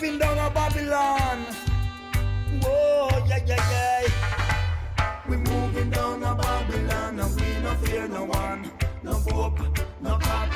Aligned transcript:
moving 0.00 0.18
down 0.18 0.38
a 0.38 0.50
Babylon. 0.50 1.44
Whoa, 2.62 3.08
yeah, 3.28 3.38
yeah, 3.46 3.70
yeah. 3.70 5.20
We 5.28 5.36
moving 5.36 5.90
down 5.90 6.22
a 6.22 6.34
Babylon 6.34 7.20
and 7.20 7.40
we 7.40 7.62
no 7.62 7.74
fear 7.82 8.08
no 8.08 8.24
one. 8.24 8.70
No 9.02 9.20
pope, 9.28 9.60
no 10.00 10.16
cop, 10.16 10.48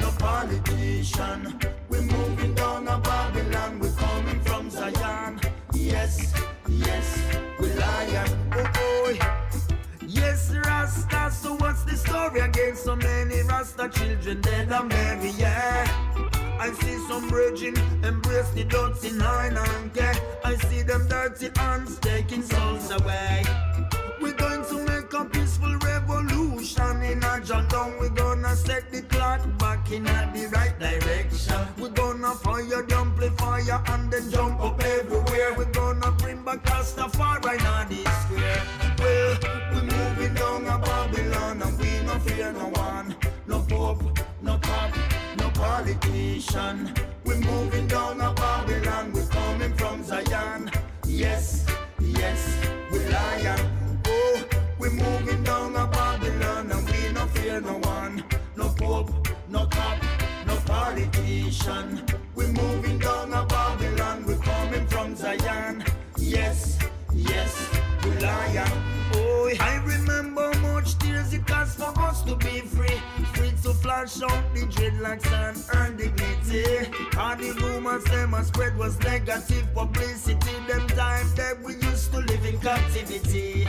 no 0.00 0.10
politician. 0.18 1.58
We 1.88 2.00
moving 2.00 2.54
down 2.54 2.88
a 2.88 2.98
Babylon. 2.98 3.78
We 3.78 3.88
coming 3.96 4.40
from 4.42 4.68
Zion. 4.68 5.40
Yes, 5.72 6.34
yes, 6.68 7.22
we 7.58 7.72
lion. 7.72 8.28
Oh 8.52 8.70
boy. 8.74 9.18
Yes, 10.06 10.54
Rasta, 10.54 11.30
so 11.30 11.54
what's 11.54 11.84
the 11.84 11.96
story 11.96 12.40
again? 12.40 12.76
So 12.76 12.96
many 12.96 13.40
Rasta 13.44 13.88
children 13.88 14.42
dead 14.42 14.70
and 14.70 14.90
buried, 14.90 15.34
yeah. 15.36 16.29
I 16.60 16.72
see 16.72 16.98
some 17.08 17.26
virgin 17.30 17.74
embrace 18.04 18.50
the 18.50 18.64
dirty 18.64 19.12
nine 19.12 19.56
and 19.56 19.94
care. 19.94 20.14
I 20.44 20.56
see 20.56 20.82
them 20.82 21.08
dirty 21.08 21.48
hands 21.56 21.98
taking 22.00 22.42
souls 22.42 22.90
away. 22.90 23.44
We're 24.20 24.34
going 24.34 24.66
to 24.66 24.84
make 24.84 25.10
a 25.14 25.24
peaceful 25.24 25.74
revolution 25.78 27.02
in 27.02 27.24
a 27.24 27.40
down. 27.40 27.98
We're 27.98 28.10
gonna 28.10 28.54
set 28.54 28.92
the 28.92 29.00
clock 29.00 29.40
back 29.58 29.90
in 29.90 30.04
the 30.04 30.50
right 30.52 30.78
direction. 30.78 31.66
We're 31.78 31.96
gonna 32.02 32.34
fire 32.34 32.82
jump 32.82 33.16
the 33.16 33.30
amplifier 33.30 33.82
and 33.94 34.12
then 34.12 34.30
jump 34.30 34.60
up 34.60 34.84
everywhere. 34.84 35.54
We're 35.56 35.72
gonna 35.72 36.10
bring 36.12 36.42
back 36.44 36.62
Rastafari 36.64 37.56
in 37.56 37.88
this 37.88 38.16
square. 38.24 38.62
Well, 38.98 39.38
we're 39.72 39.88
moving 39.96 40.34
down 40.34 40.66
a 40.66 40.78
Babylon 40.78 41.62
and 41.62 41.78
we 41.78 42.04
no 42.04 42.18
fear 42.18 42.52
no 42.52 42.68
one. 42.68 42.79
Politician. 45.80 46.92
We're 47.24 47.40
moving 47.40 47.86
down 47.86 48.20
a 48.20 48.32
Babylon. 48.34 49.12
We're 49.12 49.26
coming 49.26 49.72
from 49.74 50.04
Zion. 50.04 50.70
Yes, 51.06 51.66
yes, 51.98 52.60
we're 52.92 53.08
lion. 53.08 53.60
Oh, 54.04 54.48
we're 54.78 54.90
moving 54.90 55.42
down 55.42 55.74
a 55.76 55.86
Babylon 55.86 56.70
and 56.70 56.90
we 56.90 57.12
no 57.12 57.26
fear 57.28 57.60
no 57.62 57.78
one. 57.78 58.22
No 58.56 58.68
pope, 58.68 59.10
no 59.48 59.66
cop, 59.66 59.98
no 60.46 60.56
politician. 60.66 62.04
We're 62.34 62.52
moving 62.52 62.98
down 62.98 63.32
a 63.32 63.46
Babylon. 63.46 64.24
We're 64.26 64.44
coming 64.52 64.86
from 64.86 65.16
Zion. 65.16 65.84
Yes, 66.18 66.78
yes, 67.14 67.70
we're 68.04 68.20
lion. 68.20 68.70
Oh, 69.14 69.50
I 69.58 69.76
remember 69.76 70.52
much 70.60 70.98
tears 70.98 71.32
it 71.32 71.46
cost 71.46 71.78
for 71.78 71.98
us 72.00 72.22
to 72.24 72.36
be 72.36 72.60
free. 72.60 73.00
To 73.62 73.74
flash 73.74 74.22
out 74.22 74.54
the 74.54 74.62
dreadlocks 74.62 75.30
and 75.32 75.64
earn 75.76 75.96
dignity. 75.98 76.90
All 77.18 77.36
the 77.36 77.52
rumors 77.60 78.04
them 78.04 78.32
a 78.32 78.42
spread 78.42 78.76
was 78.78 78.98
negative 79.00 79.68
publicity. 79.74 80.54
Them 80.66 80.86
time 80.88 81.26
that 81.36 81.60
we 81.62 81.74
used 81.74 82.10
to 82.12 82.20
live 82.20 82.44
in 82.46 82.58
captivity. 82.60 83.66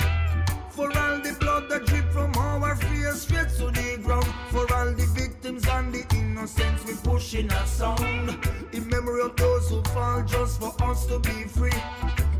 For 0.69 0.85
all 0.97 1.19
the 1.19 1.35
blood 1.41 1.69
that 1.69 1.85
drip 1.87 2.09
from 2.13 2.33
our 2.37 2.75
fears 2.77 3.23
straight 3.23 3.49
to 3.57 3.65
the 3.65 3.99
ground. 4.01 4.33
For 4.49 4.73
all 4.73 4.93
the 4.93 5.05
victims 5.13 5.67
and 5.67 5.93
the 5.93 6.05
innocents, 6.15 6.85
we 6.85 6.93
pushing 7.03 7.51
a 7.51 7.67
sound. 7.67 8.37
In 8.71 8.87
memory 8.87 9.21
of 9.23 9.35
those 9.35 9.69
who 9.69 9.83
fall 9.91 10.23
just 10.23 10.61
for 10.61 10.73
us 10.83 11.05
to 11.07 11.19
be 11.19 11.43
free. 11.43 11.81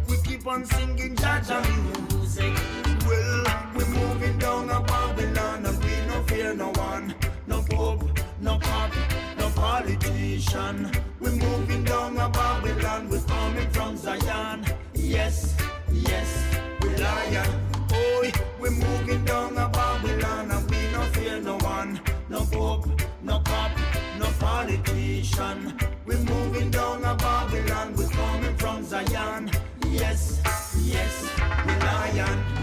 We 0.08 0.16
keep 0.24 0.48
on 0.48 0.66
singing 0.66 1.18
Jaja 1.18 2.11
politician. 9.95 10.89
We're 11.20 11.31
moving 11.31 11.84
down 11.84 12.17
a 12.17 12.30
Babylon, 12.30 13.09
we're 13.09 13.20
coming 13.22 13.70
from 13.70 13.98
Zion. 13.98 14.66
Yes, 14.94 15.56
yes, 15.92 16.45
we're 16.81 16.98
lion. 16.98 17.50
Boy, 17.88 18.32
we're 18.60 18.71
moving 18.71 19.26
down 19.26 19.58
a 19.58 19.67
Babylon 19.70 20.52
and 20.52 20.71
we 20.71 20.92
no 20.92 21.02
fear 21.14 21.42
no 21.42 21.58
one. 21.58 21.99
No 22.30 22.45
pope, 22.45 22.88
no 23.21 23.39
cop, 23.39 23.71
no 24.17 24.27
politician. 24.39 25.77
We're 26.05 26.17
moving 26.20 26.71
down 26.71 27.04
a 27.04 27.16
Babylon, 27.16 27.93
we're 27.95 28.10
coming 28.10 28.55
from 28.58 28.83
Zion. 28.83 29.52
Yes, 29.89 30.42
yes, 30.83 31.30
we're 31.66 31.80
lion. 31.80 32.61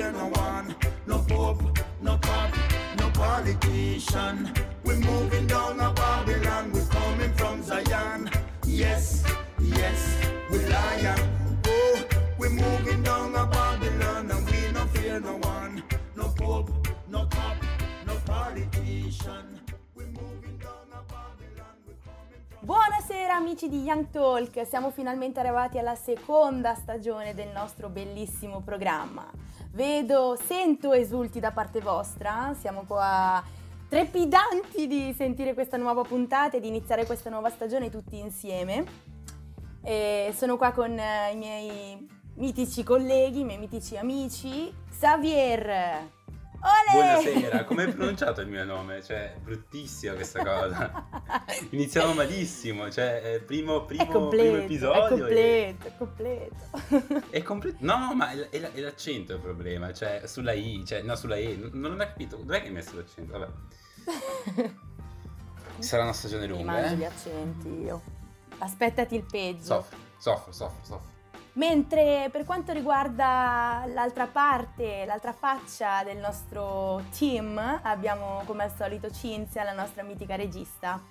Fear 0.00 0.12
no 0.12 0.28
one. 0.28 0.74
No 1.06 1.18
pope, 1.28 1.78
no 2.00 2.16
cop, 2.18 2.54
no 2.98 3.10
politician. 3.10 4.52
We're 4.84 4.96
moving 4.96 5.46
down 5.46 5.80
a 5.80 5.92
Babylon, 5.92 6.72
we're 6.72 6.86
coming 6.86 7.32
from 7.34 7.62
Zion. 7.62 8.30
Yes, 8.66 9.24
yes, 9.60 10.00
we're 10.50 10.68
lion. 10.68 11.20
Oh, 11.66 12.08
we're 12.38 12.50
moving 12.50 13.02
down 13.02 13.34
a 13.34 13.44
Babylon 13.46 14.30
and 14.30 14.50
we 14.50 14.72
no 14.72 14.86
fear 14.94 15.20
no 15.20 15.36
one. 15.36 15.82
No 16.16 16.28
pope, 16.28 16.70
no 17.08 17.26
cop, 17.26 17.56
no 18.06 18.14
politician. 18.24 19.46
Buonasera 22.70 23.34
amici 23.34 23.68
di 23.68 23.82
Young 23.82 24.10
Talk, 24.10 24.64
siamo 24.64 24.92
finalmente 24.92 25.40
arrivati 25.40 25.76
alla 25.78 25.96
seconda 25.96 26.76
stagione 26.76 27.34
del 27.34 27.48
nostro 27.48 27.88
bellissimo 27.88 28.60
programma. 28.60 29.28
Vedo, 29.72 30.38
sento 30.40 30.92
esulti 30.92 31.40
da 31.40 31.50
parte 31.50 31.80
vostra, 31.80 32.54
siamo 32.56 32.84
qua 32.86 33.42
trepidanti 33.88 34.86
di 34.86 35.12
sentire 35.12 35.52
questa 35.52 35.78
nuova 35.78 36.02
puntata 36.02 36.58
e 36.58 36.60
di 36.60 36.68
iniziare 36.68 37.06
questa 37.06 37.28
nuova 37.28 37.50
stagione 37.50 37.90
tutti 37.90 38.20
insieme. 38.20 38.84
E 39.82 40.32
sono 40.36 40.56
qua 40.56 40.70
con 40.70 40.96
eh, 40.96 41.32
i 41.32 41.36
miei 41.36 42.08
mitici 42.36 42.84
colleghi, 42.84 43.40
i 43.40 43.44
miei 43.44 43.58
mitici 43.58 43.96
amici, 43.96 44.72
Xavier. 44.88 46.19
Ole! 46.62 46.92
Buonasera, 46.92 47.64
come 47.64 47.84
hai 47.84 47.92
pronunciato 47.92 48.42
il 48.42 48.48
mio 48.48 48.64
nome? 48.64 49.02
Cioè, 49.02 49.36
bruttissima 49.42 50.12
questa 50.12 50.42
cosa. 50.44 51.06
Iniziamo 51.70 52.12
malissimo, 52.12 52.90
cioè, 52.90 53.42
primo, 53.46 53.84
primo, 53.86 54.02
è 54.02 54.06
completo, 54.06 54.50
primo 54.50 54.62
episodio. 54.64 55.04
è 55.04 55.08
completo, 55.08 55.86
è 55.86 55.96
completo. 55.96 57.30
È 57.30 57.42
completo. 57.42 57.76
No, 57.80 58.14
ma 58.14 58.30
è, 58.32 58.36
l- 58.58 58.72
è 58.72 58.80
l'accento 58.80 59.34
il 59.34 59.40
problema, 59.40 59.92
cioè, 59.94 60.22
sulla 60.26 60.52
I, 60.52 60.84
cioè, 60.84 61.00
no, 61.02 61.16
sulla 61.16 61.36
E, 61.36 61.56
non, 61.56 61.70
non 61.74 61.92
ho 61.92 61.96
mai 61.96 62.08
capito. 62.08 62.36
Dov'è 62.36 62.60
che 62.60 62.66
hai 62.66 62.72
messo 62.72 62.94
l'accento? 62.96 63.38
Vabbè. 63.38 63.52
Sarà 65.78 66.02
una 66.02 66.12
stagione 66.12 66.46
Mi 66.46 66.52
lunga, 66.52 66.72
mangio 66.72 66.94
gli 66.94 67.02
eh? 67.02 67.06
accenti 67.06 67.68
io. 67.68 68.02
Aspettati 68.58 69.14
il 69.14 69.24
peggio. 69.24 69.64
Soffro, 69.64 69.96
soffro, 70.18 70.52
soffro, 70.52 70.84
soffro. 70.84 71.09
Mentre 71.54 72.28
per 72.30 72.44
quanto 72.44 72.72
riguarda 72.72 73.84
l'altra 73.88 74.26
parte, 74.26 75.04
l'altra 75.04 75.32
faccia 75.32 76.04
del 76.04 76.18
nostro 76.18 77.02
team, 77.16 77.58
abbiamo 77.82 78.42
come 78.46 78.64
al 78.64 78.74
solito 78.74 79.10
Cinzia, 79.10 79.64
la 79.64 79.72
nostra 79.72 80.02
mitica 80.04 80.36
regista. 80.36 81.02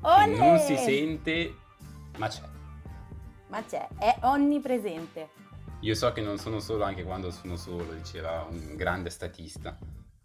Che 0.00 0.26
non 0.26 0.58
si 0.58 0.76
sente, 0.76 1.54
ma 2.16 2.28
c'è. 2.28 2.42
Ma 3.48 3.62
c'è, 3.62 3.86
è 3.98 4.16
onnipresente. 4.22 5.28
Io 5.80 5.94
so 5.94 6.10
che 6.12 6.20
non 6.22 6.38
sono 6.38 6.58
solo 6.60 6.84
anche 6.84 7.04
quando 7.04 7.30
sono 7.30 7.56
solo, 7.56 7.92
diceva 7.92 8.46
un 8.48 8.76
grande 8.76 9.10
statista. 9.10 9.76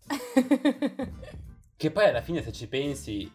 che 1.76 1.92
poi 1.92 2.06
alla 2.06 2.22
fine 2.22 2.42
se 2.42 2.54
ci 2.54 2.68
pensi, 2.68 3.30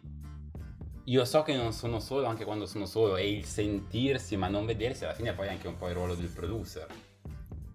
io 1.11 1.25
so 1.25 1.43
che 1.43 1.57
non 1.57 1.73
sono 1.73 1.99
solo 1.99 2.29
anche 2.29 2.45
quando 2.45 2.67
sono 2.67 2.87
solo 2.87 3.17
e 3.17 3.29
il 3.29 3.45
sentirsi 3.45 4.37
ma 4.37 4.47
non 4.47 4.65
vedersi 4.65 5.05
alla 5.05 5.13
fine 5.13 5.31
è 5.31 5.35
poi 5.35 5.49
anche 5.49 5.67
un 5.67 5.77
po' 5.77 5.89
il 5.89 5.95
ruolo 5.95 6.15
del 6.15 6.29
producer. 6.29 6.87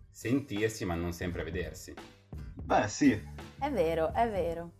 Sentirsi 0.09 0.85
ma 0.85 0.95
non 0.95 1.11
sempre 1.11 1.43
vedersi. 1.43 1.93
Beh, 2.31 2.87
sì. 2.87 3.11
È 3.59 3.69
vero, 3.69 4.13
è 4.13 4.29
vero. 4.29 4.71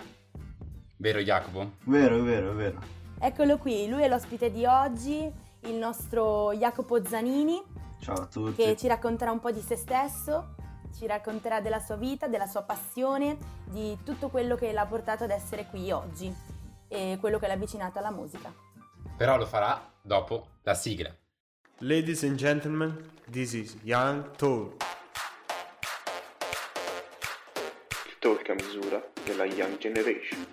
Vero 0.96 1.19
Jacopo? 1.19 1.74
Vero, 1.84 2.18
è 2.18 2.22
vero, 2.22 2.52
è 2.52 2.56
vero. 2.56 2.80
Eccolo 3.19 3.57
qui, 3.57 3.90
lui 3.90 4.04
è 4.04 4.07
l'ospite 4.07 4.50
di 4.50 4.66
oggi, 4.66 5.30
il 5.63 5.75
nostro 5.75 6.54
Jacopo 6.54 7.06
Zanini, 7.06 7.62
Ciao 8.00 8.16
a 8.16 8.25
tutti. 8.25 8.56
che 8.56 8.78
ci 8.78 8.88
racconterà 8.88 9.31
un 9.31 9.42
po' 9.42 9.52
di 9.52 9.60
se 9.60 9.75
stesso, 9.75 10.56
ci 10.98 11.06
racconterà 11.06 11.60
della 11.60 11.80
sua 11.80 11.98
vita, 11.98 12.28
della 12.28 12.48
sua 12.48 12.62
passione, 12.62 13.38
di 13.66 13.98
tutto 14.06 14.30
quello 14.30 14.56
che 14.56 14.72
l'ha 14.72 14.86
portato 14.86 15.25
ad 15.25 15.31
essere 15.31 15.66
qui 15.66 15.92
oggi 15.92 16.54
e 16.87 17.17
quello 17.19 17.39
che 17.39 17.47
l'ha 17.47 17.53
avvicinato 17.53 17.99
alla 17.99 18.11
musica. 18.11 18.53
Però 19.17 19.37
lo 19.37 19.45
farà 19.45 19.91
dopo 20.01 20.47
la 20.63 20.73
sigla. 20.73 21.13
Ladies 21.79 22.23
and 22.23 22.35
gentlemen, 22.35 23.11
this 23.29 23.53
is 23.53 23.75
Young 23.83 24.35
Talk. 24.35 24.83
il 28.07 28.15
talk 28.19 28.49
a 28.49 28.53
misura 28.53 29.03
della 29.23 29.45
Young 29.45 29.77
Generation. 29.77 30.45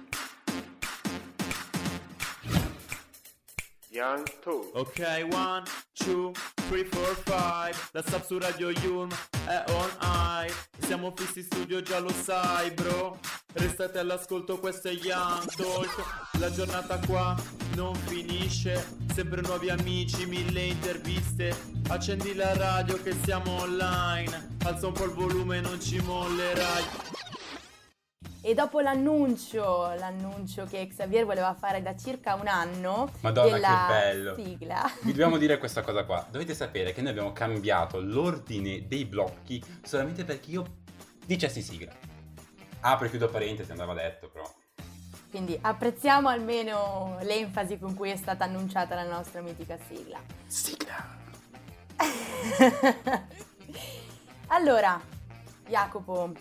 Young 3.88 4.25
Talk. 4.40 4.75
Ok, 4.75 5.29
one, 5.31 5.64
two, 5.93 6.32
three, 6.69 6.84
four, 6.84 7.14
five. 7.25 7.76
La 7.93 8.02
sub 8.02 8.25
su 8.25 8.38
Radio 8.38 8.70
Yulm 8.70 9.11
è 9.46 9.64
on 9.69 9.90
high. 10.00 10.50
Siamo 10.79 11.12
fissi 11.14 11.40
in 11.40 11.44
studio, 11.44 11.82
già 11.82 11.99
lo 11.99 12.11
sai, 12.11 12.70
bro. 12.70 13.19
Restate 13.55 13.99
all'ascolto, 13.99 14.59
questo 14.59 14.89
è 14.89 14.93
Young 14.93 15.45
Talk. 15.55 16.39
La 16.39 16.51
giornata 16.51 16.99
qua 17.07 17.37
non 17.77 17.95
finisce. 17.95 18.97
Sempre 19.13 19.43
nuovi 19.43 19.69
amici, 19.69 20.25
mille 20.27 20.63
interviste. 20.63 21.55
Accendi 21.89 22.35
la 22.35 22.55
radio 22.57 23.01
che 23.03 23.13
siamo 23.25 23.61
online. 23.61 24.57
Alza 24.65 24.87
un 24.87 24.93
po' 24.95 25.05
il 25.05 25.11
volume, 25.13 25.61
non 25.61 25.81
ci 25.81 26.01
mollerai. 26.01 26.85
E 28.45 28.55
dopo 28.55 28.81
l'annuncio, 28.81 29.95
l'annuncio 29.99 30.65
che 30.65 30.87
Xavier 30.89 31.25
voleva 31.25 31.55
fare 31.55 31.81
da 31.81 31.95
circa 31.95 32.35
un 32.35 32.49
anno 32.49 33.13
Madonna, 33.21 33.53
della 33.53 33.87
che 33.87 33.93
bello. 33.93 34.35
sigla. 34.35 34.91
Vi 35.03 35.11
dobbiamo 35.11 35.37
dire 35.37 35.59
questa 35.59 35.83
cosa 35.83 36.05
qua. 36.05 36.27
Dovete 36.29 36.55
sapere 36.55 36.93
che 36.93 37.03
noi 37.03 37.11
abbiamo 37.11 37.33
cambiato 37.33 38.01
l'ordine 38.01 38.89
dei 38.89 39.05
blocchi 39.05 39.63
solamente 39.83 40.25
perché 40.25 40.51
io 40.51 40.65
dicessi 41.25 41.63
sigla. 41.63 41.93
Apro 42.84 43.06
e 43.06 43.11
chiudo 43.11 43.29
parentesi, 43.29 43.70
andava 43.70 43.94
detto 43.94 44.29
però. 44.29 44.52
Quindi 45.31 45.56
apprezziamo 45.61 46.29
almeno 46.29 47.17
l'enfasi 47.23 47.79
con 47.79 47.94
cui 47.94 48.11
è 48.11 48.17
stata 48.17 48.44
annunciata 48.44 48.96
la 48.96 49.06
nostra 49.06 49.40
mitica 49.40 49.79
sigla. 49.88 50.20
Sigla. 50.46 51.20
allora, 54.49 55.00
Jacopo, 55.69 56.32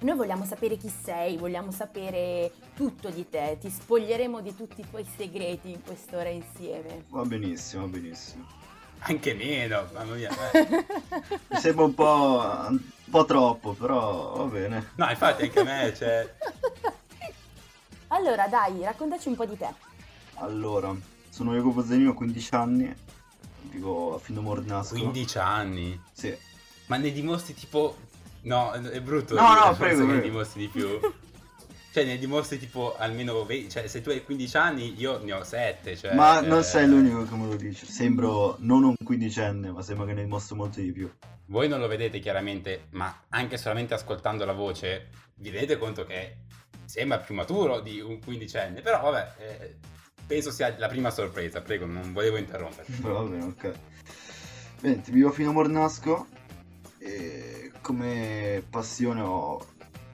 noi 0.00 0.16
vogliamo 0.16 0.44
sapere 0.44 0.76
chi 0.76 0.90
sei, 0.90 1.38
vogliamo 1.38 1.70
sapere 1.70 2.52
tutto 2.74 3.08
di 3.08 3.26
te, 3.28 3.56
ti 3.58 3.70
spoglieremo 3.70 4.42
di 4.42 4.54
tutti 4.54 4.82
i 4.82 4.86
tuoi 4.88 5.04
segreti 5.16 5.70
in 5.70 5.82
quest'ora 5.82 6.28
insieme. 6.28 7.04
Va 7.08 7.24
benissimo, 7.24 7.84
va 7.84 7.88
benissimo. 7.88 8.46
Anche 9.06 9.34
meno, 9.34 9.86
mamma 9.92 10.14
mia. 10.14 10.30
Mi 11.48 11.58
sembra 11.58 11.84
un 11.84 11.94
po', 11.94 12.66
un 12.68 12.80
po' 13.10 13.24
troppo, 13.26 13.72
però 13.74 14.32
va 14.36 14.44
bene. 14.44 14.92
No, 14.94 15.10
infatti 15.10 15.42
anche 15.42 15.60
a 15.60 15.64
me, 15.64 15.94
cioè... 15.94 16.34
Allora, 18.08 18.46
dai, 18.48 18.82
raccontaci 18.82 19.28
un 19.28 19.36
po' 19.36 19.44
di 19.44 19.58
te. 19.58 19.68
Allora, 20.36 20.94
sono 21.28 21.54
Jacopo 21.54 21.84
Zanino, 21.84 22.10
ho 22.10 22.14
15 22.14 22.54
anni, 22.54 22.96
vivo 23.62 24.16
a 24.16 24.40
Mornasco. 24.40 24.94
15 24.94 25.38
anni. 25.38 26.00
Sì. 26.12 26.34
Ma 26.86 26.96
ne 26.96 27.12
dimostri 27.12 27.52
tipo... 27.54 27.96
No, 28.42 28.72
è 28.72 29.00
brutto. 29.00 29.34
No, 29.34 29.48
dire, 29.48 29.64
no, 29.64 29.76
prego, 29.76 30.00
che 30.00 30.04
ne 30.04 30.12
prego. 30.12 30.28
dimostri 30.28 30.60
di 30.60 30.68
più. 30.68 31.00
Cioè, 31.94 32.04
ne 32.04 32.18
dimostri 32.18 32.58
tipo 32.58 32.96
almeno 32.96 33.44
20... 33.44 33.70
Cioè, 33.70 33.86
se 33.86 34.00
tu 34.00 34.10
hai 34.10 34.24
15 34.24 34.56
anni, 34.56 34.94
io 34.98 35.22
ne 35.22 35.32
ho 35.32 35.44
7, 35.44 35.96
cioè... 35.96 36.12
Ma 36.12 36.42
eh, 36.42 36.44
non 36.44 36.64
sei 36.64 36.88
l'unico 36.88 37.22
che 37.22 37.36
me 37.36 37.46
lo 37.46 37.54
dice. 37.54 37.86
Sembro 37.86 38.56
non 38.58 38.82
un 38.82 38.96
quindicenne, 38.96 39.70
ma 39.70 39.80
sembra 39.80 40.04
che 40.04 40.14
ne 40.14 40.24
dimostro 40.24 40.56
molto 40.56 40.80
di 40.80 40.90
più. 40.90 41.08
Voi 41.46 41.68
non 41.68 41.78
lo 41.78 41.86
vedete 41.86 42.18
chiaramente, 42.18 42.86
ma 42.90 43.16
anche 43.28 43.56
solamente 43.58 43.94
ascoltando 43.94 44.44
la 44.44 44.54
voce, 44.54 45.10
vi 45.36 45.50
rendete 45.50 45.78
conto 45.78 46.04
che 46.04 46.38
sembra 46.84 47.20
più 47.20 47.36
maturo 47.36 47.78
di 47.78 48.00
un 48.00 48.18
quindicenne. 48.18 48.80
Però, 48.80 49.00
vabbè, 49.00 49.32
eh, 49.38 49.76
penso 50.26 50.50
sia 50.50 50.74
la 50.76 50.88
prima 50.88 51.10
sorpresa. 51.10 51.60
Prego, 51.60 51.86
non 51.86 52.12
volevo 52.12 52.38
interromperti. 52.38 52.92
Va 53.02 53.22
bene, 53.22 53.44
ok. 53.44 53.72
Bene, 54.80 55.00
vivo 55.10 55.28
a 55.28 55.32
Fino 55.32 55.52
Mornasco 55.52 56.26
e 56.98 57.70
come 57.80 58.64
passione 58.68 59.20
ho 59.20 59.64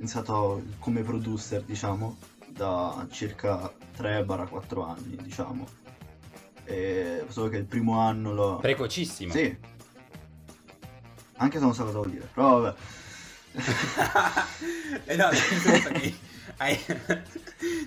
iniziato 0.00 0.62
come 0.78 1.02
producer, 1.02 1.62
diciamo, 1.62 2.16
da 2.48 3.06
circa 3.10 3.72
3-4 3.96 4.88
anni, 4.88 5.16
diciamo. 5.22 5.68
E 6.64 7.24
solo 7.28 7.48
che 7.48 7.58
il 7.58 7.64
primo 7.64 8.00
anno 8.00 8.32
l'ho... 8.32 8.56
Precocissimo. 8.56 9.32
Sì. 9.32 9.56
Anche 11.36 11.58
se 11.58 11.64
non 11.64 11.74
so 11.74 11.84
cosa 11.84 11.98
vuol 11.98 12.10
dire, 12.10 12.28
però 12.32 12.60
vabbè. 12.60 12.78
Eh 15.04 15.16
no, 15.16 15.28
nel 15.28 15.36
senso 15.36 15.88
che 15.90 16.14
hai, 16.58 16.78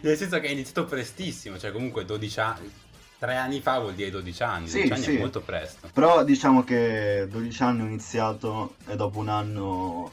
nel 0.02 0.18
senso 0.18 0.40
che 0.40 0.48
hai 0.48 0.54
iniziato 0.54 0.86
prestissimo, 0.86 1.58
cioè 1.58 1.72
comunque 1.72 2.06
12 2.06 2.40
anni, 2.40 2.72
3 3.20 3.36
anni 3.36 3.62
fa 3.62 3.80
vuol 3.80 3.94
dire 3.94 4.10
12 4.10 4.44
anni, 4.44 4.68
Sì, 4.68 4.82
12 4.82 4.94
anni 4.94 5.04
sì. 5.04 5.16
è 5.16 5.20
molto 5.20 5.42
presto. 5.42 5.90
Però 5.94 6.24
diciamo 6.24 6.64
che 6.64 7.28
12 7.30 7.64
anni 7.64 7.82
ho 7.82 7.86
iniziato 7.86 8.76
e 8.88 8.96
dopo 8.96 9.20
un 9.20 9.30
anno 9.30 10.12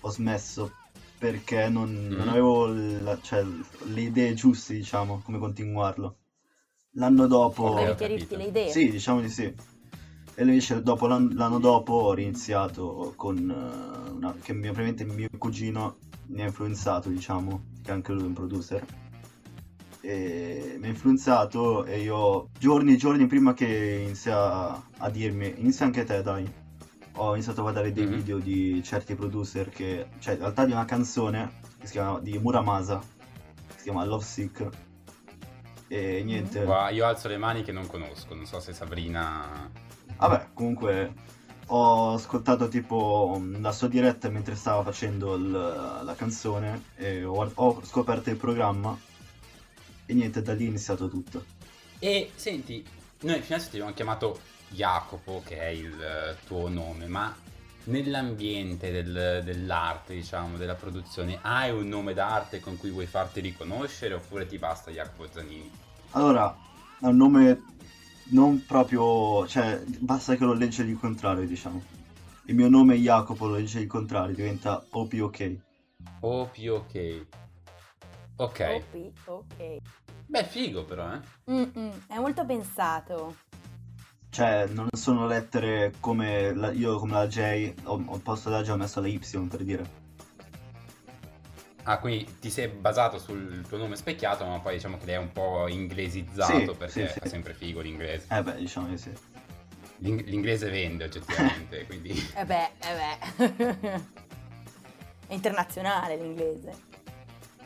ho 0.00 0.10
smesso 0.10 0.72
perché 1.22 1.68
non, 1.68 2.08
non 2.08 2.26
Mm. 2.26 2.28
avevo 2.30 2.66
la- 2.66 3.20
cioè, 3.20 3.44
le 3.44 4.00
idee 4.00 4.34
giuste, 4.34 4.74
diciamo, 4.74 5.20
come 5.22 5.38
continuarlo. 5.38 6.16
L'anno 6.94 7.28
dopo... 7.28 7.62
Volevi 7.68 7.90
ho 7.90 7.94
chiarirti 7.94 8.26
capito. 8.26 8.42
le 8.42 8.48
idee? 8.48 8.68
Sì, 8.72 8.90
diciamo 8.90 9.20
di 9.20 9.28
sì. 9.28 9.44
E 9.44 10.42
invece 10.42 10.82
dopo 10.82 11.06
l'an- 11.06 11.30
l'anno 11.34 11.60
dopo 11.60 11.92
ho 11.92 12.12
riniziato 12.12 13.12
con 13.14 13.36
eh, 13.38 14.10
una, 14.10 14.34
che 14.42 14.52
mio, 14.52 14.72
probabilmente 14.72 15.04
mio 15.04 15.28
cugino 15.38 15.98
mi 16.26 16.42
ha 16.42 16.46
influenzato, 16.46 17.08
diciamo, 17.08 17.66
che 17.84 17.92
anche 17.92 18.10
lui 18.10 18.22
è 18.22 18.26
un 18.26 18.32
producer. 18.32 18.84
E 20.00 20.74
mi 20.80 20.86
ha 20.86 20.90
influenzato 20.90 21.84
e 21.84 22.00
io 22.00 22.48
giorni 22.58 22.94
e 22.94 22.96
giorni 22.96 23.26
prima 23.28 23.54
che 23.54 24.00
inizia 24.04 24.72
a 24.98 25.08
dirmi, 25.08 25.54
inizia 25.58 25.86
anche 25.86 26.02
te 26.02 26.20
dai, 26.20 26.50
ho 27.16 27.32
iniziato 27.34 27.60
a 27.60 27.62
guardare 27.62 27.92
dei 27.92 28.06
Mhm. 28.06 28.14
video 28.14 28.38
di 28.38 28.82
certi 28.82 29.14
producer 29.14 29.68
che, 29.68 30.08
cioè 30.18 30.34
in 30.34 30.40
realtà 30.40 30.64
di 30.64 30.72
una 30.72 30.84
canzone 30.84 31.60
che 31.78 31.86
si 31.86 31.92
chiama, 31.92 32.18
di 32.20 32.38
Muramasa, 32.38 32.98
che 33.68 33.74
si 33.76 33.82
chiama 33.84 34.04
Love 34.04 34.24
Sick. 34.24 34.68
E 35.88 36.22
niente. 36.24 36.64
Qua 36.64 36.88
io 36.90 37.04
alzo 37.04 37.28
le 37.28 37.36
mani 37.36 37.62
che 37.62 37.72
non 37.72 37.86
conosco, 37.86 38.34
non 38.34 38.46
so 38.46 38.60
se 38.60 38.72
Sabrina... 38.72 39.70
Vabbè, 40.16 40.48
comunque 40.54 41.12
ho 41.66 42.14
ascoltato 42.14 42.68
tipo 42.68 43.40
la 43.58 43.72
sua 43.72 43.88
diretta 43.88 44.28
mentre 44.30 44.54
stava 44.54 44.82
facendo 44.82 45.34
il- 45.34 45.50
la 45.50 46.14
canzone 46.16 46.84
e 46.96 47.24
ho, 47.24 47.50
ho 47.54 47.84
scoperto 47.84 48.30
il 48.30 48.36
programma 48.36 48.96
e 50.06 50.14
niente, 50.14 50.42
da 50.42 50.54
lì 50.54 50.64
è 50.64 50.68
iniziato 50.68 51.08
tutto. 51.08 51.44
E 51.98 52.30
senti, 52.34 52.84
noi 53.22 53.40
fino 53.42 53.56
adesso 53.56 53.70
ti 53.70 53.76
abbiamo 53.76 53.92
chiamato 53.94 54.38
Jacopo, 54.72 55.42
che 55.44 55.58
è 55.58 55.66
il 55.68 56.00
eh, 56.02 56.36
tuo 56.46 56.68
nome, 56.68 57.06
ma 57.06 57.34
nell'ambiente 57.84 58.90
del- 58.90 59.42
dell'arte, 59.44 60.14
diciamo, 60.14 60.56
della 60.56 60.74
produzione, 60.74 61.38
hai 61.42 61.70
un 61.70 61.88
nome 61.88 62.14
d'arte 62.14 62.60
con 62.60 62.76
cui 62.76 62.90
vuoi 62.90 63.06
farti 63.06 63.40
riconoscere 63.40 64.14
oppure 64.14 64.46
ti 64.46 64.58
basta 64.58 64.90
Jacopo 64.90 65.28
Zanini? 65.30 65.70
Allora, 66.12 66.54
è 67.00 67.06
un 67.06 67.16
nome 67.16 67.62
non 68.30 68.64
proprio, 68.66 69.46
cioè 69.46 69.82
basta 69.98 70.36
che 70.36 70.44
lo 70.44 70.52
legge 70.52 70.82
il 70.82 70.98
contrario, 70.98 71.46
diciamo. 71.46 71.82
Il 72.46 72.54
mio 72.54 72.68
nome 72.68 72.94
è 72.94 72.98
Jacopo, 72.98 73.46
lo 73.46 73.54
legge 73.56 73.80
il 73.80 73.86
contrario, 73.86 74.34
diventa 74.34 74.84
OPOK. 74.90 75.56
OPOK. 76.22 77.26
Ok. 78.38 78.60
Ok, 78.60 79.12
ok. 79.26 79.76
Beh, 80.26 80.44
figo 80.44 80.84
però, 80.84 81.12
eh. 81.14 81.20
Mm-mm, 81.50 82.06
è 82.08 82.18
molto 82.18 82.44
pensato. 82.44 83.36
Cioè, 84.32 84.64
non 84.70 84.88
sono 84.94 85.26
lettere 85.26 85.92
come 86.00 86.54
la- 86.54 86.72
io 86.72 86.96
come 86.98 87.12
la 87.12 87.26
J, 87.26 87.74
ho, 87.82 88.02
ho 88.06 88.18
posto 88.18 88.48
la 88.48 88.62
J 88.62 88.70
ho 88.70 88.76
messo 88.78 88.98
la 89.02 89.06
Y 89.08 89.18
per 89.46 89.62
dire. 89.62 90.00
Ah, 91.82 91.98
quindi 91.98 92.38
ti 92.40 92.48
sei 92.48 92.68
basato 92.68 93.18
sul 93.18 93.62
tuo 93.68 93.76
nome 93.76 93.94
specchiato, 93.94 94.46
ma 94.46 94.58
poi 94.60 94.74
diciamo 94.76 94.96
che 94.96 95.04
l'hai 95.04 95.16
un 95.18 95.32
po' 95.32 95.68
inglesizzato 95.68 96.72
Sì, 96.72 96.78
perché 96.78 97.06
sì, 97.08 97.12
sì. 97.12 97.18
fa 97.20 97.26
sempre 97.28 97.52
figo 97.52 97.80
l'inglese. 97.82 98.26
Eh 98.34 98.42
beh, 98.42 98.56
diciamo 98.56 98.86
di 98.88 98.96
sì. 98.96 99.12
L'ing- 99.98 100.24
l'inglese 100.24 100.70
vende 100.70 101.04
oggettivamente, 101.04 101.84
quindi... 101.86 102.10
Eh 102.34 102.44
beh, 102.46 102.70
eh 102.80 103.50
beh. 103.58 104.00
È 105.28 105.34
internazionale 105.34 106.16
l'inglese. 106.16 106.72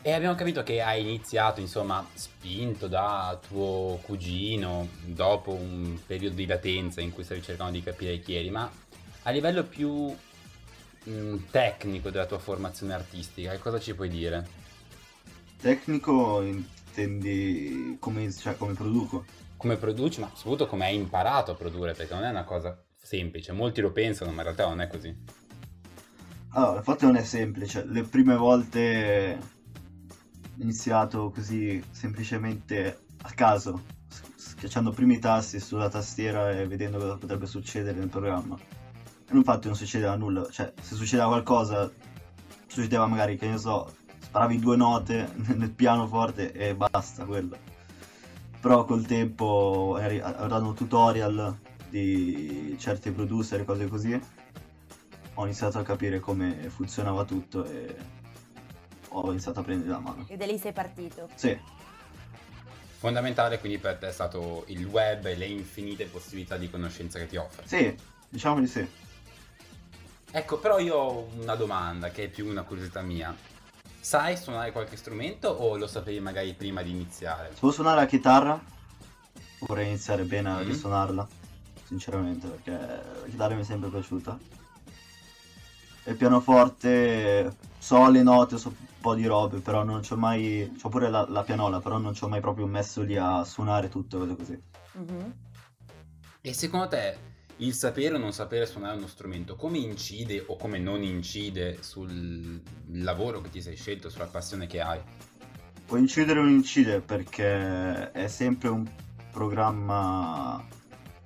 E 0.01 0.13
abbiamo 0.13 0.35
capito 0.35 0.63
che 0.63 0.81
hai 0.81 1.01
iniziato, 1.01 1.59
insomma, 1.59 2.07
spinto 2.13 2.87
da 2.87 3.37
tuo 3.45 3.99
cugino 4.03 4.87
dopo 5.03 5.51
un 5.51 5.99
periodo 6.05 6.35
di 6.35 6.45
latenza 6.45 7.01
in 7.01 7.11
cui 7.11 7.25
stavi 7.25 7.41
cercando 7.41 7.73
di 7.73 7.83
capire 7.83 8.19
chi 8.19 8.35
eri, 8.35 8.49
ma 8.49 8.71
a 9.23 9.29
livello 9.31 9.65
più 9.65 10.15
mh, 11.03 11.35
tecnico 11.51 12.09
della 12.09 12.25
tua 12.25 12.39
formazione 12.39 12.93
artistica, 12.93 13.51
che 13.51 13.59
cosa 13.59 13.81
ci 13.81 13.93
puoi 13.95 14.07
dire? 14.07 14.47
Tecnico 15.59 16.41
intendi 16.41 17.97
come, 17.99 18.31
cioè, 18.31 18.55
come 18.55 18.73
produco? 18.73 19.25
Come 19.57 19.75
produci, 19.75 20.21
ma 20.21 20.31
soprattutto 20.33 20.67
come 20.67 20.85
hai 20.85 20.95
imparato 20.95 21.51
a 21.51 21.55
produrre, 21.55 21.93
perché 21.93 22.13
non 22.13 22.23
è 22.23 22.29
una 22.29 22.45
cosa 22.45 22.81
semplice, 22.95 23.51
molti 23.51 23.81
lo 23.81 23.91
pensano, 23.91 24.31
ma 24.31 24.37
in 24.37 24.43
realtà 24.43 24.67
non 24.67 24.79
è 24.79 24.87
così. 24.87 25.13
Allora, 26.51 26.77
il 26.77 26.83
fatto 26.83 27.05
non 27.07 27.17
è 27.17 27.23
semplice. 27.23 27.83
Le 27.85 28.03
prime 28.03 28.35
volte 28.37 29.55
iniziato 30.59 31.29
così 31.29 31.83
semplicemente 31.91 33.05
a 33.21 33.31
caso, 33.31 33.81
schiacciando 34.35 34.91
primi 34.91 35.15
i 35.15 35.19
tasti 35.19 35.59
sulla 35.59 35.89
tastiera 35.89 36.51
e 36.51 36.67
vedendo 36.67 36.97
cosa 36.97 37.17
potrebbe 37.17 37.45
succedere 37.45 37.97
nel 37.97 38.09
programma. 38.09 38.57
E 39.29 39.35
infatti 39.35 39.67
non 39.67 39.75
succedeva 39.75 40.15
nulla, 40.15 40.47
cioè 40.49 40.73
se 40.81 40.95
succedeva 40.95 41.27
qualcosa, 41.27 41.91
succedeva 42.67 43.07
magari 43.07 43.37
che 43.37 43.47
ne 43.47 43.57
so, 43.57 43.93
sparavi 44.19 44.59
due 44.59 44.77
note 44.77 45.31
nel 45.55 45.71
pianoforte 45.71 46.51
e 46.51 46.75
basta 46.75 47.25
quello. 47.25 47.57
Però 48.59 48.85
col 48.85 49.05
tempo, 49.05 49.97
guardando 49.97 50.73
tutorial 50.73 51.57
di 51.89 52.75
certi 52.79 53.11
producer 53.11 53.61
e 53.61 53.65
cose 53.65 53.87
così, 53.87 54.19
ho 55.35 55.43
iniziato 55.43 55.77
a 55.77 55.83
capire 55.83 56.19
come 56.19 56.69
funzionava 56.69 57.23
tutto 57.23 57.63
e 57.65 57.95
ho 59.21 59.31
iniziato 59.31 59.59
a 59.59 59.63
prendere 59.63 59.89
la 59.91 59.99
mano. 59.99 60.25
E 60.27 60.37
da 60.37 60.45
lì 60.45 60.57
sei 60.57 60.73
partito. 60.73 61.27
Sì, 61.35 61.57
Fondamentale 62.99 63.59
quindi 63.59 63.77
per 63.77 63.97
te 63.97 64.07
è 64.07 64.11
stato 64.11 64.63
il 64.67 64.83
web 64.85 65.25
e 65.25 65.35
le 65.35 65.45
infinite 65.45 66.05
possibilità 66.05 66.57
di 66.57 66.69
conoscenza 66.69 67.19
che 67.19 67.27
ti 67.27 67.35
offre. 67.37 67.63
sì, 67.67 67.95
diciamo 68.27 68.59
di 68.59 68.67
sì. 68.67 68.87
Ecco, 70.31 70.57
però 70.57 70.79
io 70.79 70.95
ho 70.95 71.29
una 71.37 71.55
domanda 71.55 72.09
che 72.09 72.25
è 72.25 72.27
più 72.27 72.47
una 72.47 72.63
curiosità 72.63 73.01
mia. 73.01 73.35
Sai 73.99 74.35
suonare 74.35 74.71
qualche 74.71 74.95
strumento 74.97 75.47
o 75.49 75.77
lo 75.77 75.85
sapevi 75.87 76.19
magari 76.19 76.53
prima 76.53 76.81
di 76.81 76.89
iniziare? 76.91 77.49
Se 77.53 77.59
posso 77.59 77.75
suonare 77.75 77.97
la 78.01 78.05
chitarra, 78.07 78.59
vorrei 79.59 79.87
iniziare 79.87 80.23
bene 80.23 80.49
a 80.49 80.61
Mm. 80.61 80.65
risuonarla, 80.67 81.27
sinceramente, 81.83 82.47
perché 82.47 82.71
la 82.71 83.25
chitarra 83.29 83.53
mi 83.55 83.61
è 83.61 83.65
sempre 83.65 83.89
piaciuta. 83.89 84.37
Il 86.07 86.15
pianoforte, 86.15 87.53
so 87.77 88.09
le 88.09 88.23
note, 88.23 88.57
so 88.57 88.69
un 88.69 88.75
po' 89.01 89.13
di 89.13 89.25
robe, 89.25 89.59
però 89.59 89.83
non 89.83 90.01
c'ho 90.01 90.15
mai... 90.15 90.73
C'ho 90.81 90.87
pure 90.87 91.09
la, 91.09 91.25
la 91.27 91.43
pianola, 91.43 91.81
però 91.81 91.97
non 91.97 92.13
ci 92.13 92.23
ho 92.23 92.29
mai 92.29 92.39
proprio 92.39 92.65
messo 92.65 93.01
lì 93.01 93.17
a 93.17 93.43
suonare 93.43 93.89
tutto, 93.89 94.19
cose 94.19 94.35
così. 94.35 94.61
Mhm. 94.93 95.33
E 96.41 96.53
secondo 96.53 96.87
te 96.87 97.17
il 97.57 97.73
sapere 97.73 98.15
o 98.15 98.19
non 98.19 98.31
sapere 98.31 98.65
suonare 98.65 98.97
uno 98.97 99.07
strumento 99.07 99.55
come 99.55 99.79
incide 99.79 100.43
o 100.47 100.55
come 100.55 100.77
non 100.79 101.01
incide 101.01 101.81
sul 101.81 102.61
lavoro 102.91 103.41
che 103.41 103.49
ti 103.49 103.61
sei 103.61 103.75
scelto, 103.75 104.09
sulla 104.09 104.27
passione 104.27 104.67
che 104.67 104.79
hai? 104.79 105.01
Può 105.85 105.97
incidere 105.97 106.39
o 106.39 106.43
non 106.43 106.51
incide 106.51 107.01
perché 107.01 108.11
è 108.11 108.27
sempre 108.27 108.69
un 108.69 108.89
programma, 109.31 110.63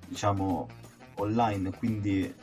diciamo, 0.08 0.68
online, 1.16 1.70
quindi 1.76 2.34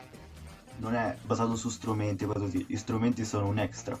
non 0.80 0.94
è 0.94 1.16
basato 1.22 1.54
su 1.54 1.68
strumenti, 1.68 2.24
così. 2.26 2.64
Gli 2.66 2.76
strumenti 2.76 3.24
sono 3.24 3.46
un 3.46 3.58
extra. 3.58 3.98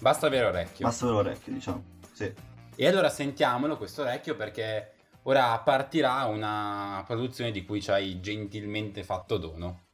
Basta 0.00 0.26
avere 0.26 0.46
orecchio. 0.46 0.86
Basta 0.86 1.06
l'orecchio, 1.06 1.52
diciamo. 1.52 1.84
Sì. 2.12 2.32
E 2.74 2.86
allora 2.86 3.08
sentiamolo 3.08 3.78
questo 3.78 4.02
orecchio 4.02 4.36
perché 4.36 4.92
ora 5.22 5.58
partirà 5.60 6.24
una 6.26 7.02
produzione 7.06 7.50
di 7.50 7.64
cui 7.64 7.80
ci 7.80 7.90
hai 7.90 8.20
gentilmente 8.20 9.02
fatto 9.02 9.38
dono. 9.38 9.84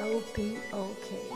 O-P-O-K. 0.00 1.33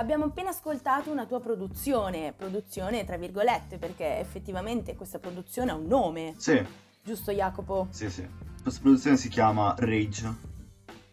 Abbiamo 0.00 0.24
appena 0.24 0.48
ascoltato 0.48 1.10
una 1.10 1.26
tua 1.26 1.40
produzione, 1.40 2.32
produzione 2.34 3.04
tra 3.04 3.18
virgolette, 3.18 3.76
perché 3.76 4.18
effettivamente 4.18 4.96
questa 4.96 5.18
produzione 5.18 5.72
ha 5.72 5.74
un 5.74 5.84
nome, 5.84 6.32
Sì, 6.38 6.58
giusto 7.04 7.32
Jacopo? 7.32 7.88
sì, 7.90 8.08
sì. 8.08 8.26
Questa 8.62 8.80
produzione 8.80 9.18
si 9.18 9.28
chiama 9.28 9.74
Rage 9.76 10.34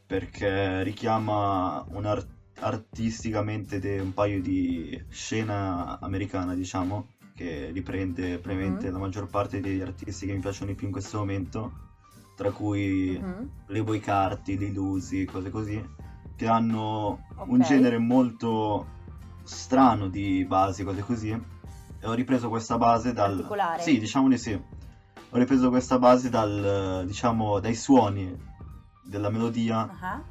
perché 0.05 0.83
richiama 0.83 1.85
un 1.89 2.05
ar- 2.05 2.25
artisticamente 2.59 3.79
de- 3.79 3.99
un 3.99 4.13
paio 4.13 4.41
di 4.41 5.03
scena 5.09 5.99
americana, 5.99 6.55
diciamo, 6.55 7.09
che 7.35 7.71
riprende 7.73 8.37
probabilmente 8.39 8.87
Mhm. 8.87 8.93
la 8.93 8.99
maggior 8.99 9.27
parte 9.27 9.59
degli 9.59 9.81
artisti 9.81 10.27
che 10.27 10.33
mi 10.33 10.39
piacciono 10.39 10.71
di 10.71 10.77
più 10.77 10.85
in 10.87 10.93
questo 10.93 11.17
momento, 11.17 11.73
tra 12.37 12.51
cui 12.51 13.19
Mhm. 13.19 13.49
Playboy 13.65 13.99
Carti, 13.99 14.57
Lil 14.57 14.77
Uzi, 14.77 15.25
cose 15.25 15.49
così, 15.49 15.85
che 16.37 16.47
hanno 16.47 17.25
un 17.47 17.59
Ok. 17.59 17.67
genere 17.67 17.97
molto 17.97 18.85
strano 19.43 20.07
di 20.07 20.45
basi, 20.45 20.83
cose 20.83 21.01
così. 21.01 21.29
E 21.31 22.07
ho 22.07 22.13
ripreso 22.13 22.47
questa 22.47 22.77
base 22.77 23.11
dal... 23.11 23.31
Particolare. 23.35 23.81
Sì, 23.81 23.99
diciamo 23.99 24.29
di 24.29 24.37
sì. 24.37 24.53
Ho 24.53 25.37
ripreso 25.37 25.69
questa 25.69 25.97
base 25.99 26.29
dal, 26.29 27.03
diciamo, 27.05 27.59
dai 27.59 27.75
suoni 27.75 28.33
della 29.01 29.29
melodia 29.29 29.89
Ah, 29.99 30.21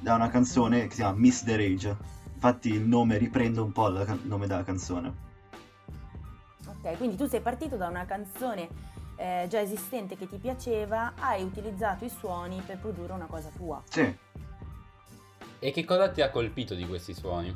da 0.00 0.14
una 0.14 0.28
canzone 0.28 0.84
che 0.84 0.90
si 0.90 0.96
chiama 0.96 1.18
Miss 1.18 1.44
the 1.44 1.56
Rage. 1.56 1.96
Infatti 2.34 2.70
il 2.70 2.82
nome 2.86 3.18
riprende 3.18 3.60
un 3.60 3.70
po' 3.70 3.88
il 3.88 4.20
nome 4.24 4.46
della 4.46 4.64
canzone. 4.64 5.22
Ok, 6.66 6.96
quindi 6.96 7.16
tu 7.16 7.26
sei 7.26 7.40
partito 7.40 7.76
da 7.76 7.88
una 7.88 8.04
canzone 8.06 8.68
eh, 9.16 9.46
già 9.48 9.60
esistente 9.60 10.16
che 10.16 10.26
ti 10.28 10.38
piaceva, 10.38 11.12
hai 11.18 11.42
utilizzato 11.42 12.04
i 12.04 12.08
suoni 12.08 12.62
per 12.64 12.78
produrre 12.78 13.12
una 13.12 13.26
cosa 13.26 13.50
tua. 13.54 13.82
Sì, 13.88 14.14
E 15.64 15.70
che 15.70 15.82
cosa 15.86 16.10
ti 16.10 16.20
ha 16.20 16.28
colpito 16.28 16.74
di 16.74 16.86
questi 16.86 17.14
suoni? 17.14 17.50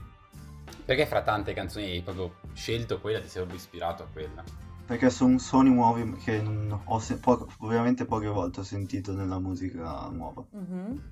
Perché 0.83 1.05
fra 1.05 1.21
tante 1.21 1.53
canzoni 1.53 1.91
hai 1.91 2.01
proprio 2.01 2.37
scelto 2.55 3.01
quella, 3.01 3.21
ti 3.21 3.29
sei 3.29 3.43
proprio 3.43 3.59
ispirato 3.59 4.03
a 4.03 4.07
quella? 4.11 4.43
perché 4.87 5.11
sono 5.11 5.37
suoni 5.37 5.69
nuovi 5.69 6.17
che 6.17 6.41
non 6.41 6.81
ho 6.83 6.99
se- 6.99 7.19
po- 7.19 7.47
ovviamente 7.59 8.07
poche 8.07 8.29
volte 8.29 8.61
ho 8.61 8.63
sentito 8.63 9.13
nella 9.13 9.39
musica 9.39 10.09
nuova. 10.09 10.43
Mhm. 10.53 11.03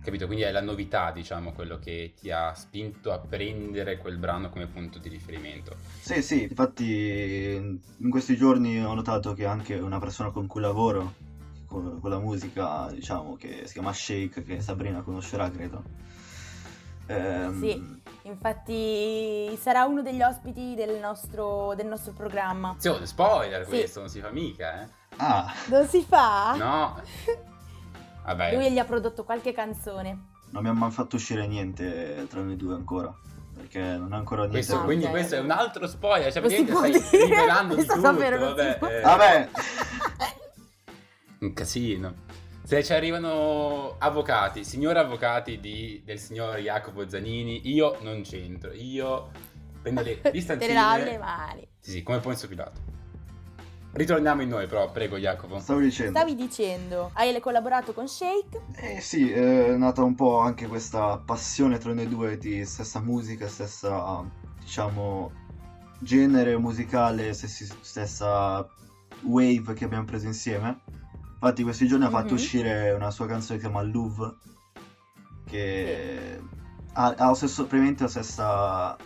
Capito? 0.00 0.26
Quindi 0.26 0.44
è 0.44 0.52
la 0.52 0.60
novità, 0.60 1.10
diciamo, 1.10 1.50
quello 1.50 1.80
che 1.80 2.14
ti 2.16 2.30
ha 2.30 2.54
spinto 2.54 3.10
a 3.10 3.18
prendere 3.18 3.98
quel 3.98 4.18
brano 4.18 4.50
come 4.50 4.68
punto 4.68 5.00
di 5.00 5.08
riferimento. 5.08 5.74
Sì, 5.98 6.22
sì, 6.22 6.44
infatti 6.44 7.80
in 7.96 8.10
questi 8.10 8.36
giorni 8.36 8.80
ho 8.80 8.94
notato 8.94 9.34
che 9.34 9.46
anche 9.46 9.74
una 9.74 9.98
persona 9.98 10.30
con 10.30 10.46
cui 10.46 10.60
lavoro 10.60 11.14
con, 11.72 11.98
con 12.00 12.10
la 12.10 12.18
musica, 12.18 12.88
diciamo, 12.92 13.34
che 13.36 13.62
si 13.66 13.72
chiama 13.72 13.92
Shake, 13.92 14.42
che 14.44 14.60
Sabrina 14.60 15.02
conoscerà, 15.02 15.50
credo. 15.50 15.82
Ehm, 17.06 17.60
Sì. 17.60 18.00
Infatti 18.24 19.56
sarà 19.60 19.84
uno 19.84 20.02
degli 20.02 20.22
ospiti 20.22 20.74
del 20.76 20.98
nostro, 21.00 21.74
del 21.74 21.86
nostro 21.86 22.12
programma. 22.12 22.68
Attenzione, 22.68 23.06
spoiler 23.06 23.64
Sì. 23.64 23.70
questo, 23.70 24.00
non 24.00 24.08
si 24.08 24.20
fa 24.20 24.30
mica, 24.30 24.82
eh? 24.82 24.88
Ah, 25.16 25.52
Non 25.66 25.86
si 25.88 26.02
fa? 26.08 26.54
No. 26.56 27.00
Vabbè, 28.24 28.54
Lui 28.54 28.70
gli 28.70 28.78
ha 28.78 28.84
prodotto 28.84 29.24
qualche 29.24 29.52
canzone. 29.52 30.10
non 30.50 30.56
abbiamo 30.58 30.78
mai 30.80 30.90
fatto 30.92 31.16
uscire 31.16 31.46
niente 31.48 32.26
tra 32.30 32.40
noi 32.42 32.54
due 32.56 32.74
ancora, 32.74 33.12
perché 33.54 33.80
non 33.80 34.12
è 34.12 34.16
ancora 34.16 34.42
niente. 34.42 34.58
questo, 34.58 34.84
quindi 34.84 35.06
questo 35.08 35.34
è 35.34 35.40
un 35.40 35.50
altro 35.50 35.88
spoiler, 35.88 36.32
cioè 36.32 36.40
praticamente 36.42 37.00
stai 37.00 37.10
dire. 37.10 37.24
rivelando 37.34 37.74
di 37.74 37.84
tutto, 37.84 38.00
vabbè. 38.00 38.78
eh, 38.80 39.00
Vabbè, 39.00 39.48
Un 41.42 41.52
casino. 41.54 42.14
Se 42.62 42.84
ci 42.84 42.92
arrivano 42.92 43.96
avvocati, 43.98 44.62
signori 44.64 44.98
avvocati 44.98 45.58
di- 45.58 46.00
del 46.04 46.20
signor 46.20 46.58
Jacopo 46.58 47.08
Zanini, 47.08 47.68
io 47.68 47.98
non 48.02 48.22
c'entro, 48.22 48.72
io 48.72 49.30
prendo 49.82 50.02
le 50.02 50.14
Te 50.22 50.28
le 50.28 50.30
distanzine. 50.30 50.72
lavo 50.72 51.02
le 51.04 51.18
mani. 51.18 51.68
Sì, 51.80 51.90
sì, 51.90 52.02
come 52.04 52.20
Ponzio 52.20 52.46
Pilato. 52.46 52.80
Ritorniamo 53.94 54.40
in 54.42 54.48
noi, 54.48 54.68
però, 54.68 54.90
prego 54.92 55.18
Jacopo. 55.18 55.58
stavo 55.58 55.80
dicendo. 55.80 56.16
Stavi 56.16 56.34
dicendo, 56.36 57.10
hai 57.14 57.38
collaborato 57.40 57.92
con 57.92 58.06
Shake? 58.06 58.60
Eh 58.76 59.00
sì, 59.00 59.30
è 59.32 59.74
nata 59.76 60.02
un 60.04 60.14
po' 60.14 60.38
anche 60.38 60.68
questa 60.68 61.18
passione 61.18 61.78
tra 61.78 61.92
noi 61.92 62.08
due 62.08 62.38
di 62.38 62.64
stessa 62.64 63.00
musica, 63.00 63.48
stessa, 63.48 64.24
diciamo, 64.60 65.32
genere 65.98 66.56
musicale, 66.56 67.34
stessa 67.34 68.66
wave 69.24 69.74
che 69.74 69.84
abbiamo 69.84 70.04
preso 70.04 70.26
insieme. 70.26 70.78
Infatti 71.44 71.64
questi 71.64 71.88
giorni 71.88 72.04
ha 72.04 72.08
fatto 72.10 72.28
Mhm. 72.28 72.34
uscire 72.34 72.90
una 72.92 73.10
sua 73.10 73.26
canzone 73.26 73.58
che 73.58 73.64
si 73.64 73.68
chiama 73.70 73.82
Louvre, 73.84 74.36
che 75.44 76.40
ha, 76.92 77.14
ha 77.18 77.26
lo 77.26 77.34
stesso, 77.34 77.62
praticamente 77.66 78.04
la 78.04 78.08
stessa 78.08 78.96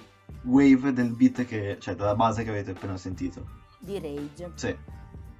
wave 0.42 0.92
del 0.92 1.12
beat 1.12 1.46
che, 1.46 1.78
cioè 1.80 1.94
della 1.94 2.14
base 2.14 2.44
che 2.44 2.50
avete 2.50 2.72
appena 2.72 2.98
sentito. 2.98 3.42
Di 3.78 3.98
Rage. 3.98 4.52
Sì, 4.54 4.76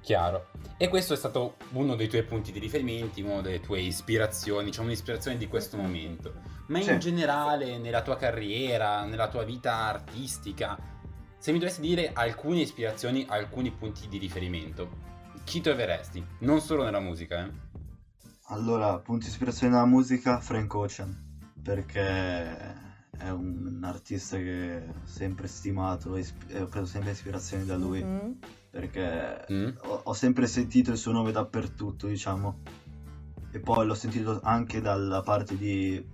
Chiaro. 0.01 0.47
E 0.77 0.87
questo 0.87 1.13
è 1.13 1.17
stato 1.17 1.57
uno 1.73 1.95
dei 1.95 2.07
tuoi 2.07 2.23
punti 2.23 2.51
di 2.51 2.57
riferimento, 2.59 3.19
una 3.23 3.41
delle 3.41 3.59
tue 3.59 3.79
ispirazioni, 3.81 4.65
diciamo 4.65 4.87
un'ispirazione 4.87 5.37
di 5.37 5.47
questo 5.47 5.77
Mhm. 5.77 5.83
momento. 5.83 6.33
Ma 6.67 6.77
in 6.79 6.83
Sì. 6.85 6.97
generale, 6.97 7.77
nella 7.77 8.01
tua 8.01 8.15
carriera, 8.15 9.03
nella 9.03 9.27
tua 9.27 9.43
vita 9.43 9.73
artistica, 9.75 10.77
se 11.37 11.51
mi 11.51 11.59
dovessi 11.59 11.81
dire 11.81 12.09
alcune 12.13 12.61
ispirazioni, 12.61 13.25
alcuni 13.29 13.69
punti 13.71 14.07
di 14.07 14.17
riferimento, 14.17 15.05
chi 15.47 15.61
troveresti? 15.61 16.21
Non 16.39 16.59
solo 16.59 16.83
nella 16.83 16.99
musica, 16.99 17.45
eh? 17.45 17.51
Allora, 18.49 18.99
punto 18.99 19.23
di 19.25 19.31
ispirazione 19.31 19.71
della 19.71 19.85
musica, 19.85 20.41
Frank 20.41 20.73
Ocean, 20.73 21.39
perché 21.63 22.03
è 23.17 23.29
un 23.29 23.79
artista 23.81 24.35
che 24.35 24.83
ho 24.89 25.05
sempre 25.05 25.47
stimato 25.47 26.15
e 26.17 26.19
isp- 26.19 26.51
e 26.51 26.61
ho 26.61 26.65
preso 26.67 26.85
sempre 26.87 27.11
ispirazione 27.11 27.63
da 27.63 27.77
lui, 27.77 28.03
Mhm. 28.03 28.39
perché 28.69 29.45
Mm? 29.49 29.67
ho, 29.83 30.01
ho 30.03 30.13
sempre 30.13 30.47
sentito 30.47 30.91
il 30.91 30.97
suo 30.97 31.13
nome 31.13 31.31
dappertutto, 31.31 32.07
diciamo, 32.07 32.59
e 33.51 33.59
poi 33.61 33.85
l'ho 33.85 33.93
sentito 33.95 34.41
anche 34.43 34.81
dalla 34.81 35.21
parte 35.21 35.55
di 35.57 36.05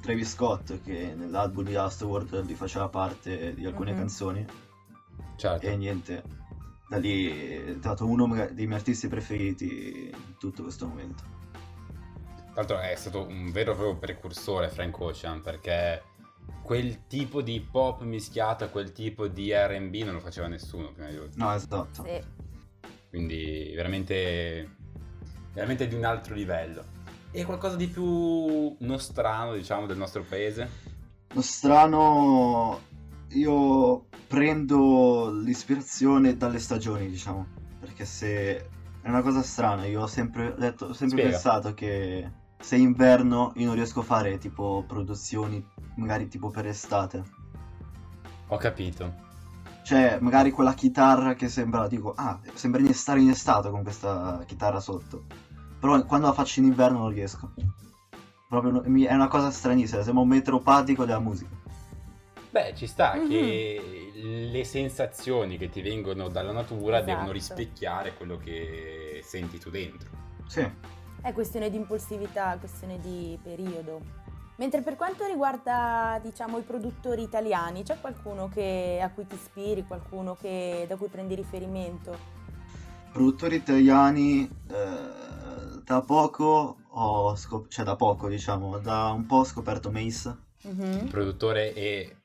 Travis 0.00 0.30
Scott, 0.32 0.80
che 0.82 1.14
nell'album 1.16 1.64
di 1.64 1.76
Astworld 1.76 2.44
gli 2.44 2.54
faceva 2.54 2.88
parte 2.88 3.54
di 3.54 3.64
alcune 3.64 3.92
Mhm. 3.92 3.96
canzoni, 3.96 4.44
Certo. 5.36 5.64
e 5.66 5.76
niente, 5.76 6.40
da 6.92 6.98
lì 6.98 7.26
è 7.26 7.58
diventato 7.60 8.06
uno 8.06 8.26
dei 8.52 8.66
miei 8.66 8.78
artisti 8.78 9.08
preferiti 9.08 10.10
in 10.12 10.36
tutto 10.38 10.62
questo 10.62 10.86
momento. 10.86 11.22
Tra 12.34 12.56
l'altro 12.56 12.80
è 12.80 12.94
stato 12.96 13.26
un 13.26 13.50
vero 13.50 13.72
e 13.72 13.74
proprio 13.74 13.96
precursore 13.96 14.68
Frank 14.68 15.00
Ocean 15.00 15.40
perché 15.40 16.02
quel 16.62 17.06
tipo 17.06 17.40
di 17.40 17.60
pop 17.60 18.02
mischiato 18.02 18.64
a 18.64 18.66
quel 18.66 18.92
tipo 18.92 19.26
di 19.26 19.52
R&B 19.54 20.02
non 20.02 20.12
lo 20.12 20.20
faceva 20.20 20.48
nessuno 20.48 20.92
prima 20.92 21.08
di 21.08 21.16
lui. 21.16 21.30
No, 21.36 21.54
esatto. 21.54 22.04
Sì. 22.04 22.22
Quindi 23.08 23.72
veramente 23.74 24.76
veramente 25.54 25.88
di 25.88 25.94
un 25.94 26.04
altro 26.04 26.34
livello. 26.34 26.84
E 27.30 27.44
qualcosa 27.46 27.76
di 27.76 27.86
più 27.86 28.76
nostrano, 28.80 29.54
diciamo, 29.54 29.86
del 29.86 29.96
nostro 29.96 30.22
paese? 30.22 30.68
Lo 31.32 31.40
strano, 31.40 32.80
io 33.32 34.06
prendo 34.26 35.30
l'ispirazione 35.30 36.36
dalle 36.36 36.58
stagioni, 36.58 37.08
diciamo, 37.08 37.46
perché 37.80 38.04
se 38.04 38.56
è 39.00 39.08
una 39.08 39.22
cosa 39.22 39.42
strana, 39.42 39.84
io 39.84 40.02
ho 40.02 40.06
sempre 40.06 40.54
detto, 40.56 40.86
ho 40.86 40.92
sempre 40.92 41.22
pensato 41.22 41.74
che 41.74 42.30
se 42.58 42.76
è 42.76 42.78
inverno 42.78 43.52
io 43.56 43.66
non 43.66 43.74
riesco 43.74 44.00
a 44.00 44.04
fare 44.04 44.38
tipo 44.38 44.84
produzioni 44.86 45.64
magari 45.96 46.28
tipo 46.28 46.48
per 46.48 46.66
estate. 46.66 47.22
Ho 48.48 48.56
capito. 48.56 49.30
Cioè, 49.82 50.18
magari 50.20 50.50
quella 50.50 50.74
chitarra 50.74 51.34
che 51.34 51.48
sembra, 51.48 51.88
dico, 51.88 52.12
ah, 52.14 52.38
sembra 52.54 52.80
di 52.80 52.92
stare 52.92 53.20
in 53.20 53.30
estate 53.30 53.68
con 53.70 53.82
questa 53.82 54.42
chitarra 54.46 54.78
sotto. 54.78 55.24
Però 55.80 56.04
quando 56.04 56.28
la 56.28 56.32
faccio 56.32 56.60
in 56.60 56.66
inverno 56.66 56.98
non 56.98 57.08
riesco. 57.08 57.52
Proprio 58.48 58.82
è 58.82 59.14
una 59.14 59.28
cosa 59.28 59.50
stranissima, 59.50 60.02
sembra 60.02 60.22
un 60.22 60.28
metropatico 60.28 61.04
della 61.04 61.18
musica. 61.18 61.61
Beh, 62.52 62.74
ci 62.74 62.86
sta 62.86 63.14
Mhm. 63.14 63.28
che 63.30 64.10
le 64.50 64.64
sensazioni 64.64 65.56
che 65.56 65.70
ti 65.70 65.80
vengono 65.80 66.28
dalla 66.28 66.52
natura 66.52 66.96
Esatto. 66.98 67.10
devono 67.10 67.32
rispecchiare 67.32 68.12
quello 68.12 68.36
che 68.36 69.22
senti 69.24 69.58
tu 69.58 69.70
dentro. 69.70 70.10
Sì. 70.46 70.70
È 71.22 71.32
questione 71.32 71.70
di 71.70 71.76
impulsività, 71.78 72.58
questione 72.58 73.00
di 73.00 73.38
periodo. 73.42 74.02
Mentre 74.56 74.82
per 74.82 74.96
quanto 74.96 75.24
riguarda, 75.24 76.20
diciamo, 76.22 76.58
i 76.58 76.62
produttori 76.62 77.22
italiani, 77.22 77.84
c'è 77.84 77.98
qualcuno 77.98 78.50
che- 78.50 79.00
a 79.02 79.08
cui 79.08 79.26
ti 79.26 79.34
ispiri, 79.34 79.86
qualcuno 79.86 80.36
che- 80.38 80.84
da 80.86 80.96
cui 80.96 81.08
prendi 81.08 81.34
riferimento? 81.34 82.14
Produttori 83.12 83.56
italiani, 83.56 84.46
eh, 84.68 85.80
da 85.84 86.02
poco 86.02 86.76
ho 86.86 87.34
scop- 87.34 87.68
cioè 87.70 87.86
da 87.86 87.96
poco 87.96 88.28
diciamo, 88.28 88.76
da 88.78 89.10
un 89.10 89.24
po' 89.24 89.36
ho 89.36 89.44
scoperto 89.44 89.90
Mace. 89.90 90.36
Mhm. 90.64 91.08
Produttore 91.08 91.72
e 91.72 92.16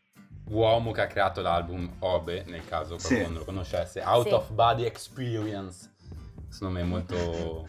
uomo 0.50 0.92
che 0.92 1.02
ha 1.02 1.08
creato 1.08 1.42
l'album 1.42 1.90
Obe, 2.00 2.44
nel 2.48 2.66
caso 2.66 2.98
Sì. 2.98 3.08
qualcuno 3.08 3.30
non 3.30 3.38
lo 3.40 3.46
conoscesse, 3.46 4.02
Out 4.02 4.28
Sì. 4.28 4.34
of 4.34 4.52
Body 4.52 4.84
Experience. 4.86 5.94
Secondo 6.50 6.76
me 6.76 6.82
è 6.82 6.86
molto... 6.86 7.68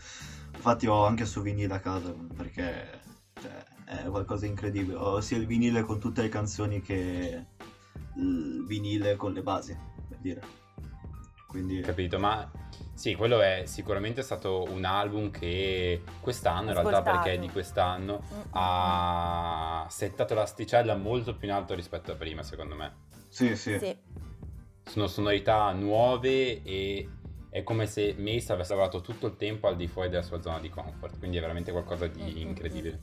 Infatti 0.54 0.86
ho 0.86 1.04
anche 1.04 1.24
su 1.24 1.40
vinile 1.40 1.74
a 1.74 1.80
casa 1.80 2.12
perché 2.36 3.00
cioè, 3.40 3.64
è 3.84 4.02
è 4.04 4.08
qualcosa 4.08 4.44
di 4.44 4.50
incredibile. 4.50 4.96
Ho 4.96 5.20
sia 5.20 5.36
il 5.36 5.46
vinile 5.46 5.82
con 5.82 5.98
tutte 5.98 6.22
le 6.22 6.28
canzoni 6.28 6.80
che 6.82 7.46
il 8.16 8.64
vinile 8.66 9.16
con 9.16 9.32
le 9.32 9.42
basi, 9.42 9.76
per 10.08 10.18
dire. 10.18 10.42
Quindi 11.48 11.80
Capito, 11.80 12.18
ma 12.18 12.48
sì, 12.92 13.14
quello 13.14 13.40
è 13.40 13.62
sicuramente 13.64 14.22
stato 14.22 14.64
un 14.70 14.84
album 14.84 15.30
che 15.30 16.02
quest'anno, 16.20 16.72
in 16.72 16.74
realtà 16.74 17.00
perché 17.02 17.32
è 17.34 17.38
di 17.38 17.48
quest'anno, 17.48 18.22
Mm, 18.30 18.36
mm, 18.38 18.42
ha 18.50 19.86
settato 19.88 20.34
l'asticella 20.34 20.94
molto 20.94 21.34
più 21.34 21.48
in 21.48 21.54
alto 21.54 21.74
rispetto 21.74 22.12
a 22.12 22.16
prima, 22.16 22.42
secondo 22.42 22.74
me. 22.74 22.92
sì, 23.30 23.56
sì. 23.56 23.72
mm. 23.72 23.78
Sì. 23.78 23.96
Sono 24.84 25.06
sonorità 25.06 25.70
nuove 25.72 26.62
e 26.62 27.08
è 27.50 27.62
come 27.62 27.86
se 27.86 28.14
Mace 28.18 28.52
avesse 28.52 28.74
lavorato 28.74 29.00
tutto 29.00 29.26
il 29.26 29.36
tempo 29.36 29.68
al 29.68 29.76
di 29.76 29.86
fuori 29.86 30.08
della 30.10 30.22
sua 30.22 30.40
zona 30.42 30.58
di 30.60 30.68
comfort, 30.68 31.18
quindi 31.18 31.38
è 31.38 31.40
veramente 31.40 31.72
qualcosa 31.72 32.06
Mm, 32.06 32.10
mm, 32.10 32.14
di 32.14 32.40
incredibile. 32.42 33.00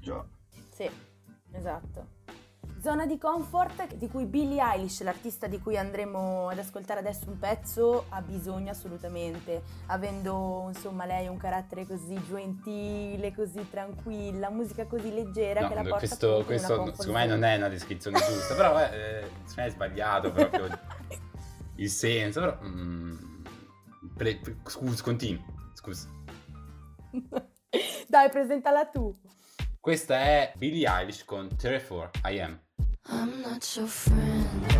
Già. 0.00 0.24
Sì, 0.72 0.88
esatto. 1.52 2.06
Zona 2.80 3.04
di 3.04 3.18
comfort 3.18 3.94
di 3.94 4.08
cui 4.08 4.24
Billie 4.24 4.62
Eilish, 4.62 5.02
l'artista 5.02 5.46
di 5.46 5.58
cui 5.60 5.76
andremo 5.76 6.48
ad 6.48 6.58
ascoltare 6.58 7.00
adesso 7.00 7.28
un 7.28 7.38
pezzo, 7.38 8.06
ha 8.08 8.22
bisogno 8.22 8.70
assolutamente, 8.70 9.62
avendo 9.86 10.64
insomma 10.68 11.04
lei 11.04 11.28
un 11.28 11.36
carattere 11.36 11.86
così 11.86 12.18
gentile, 12.26 13.34
così 13.34 13.68
tranquilla, 13.68 14.48
musica 14.48 14.86
così 14.86 15.12
leggera 15.12 15.60
No, 15.60 15.68
che 15.68 15.74
la 15.74 15.82
porta 15.82 15.98
questo, 15.98 16.42
questo 16.46 16.92
secondo 16.94 17.12
me 17.12 17.26
non 17.26 17.44
è 17.44 17.56
una 17.56 17.68
descrizione 17.68 18.18
giusta, 18.18 18.54
però 18.54 18.80
eh, 18.80 19.28
è 19.56 19.68
sbagliato 19.68 20.32
proprio 20.32 20.68
il 21.76 21.90
senso, 21.90 22.40
però... 22.40 22.58
mm, 22.62 23.16
pre- 24.16 24.38
pre- 24.38 24.56
scusa, 24.64 25.02
continui, 25.02 25.44
scusa. 25.74 26.08
Dai, 28.08 28.30
presentala 28.30 28.86
tu. 28.86 29.14
Questa 29.82 30.14
è 30.20 30.52
Billie 30.58 30.86
Eilish 30.86 31.24
con 31.24 31.48
34 31.56 32.20
I 32.30 32.38
Am. 32.40 32.60
I'm 33.08 33.40
not 33.40 33.64
your 33.76 33.88
friend 33.88 34.79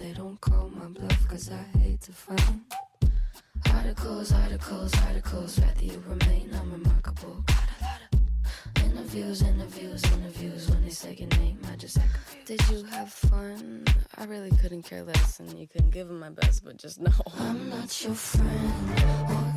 They 0.00 0.12
don't 0.12 0.40
call 0.40 0.70
my 0.74 0.86
bluff, 0.86 1.28
cause 1.28 1.50
I 1.50 1.78
hate 1.78 2.00
to 2.02 2.12
find 2.12 2.60
articles, 3.72 4.32
articles, 4.32 4.92
articles. 5.06 5.58
Rather 5.58 5.84
you 5.84 6.02
remain 6.06 6.50
unremarkable. 6.52 7.44
Got 7.46 7.68
a 7.80 7.84
lot 7.84 8.00
of 8.12 8.84
interviews, 8.84 9.42
interviews, 9.42 10.02
interviews. 10.04 10.70
When 10.70 10.82
they 10.84 10.90
say 10.90 11.14
your 11.14 11.28
name, 11.40 11.58
I 11.72 11.76
just 11.76 11.98
act 11.98 12.12
confused. 12.12 12.46
Did 12.46 12.70
you 12.70 12.84
have 12.84 13.10
fun? 13.12 13.84
I 14.18 14.24
really 14.24 14.50
couldn't 14.62 14.82
care 14.82 15.02
less, 15.02 15.40
and 15.40 15.58
you 15.58 15.66
couldn't 15.66 15.90
give 15.90 16.08
it 16.10 16.14
my 16.14 16.30
best, 16.30 16.64
but 16.64 16.76
just 16.76 17.00
know 17.00 17.12
I'm 17.38 17.68
not 17.68 18.04
your 18.04 18.14
friend 18.14 19.55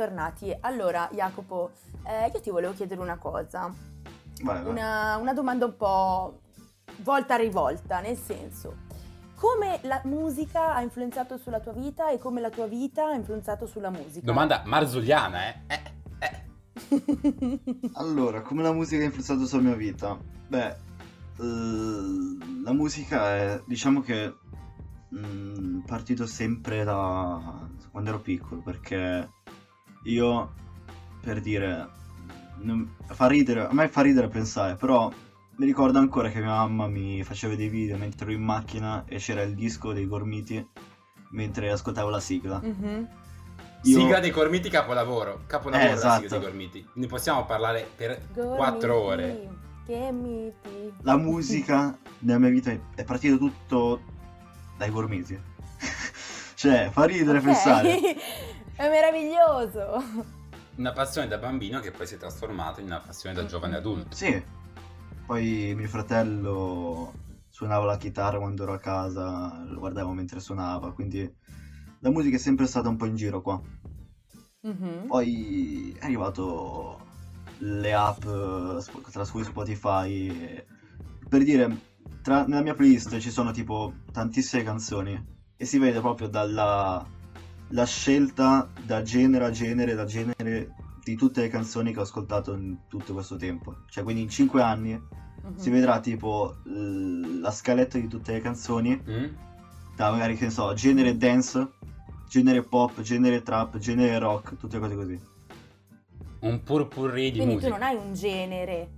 am. 0.00 0.18
Eccoci 0.20 0.40
tornati. 0.50 0.56
Allora, 0.60 1.08
Jacopo, 1.12 1.70
eh, 2.06 2.30
io 2.32 2.40
ti 2.40 2.50
volevo 2.50 2.72
chiedere 2.72 3.00
una 3.00 3.18
cosa. 3.18 3.72
Vai, 4.42 4.62
vai. 4.62 4.70
Una, 4.70 5.16
una 5.16 5.34
domanda 5.34 5.66
un 5.66 5.76
po' 5.76 6.40
volta 7.02 7.34
a 7.34 7.36
rivolta, 7.36 8.00
nel 8.00 8.16
senso, 8.16 8.76
come 9.34 9.80
la 9.82 10.00
musica 10.04 10.74
ha 10.74 10.82
influenzato 10.82 11.36
sulla 11.38 11.60
tua 11.60 11.72
vita 11.72 12.10
e 12.10 12.18
come 12.18 12.40
la 12.40 12.50
tua 12.50 12.66
vita 12.66 13.06
ha 13.06 13.14
influenzato 13.14 13.66
sulla 13.66 13.90
musica? 13.90 14.24
Domanda 14.24 14.62
marzulliana, 14.64 15.48
eh? 15.48 15.60
Eh, 15.66 15.82
eh. 16.18 17.60
Allora, 17.94 18.42
come 18.42 18.62
la 18.62 18.72
musica 18.72 19.02
ha 19.02 19.06
influenzato 19.06 19.46
sulla 19.46 19.62
mia 19.62 19.76
vita? 19.76 20.18
Beh, 20.48 20.68
eh, 20.68 22.62
la 22.64 22.72
musica 22.72 23.34
è, 23.34 23.62
diciamo 23.66 24.00
che 24.00 24.34
mm, 25.14 25.80
partito 25.80 26.26
sempre 26.26 26.84
da 26.84 27.68
quando 27.90 28.10
ero 28.10 28.20
piccolo, 28.20 28.60
perché 28.62 29.28
io, 30.04 30.52
per 31.20 31.40
dire, 31.40 31.88
non- 32.62 32.94
fa 33.06 33.26
ridere, 33.26 33.66
a 33.66 33.72
me 33.72 33.88
fa 33.88 34.02
ridere 34.02 34.28
pensare, 34.28 34.74
però 34.76 35.10
mi 35.56 35.66
ricordo 35.66 35.98
ancora 35.98 36.30
che 36.30 36.38
mia 36.40 36.48
mamma 36.54 36.86
mi 36.88 37.22
faceva 37.22 37.54
dei 37.54 37.68
video 37.68 37.96
mentre 37.96 38.24
ero 38.26 38.32
in 38.34 38.42
macchina 38.42 39.04
e 39.06 39.16
c'era 39.18 39.42
il 39.42 39.54
disco 39.54 39.92
dei 39.92 40.06
Gormiti 40.06 40.66
mentre 41.30 41.70
ascoltavo 41.70 42.08
la 42.08 42.20
sigla. 42.20 42.60
Mhm. 42.62 43.08
Io- 43.84 43.98
Sigla 44.00 44.20
dei 44.20 44.30
Gormiti 44.30 44.68
capolavoro, 44.68 45.42
capolavoro 45.46 45.88
Eh, 45.90 45.94
la 45.94 45.96
sigla 45.96 46.16
esatto. 46.16 46.28
dei 46.28 46.40
Gormiti. 46.40 46.86
Ne 46.94 47.06
possiamo 47.06 47.44
parlare 47.46 47.88
per 47.96 48.20
Gormiti, 48.34 48.56
4 48.56 48.94
ore. 49.00 49.48
Che 49.86 50.12
miti. 50.12 50.92
la 51.02 51.16
musica 51.16 51.96
nella 52.20 52.38
mia 52.38 52.50
vita 52.50 52.70
è- 52.70 53.04
partito 53.04 53.38
tutto 53.38 54.00
dai 54.76 54.90
gormiti. 54.90 55.38
cioè, 56.54 56.90
fa 56.92 57.04
ridere 57.04 57.38
Ok, 57.38 57.44
pensare. 57.44 57.98
È 58.80 58.88
meraviglioso. 58.88 60.02
Una 60.76 60.92
passione 60.92 61.28
da 61.28 61.36
bambino 61.36 61.80
che 61.80 61.90
poi 61.90 62.06
si 62.06 62.14
è 62.14 62.16
trasformata 62.16 62.80
in 62.80 62.86
una 62.86 63.00
passione 63.00 63.34
da 63.34 63.44
giovane 63.44 63.76
adulto. 63.76 64.16
Sì. 64.16 64.42
Poi 65.26 65.74
mio 65.76 65.86
fratello 65.86 67.12
suonava 67.50 67.84
la 67.84 67.98
chitarra 67.98 68.38
quando 68.38 68.62
ero 68.62 68.72
a 68.72 68.78
casa, 68.78 69.62
lo 69.66 69.80
guardavo 69.80 70.12
mentre 70.12 70.40
suonava, 70.40 70.94
quindi 70.94 71.30
la 71.98 72.08
musica 72.08 72.36
è 72.36 72.38
sempre 72.38 72.66
stata 72.66 72.88
un 72.88 72.96
po' 72.96 73.04
in 73.04 73.16
giro 73.16 73.42
qua. 73.42 73.60
Mhm. 74.62 75.08
Poi 75.08 75.94
è 76.00 76.04
arrivato 76.06 77.00
le 77.58 77.92
app, 77.92 78.22
tra 79.12 79.26
cui 79.26 79.44
Spotify. 79.44 80.64
Per 81.28 81.44
dire, 81.44 81.80
tra- 82.22 82.46
nella 82.46 82.62
mia 82.62 82.74
playlist 82.74 83.18
ci 83.18 83.30
sono 83.30 83.50
tipo 83.50 83.92
tantissime 84.10 84.62
canzoni 84.62 85.22
e 85.54 85.64
si 85.66 85.76
vede 85.76 86.00
proprio 86.00 86.28
dalla 86.28 87.06
la 87.70 87.84
scelta 87.86 88.68
da 88.84 89.02
genere 89.02 89.44
a 89.44 89.50
genere, 89.50 89.94
da 89.94 90.04
genere 90.04 90.74
di 91.02 91.14
tutte 91.16 91.40
le 91.40 91.48
canzoni 91.48 91.92
che 91.92 91.98
ho 92.00 92.02
ascoltato 92.02 92.52
in 92.54 92.86
tutto 92.88 93.12
questo 93.14 93.36
tempo. 93.36 93.76
Cioè, 93.88 94.02
quindi 94.04 94.22
in 94.22 94.28
5 94.28 94.62
anni 94.62 94.92
Mhm. 95.42 95.56
si 95.56 95.70
vedrà 95.70 96.00
tipo 96.00 96.56
l- 96.64 97.40
la 97.40 97.50
scaletta 97.50 97.98
di 97.98 98.06
tutte 98.08 98.32
le 98.32 98.40
canzoni 98.40 99.00
Mm? 99.08 99.24
da 99.96 100.10
magari 100.10 100.36
che 100.36 100.44
ne 100.46 100.50
so, 100.50 100.72
genere 100.74 101.16
dance, 101.16 101.70
genere 102.28 102.62
pop, 102.62 103.00
genere 103.00 103.42
trap, 103.42 103.78
genere 103.78 104.18
rock, 104.18 104.56
tutte 104.56 104.78
cose 104.78 104.94
così. 104.94 105.20
Un 106.40 106.62
purpurri 106.62 107.30
di 107.30 107.36
Quindi 107.38 107.54
musica. 107.54 107.72
tu 107.74 107.78
non 107.78 107.88
hai 107.88 107.96
un 107.96 108.14
genere. 108.14 108.88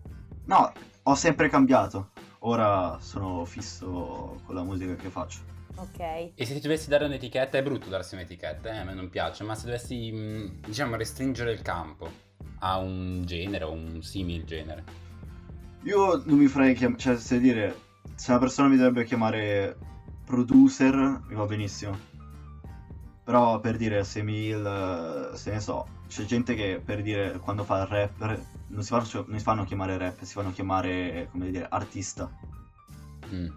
No, 0.45 0.73
ho 1.05 1.15
sempre 1.15 1.49
cambiato. 1.49 2.11
Ora 2.41 2.99
sono 3.01 3.45
fisso 3.45 4.41
con 4.45 4.55
la 4.55 4.63
musica 4.65 4.95
che 4.97 5.09
faccio. 5.09 5.39
Ok. 5.77 5.99
E 5.99 6.33
se 6.47 6.55
ti 6.55 6.61
dovessi 6.61 6.89
dare 6.89 7.05
un'etichetta, 7.07 7.59
è 7.59 7.63
brutto 7.63 7.89
darsi 7.89 8.15
un'etichetta, 8.15 8.71
eh, 8.71 8.79
a 8.79 8.85
me 8.85 8.95
non 8.95 9.09
piace, 9.09 9.43
ma 9.45 9.55
se 9.55 9.67
dovessi, 9.67 10.11
mh, 10.13 10.61
diciamo, 10.67 10.97
restringere 10.97 11.53
il 11.53 11.63
campo 11.63 12.11
a 12.61 12.79
un 12.79 13.23
genere 13.25 13.65
o 13.65 13.73
un 13.73 14.03
simil 14.03 14.45
genere. 14.45 14.85
Io 15.85 16.23
non 16.25 16.39
mi 16.39 16.47
farei 16.47 16.75
chiamare, 16.75 17.01
cioè 17.01 17.17
se 17.17 17.41
dire, 17.41 17.75
se 18.15 18.31
una 18.31 18.39
persona 18.41 18.69
mi 18.69 18.77
dovrebbe 18.77 19.05
chiamare 19.05 19.77
producer, 20.25 21.23
mi 21.27 21.35
va 21.35 21.45
benissimo. 21.47 21.99
Però 23.25 23.61
per 23.61 23.77
dire 23.77 24.05
se 24.05 24.23
mi, 24.23 24.47
il- 24.47 25.31
se 25.35 25.53
ne 25.53 25.61
so, 25.61 25.87
c'è 26.09 26.25
gente 26.25 26.55
che 26.55 26.81
per 26.85 27.03
dire 27.03 27.39
quando 27.39 27.65
fa 27.65 27.81
il 27.83 27.87
rapper 27.87 28.45
non 28.69 28.83
si, 28.83 28.89
fanno, 28.89 29.25
non 29.27 29.39
si 29.39 29.45
fanno 29.45 29.65
chiamare 29.65 29.97
rap, 29.99 30.23
si 30.23 30.33
fanno 30.35 30.53
chiamare, 30.53 31.29
come 31.31 31.51
dire, 31.51 31.67
artista. 31.69 32.31
Mm. 33.33 33.49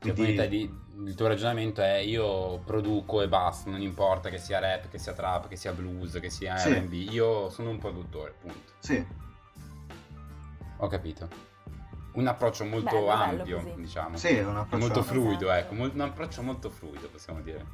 Cioè, 0.00 0.12
Quindi- 0.14 0.34
te 0.34 0.48
di- 0.48 0.78
il 1.04 1.14
tuo 1.14 1.26
ragionamento 1.28 1.80
è 1.82 1.96
io 1.96 2.58
produco 2.64 3.20
e 3.22 3.28
basta, 3.28 3.70
non 3.70 3.80
importa 3.80 4.28
che 4.30 4.38
sia 4.38 4.58
rap, 4.58 4.88
che 4.88 4.98
sia 4.98 5.12
trap, 5.12 5.48
che 5.48 5.56
sia 5.56 5.72
blues, 5.72 6.18
che 6.20 6.30
sia 6.30 6.56
Sì. 6.56 6.72
R&B, 6.72 6.92
io 7.10 7.48
sono 7.50 7.70
un 7.70 7.78
produttore, 7.78 8.34
punto. 8.40 8.72
Sì, 8.78 9.04
Ho 10.82 10.86
capito. 10.86 11.28
Un 12.12 12.26
approccio 12.26 12.64
molto 12.64 12.86
Bello, 12.90 13.06
bello 13.06 13.22
ampio, 13.40 13.56
così. 13.60 13.74
diciamo. 13.76 14.16
sì, 14.16 14.38
un 14.38 14.56
approccio 14.56 14.84
molto 14.86 15.02
fluido, 15.02 15.50
Esatto. 15.52 15.74
ecco, 15.74 15.82
un 15.94 16.00
approccio 16.00 16.42
molto 16.42 16.70
fluido, 16.70 17.08
possiamo 17.08 17.40
dire. 17.42 17.64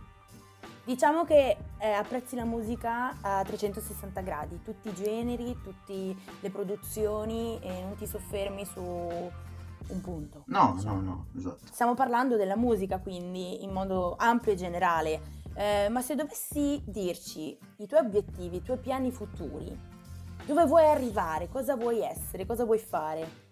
Diciamo 0.85 1.25
che 1.25 1.57
eh, 1.79 1.89
apprezzi 1.91 2.35
la 2.37 2.45
musica 2.45 3.17
a 3.21 3.43
360 3.45 4.21
gradi, 4.23 4.61
tutti 4.63 4.89
i 4.89 4.95
generi, 4.95 5.57
tutte 5.63 6.15
le 6.41 6.51
produzioni 6.51 7.59
e 7.61 7.81
non 7.83 7.95
ti 7.97 8.07
soffermi 8.07 8.65
su 8.65 9.31
un 9.89 10.01
punto. 10.01 10.47
No, 10.47 10.75
diciamo. 10.75 11.01
no, 11.01 11.01
no, 11.01 11.27
esatto. 11.37 11.73
Stiamo 11.73 11.95
parlando 11.95 12.37
della 12.37 12.57
musica 12.57 12.99
quindi 13.01 13.63
in 13.63 13.73
modo 13.73 14.17
ampio 14.19 14.53
e 14.53 14.57
generale, 14.57 15.23
Eh, 15.59 15.89
ma 15.89 16.03
se 16.03 16.15
dovessi 16.15 16.83
dirci 16.87 17.59
i 17.79 17.87
tuoi 17.87 18.01
obiettivi, 18.01 18.57
i 18.57 18.63
tuoi 18.63 18.79
piani 18.79 19.11
futuri, 19.11 19.75
dove 20.45 20.67
vuoi 20.67 20.87
arrivare, 20.87 21.49
cosa 21.49 21.77
vuoi 21.77 22.01
essere, 22.03 22.45
cosa 22.47 22.65
vuoi 22.65 22.79
fare? 22.79 23.45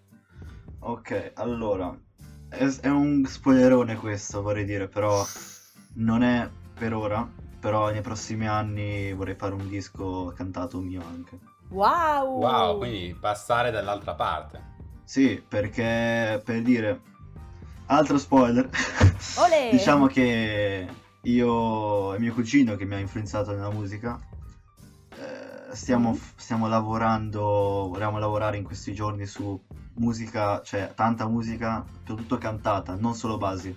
Ok, 0.79 1.31
allora, 1.35 1.97
è, 2.47 2.63
è 2.81 2.89
un 2.89 3.25
spoilerone 3.25 3.95
questo, 3.97 4.41
vorrei 4.41 4.65
dire, 4.65 4.87
però 4.87 5.23
non 5.95 6.21
è 6.23 6.49
per 6.73 6.93
ora, 6.93 7.27
però 7.59 7.89
nei 7.91 8.01
prossimi 8.01 8.47
anni 8.47 9.13
vorrei 9.13 9.35
fare 9.35 9.53
un 9.55 9.67
disco 9.67 10.31
cantato 10.35 10.79
mio 10.79 11.03
anche. 11.03 11.39
Wow! 11.69 12.39
Wow, 12.39 12.77
quindi 12.77 13.15
passare 13.19 13.71
dall'altra 13.71 14.13
parte. 14.15 14.74
Sì, 15.05 15.41
perché 15.47 16.41
per 16.43 16.61
dire, 16.63 16.99
altro 17.87 18.17
spoiler, 18.17 18.69
diciamo 19.71 20.07
che 20.07 20.87
io 21.21 22.13
e 22.13 22.19
mio 22.19 22.33
cugino 22.33 22.75
che 22.75 22.85
mi 22.85 22.95
ha 22.95 22.99
influenzato 22.99 23.51
nella 23.51 23.69
musica, 23.71 24.19
eh, 25.17 25.75
stiamo, 25.75 26.11
Mm. 26.11 26.17
stiamo 26.35 26.67
lavorando, 26.67 27.41
vogliamo 27.89 28.17
lavorare 28.17 28.57
in 28.57 28.63
questi 28.63 28.93
giorni 28.93 29.25
su 29.25 29.59
musica, 29.97 30.61
cioè 30.63 30.91
tanta 30.95 31.27
musica, 31.27 31.85
soprattutto 32.05 32.37
cantata, 32.37 32.95
non 32.95 33.13
solo 33.13 33.37
basi. 33.37 33.73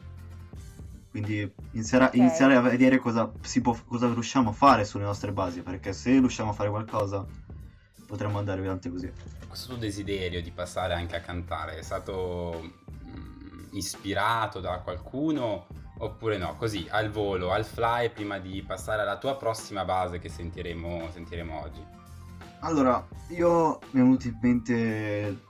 Quindi 1.11 1.51
iniziare, 1.73 2.07
Ok. 2.07 2.15
iniziare 2.15 2.55
a 2.55 2.61
vedere 2.61 2.99
cosa, 2.99 3.31
si 3.43 3.61
può, 3.61 3.77
cosa 3.87 4.07
riusciamo 4.13 4.51
a 4.51 4.53
fare 4.53 4.85
sulle 4.85 5.05
nostre 5.05 5.33
basi, 5.33 5.63
perché 5.63 5.93
se 5.93 6.11
riusciamo 6.19 6.51
a 6.51 6.55
fare 6.55 6.71
qualcosa 6.71 7.25
potremmo 8.09 8.39
andare 8.39 8.63
avanti 8.63 8.91
così. 8.91 9.13
Questo 9.47 9.69
tuo 9.69 9.77
desiderio 9.77 10.43
di 10.43 10.51
passare 10.51 10.95
anche 10.95 11.15
a 11.15 11.21
cantare 11.21 11.77
è 11.79 11.83
stato 11.83 12.73
mm, 13.05 13.69
ispirato 13.73 14.61
da 14.61 14.81
qualcuno 14.81 15.67
oppure 15.99 16.39
no? 16.39 16.57
Così, 16.57 16.87
al 16.91 17.11
volo, 17.11 17.53
al 17.53 17.65
fly, 17.65 18.11
prima 18.11 18.39
di 18.39 18.63
passare 18.67 19.03
alla 19.03 19.19
tua 19.19 19.37
prossima 19.37 19.85
base 19.85 20.19
che 20.19 20.29
sentiremo, 20.29 21.11
sentiremo 21.13 21.61
oggi. 21.61 21.85
Allora, 22.61 23.07
io 23.29 23.79
mi 23.91 24.01
è 24.01 24.03
venuto 24.03 24.27
in 24.29 24.39
mente, 24.41 25.43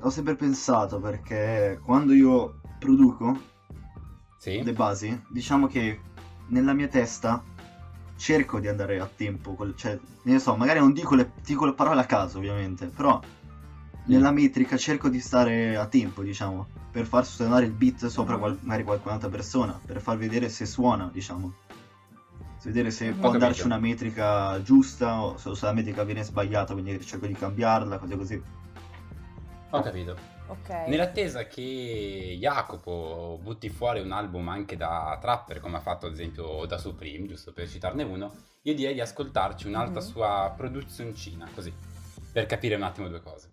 ho 0.00 0.10
sempre 0.10 0.36
pensato 0.36 1.00
perché 1.00 1.80
quando 1.82 2.12
io 2.12 2.60
produco 2.78 3.36
Sì? 4.38 4.62
le 4.62 4.72
basi, 4.72 5.22
diciamo 5.30 5.66
che 5.66 6.00
nella 6.48 6.72
mia 6.72 6.88
testa 6.88 7.42
cerco 8.16 8.58
di 8.58 8.68
andare 8.68 8.98
a 8.98 9.06
tempo, 9.06 9.56
cioè, 9.74 9.98
ne 10.22 10.38
so, 10.38 10.56
magari 10.56 10.78
non 10.78 10.92
dico 10.92 11.14
le, 11.14 11.32
dico 11.44 11.64
le 11.66 11.74
parole 11.74 12.00
a 12.00 12.06
caso 12.06 12.38
ovviamente, 12.38 12.86
però 12.86 13.20
nella 14.06 14.30
metrica 14.30 14.76
cerco 14.76 15.08
di 15.08 15.20
stare 15.20 15.76
a 15.76 15.86
tempo, 15.86 16.22
diciamo, 16.22 16.66
per 16.90 17.06
far 17.06 17.26
suonare 17.26 17.66
il 17.66 17.72
beat 17.72 18.06
sopra 18.06 18.38
qual- 18.38 18.58
magari 18.62 18.84
qualcun'altra 18.84 19.28
persona, 19.28 19.78
per 19.84 20.00
far 20.00 20.16
vedere 20.16 20.48
se 20.48 20.66
suona, 20.66 21.10
diciamo. 21.12 21.54
Vedere 22.64 22.90
se 22.90 23.12
può 23.12 23.30
capito. 23.30 23.64
una 23.64 23.78
metrica 23.78 24.60
giusta 24.60 25.22
o 25.22 25.36
se 25.36 25.64
la 25.64 25.72
metrica 25.72 26.02
viene 26.02 26.24
sbagliata, 26.24 26.72
quindi 26.72 27.00
cerco 27.04 27.26
di 27.26 27.34
cambiarla, 27.34 27.98
cose 27.98 28.16
così. 28.16 28.42
Ho 29.70 29.80
capito. 29.82 30.35
Ok. 30.48 30.68
Nell'attesa 30.86 31.46
che 31.46 32.36
Jacopo 32.38 33.38
butti 33.42 33.68
fuori 33.68 34.00
un 34.00 34.12
album 34.12 34.48
anche 34.48 34.76
da 34.76 35.18
trapper, 35.20 35.60
come 35.60 35.78
ha 35.78 35.80
fatto 35.80 36.06
ad 36.06 36.12
esempio 36.12 36.64
da 36.66 36.78
Supreme, 36.78 37.26
giusto 37.26 37.52
per 37.52 37.68
citarne 37.68 38.04
uno, 38.04 38.32
io 38.62 38.74
direi 38.74 38.94
di 38.94 39.00
ascoltarci 39.00 39.66
un'altra 39.66 40.00
Mhm. 40.00 40.06
sua 40.06 40.54
produzioncina, 40.56 41.48
così, 41.52 41.72
per 42.32 42.46
capire 42.46 42.76
un 42.76 42.82
attimo 42.82 43.08
due 43.08 43.20
cose. 43.22 43.50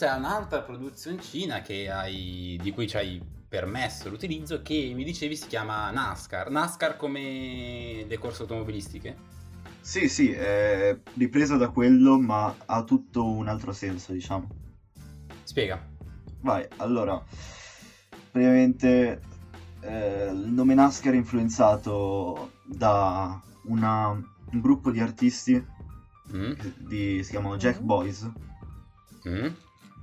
Questa 0.00 0.16
è 0.16 0.18
un'altra 0.18 0.62
produzioncina 0.62 1.60
che 1.60 1.90
hai, 1.90 2.58
di 2.62 2.72
cui 2.72 2.88
ci 2.88 2.96
hai 2.96 3.22
permesso 3.46 4.08
l'utilizzo 4.08 4.62
che 4.62 4.92
mi 4.94 5.04
dicevi 5.04 5.36
si 5.36 5.46
chiama 5.46 5.90
NASCAR. 5.90 6.48
NASCAR 6.48 6.96
come 6.96 8.06
le 8.08 8.18
corse 8.18 8.40
automobilistiche? 8.40 9.14
Sì, 9.82 10.08
sì, 10.08 10.30
è 10.30 10.98
ripresa 11.18 11.58
da 11.58 11.68
quello, 11.68 12.18
ma 12.18 12.56
ha 12.64 12.82
tutto 12.84 13.26
un 13.26 13.46
altro 13.48 13.72
senso, 13.72 14.12
diciamo. 14.12 14.48
Spiega. 15.42 15.86
Vai, 16.40 16.66
allora, 16.78 17.22
praticamente 18.30 19.20
eh, 19.82 20.30
il 20.32 20.50
nome 20.50 20.72
NASCAR 20.72 21.12
è 21.12 21.16
influenzato 21.16 22.52
da 22.64 23.38
una- 23.64 24.08
un 24.08 24.60
gruppo 24.62 24.90
di 24.90 25.00
artisti 25.00 25.62
Mm? 26.32 26.52
che- 26.52 26.72
di- 26.78 27.22
si 27.22 27.30
chiamano 27.32 27.58
Jack. 27.58 27.80
Boys, 27.80 28.26
Mm? 29.28 29.48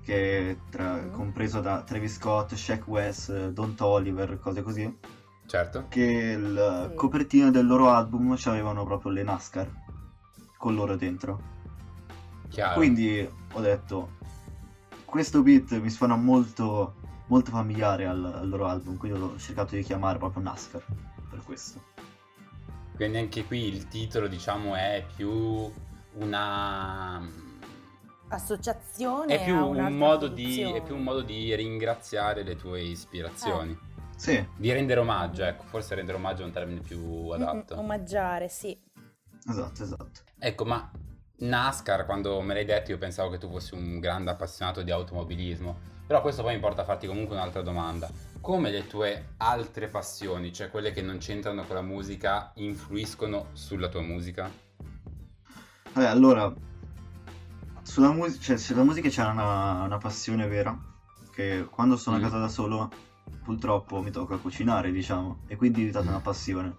Che 0.07 0.51
è 0.51 0.55
tra- 0.69 1.05
compreso 1.11 1.59
da 1.59 1.81
Travis 1.81 2.13
Scott, 2.13 2.53
Shaq 2.53 2.87
West, 2.87 3.49
Don 3.49 3.75
Toliver, 3.75 4.39
cose 4.39 4.61
così, 4.61 4.97
Certo. 5.45 5.87
che 5.89 6.37
la 6.37 6.87
Sì. 6.87 6.95
copertina 6.95 7.51
del 7.51 7.65
loro 7.65 7.89
album 7.89 8.33
c'avevano 8.37 8.85
proprio 8.85 9.11
le 9.11 9.23
NASCAR 9.23 9.69
con 10.55 10.75
loro 10.75 10.95
dentro. 10.95 11.41
Chiaro. 12.47 12.75
Quindi 12.75 13.29
ho 13.51 13.59
detto, 13.59 14.11
questo 15.03 15.41
beat 15.41 15.77
mi 15.77 15.89
suona 15.89 16.15
molto, 16.15 16.93
molto 17.25 17.51
familiare 17.51 18.05
al, 18.05 18.23
al 18.23 18.47
loro 18.47 18.67
album, 18.67 18.95
quindi 18.95 19.19
ho 19.19 19.37
cercato 19.37 19.75
di 19.75 19.81
chiamare 19.83 20.17
proprio 20.17 20.41
NASCAR 20.41 20.85
per 21.29 21.43
questo. 21.43 21.83
Quindi 22.95 23.17
anche 23.17 23.43
qui 23.43 23.65
il 23.67 23.89
titolo, 23.89 24.27
diciamo, 24.27 24.73
è 24.73 25.05
più 25.17 25.69
una... 26.13 27.45
Associazione 28.29 29.35
È 29.35 29.43
più, 29.43 29.55
a 29.55 29.63
un 29.63 29.97
modo 29.97 30.27
di, 30.27 30.61
è 30.61 30.81
più 30.83 30.95
un 30.95 31.03
modo 31.03 31.21
di 31.21 31.55
ringraziare 31.55 32.43
le 32.43 32.55
tue 32.55 32.81
ispirazioni. 32.81 33.77
Sì, 34.15 34.45
Di 34.55 34.71
rendere 34.71 34.99
omaggio, 34.99 35.43
ecco, 35.43 35.63
forse 35.65 35.95
rendere 35.95 36.17
omaggio 36.17 36.41
è 36.41 36.45
un 36.45 36.51
termine 36.51 36.81
più 36.81 37.29
adatto. 37.29 37.75
omaggiare, 37.75 38.49
sì. 38.49 38.77
esatto, 39.49 39.83
esatto. 39.83 40.21
Ecco, 40.39 40.65
ma 40.65 40.91
NASCAR, 41.39 42.05
quando 42.05 42.41
me 42.41 42.53
l'hai 42.53 42.65
detto, 42.65 42.91
io 42.91 42.97
pensavo 42.97 43.29
che 43.29 43.37
tu 43.37 43.49
fossi 43.49 43.73
un 43.75 43.99
grande 43.99 44.31
appassionato 44.31 44.81
di 44.81 44.91
automobilismo. 44.91 45.95
Però 46.07 46.21
questo 46.21 46.41
poi 46.41 46.55
mi 46.55 46.59
porta 46.61 46.81
a 46.81 46.85
farti 46.85 47.05
comunque 47.07 47.35
un'altra 47.35 47.61
domanda. 47.61 48.09
Come 48.41 48.71
le 48.71 48.87
tue 48.87 49.33
altre 49.37 49.87
passioni, 49.87 50.53
cioè 50.53 50.69
quelle 50.69 50.91
che 50.91 51.01
non 51.01 51.17
c'entrano 51.17 51.63
con 51.65 51.75
la 51.75 51.81
musica, 51.81 52.51
influiscono 52.55 53.49
sulla 53.53 53.89
tua 53.89 54.01
musica? 54.01 54.49
Vabbè, 55.93 56.07
allora, 56.07 56.53
sulla, 57.87 58.11
musica 58.11 58.43
cioè, 58.43 58.57
sulla 58.57 58.83
musica 58.83 59.09
c'è 59.09 59.23
una, 59.25 59.83
una 59.83 59.97
passione 59.97 60.45
vera, 60.47 60.77
che 61.31 61.65
quando 61.69 61.95
sono 61.95 62.17
Mm. 62.17 62.19
a 62.19 62.23
casa 62.23 62.37
da 62.39 62.47
solo, 62.49 62.89
purtroppo 63.43 64.01
mi 64.01 64.11
tocca 64.11 64.35
cucinare, 64.37 64.91
diciamo, 64.91 65.39
e 65.47 65.55
quindi 65.55 65.77
è 65.77 65.85
diventata 65.85 66.09
una 66.09 66.19
passione. 66.19 66.75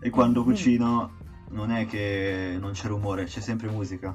E 0.00 0.10
quando 0.10 0.40
Mm. 0.40 0.44
cucino 0.44 1.16
non 1.50 1.70
è 1.70 1.86
che 1.86 2.56
non 2.58 2.72
c'è 2.72 2.86
rumore, 2.88 3.24
c'è 3.24 3.40
sempre 3.40 3.68
musica. 3.68 4.14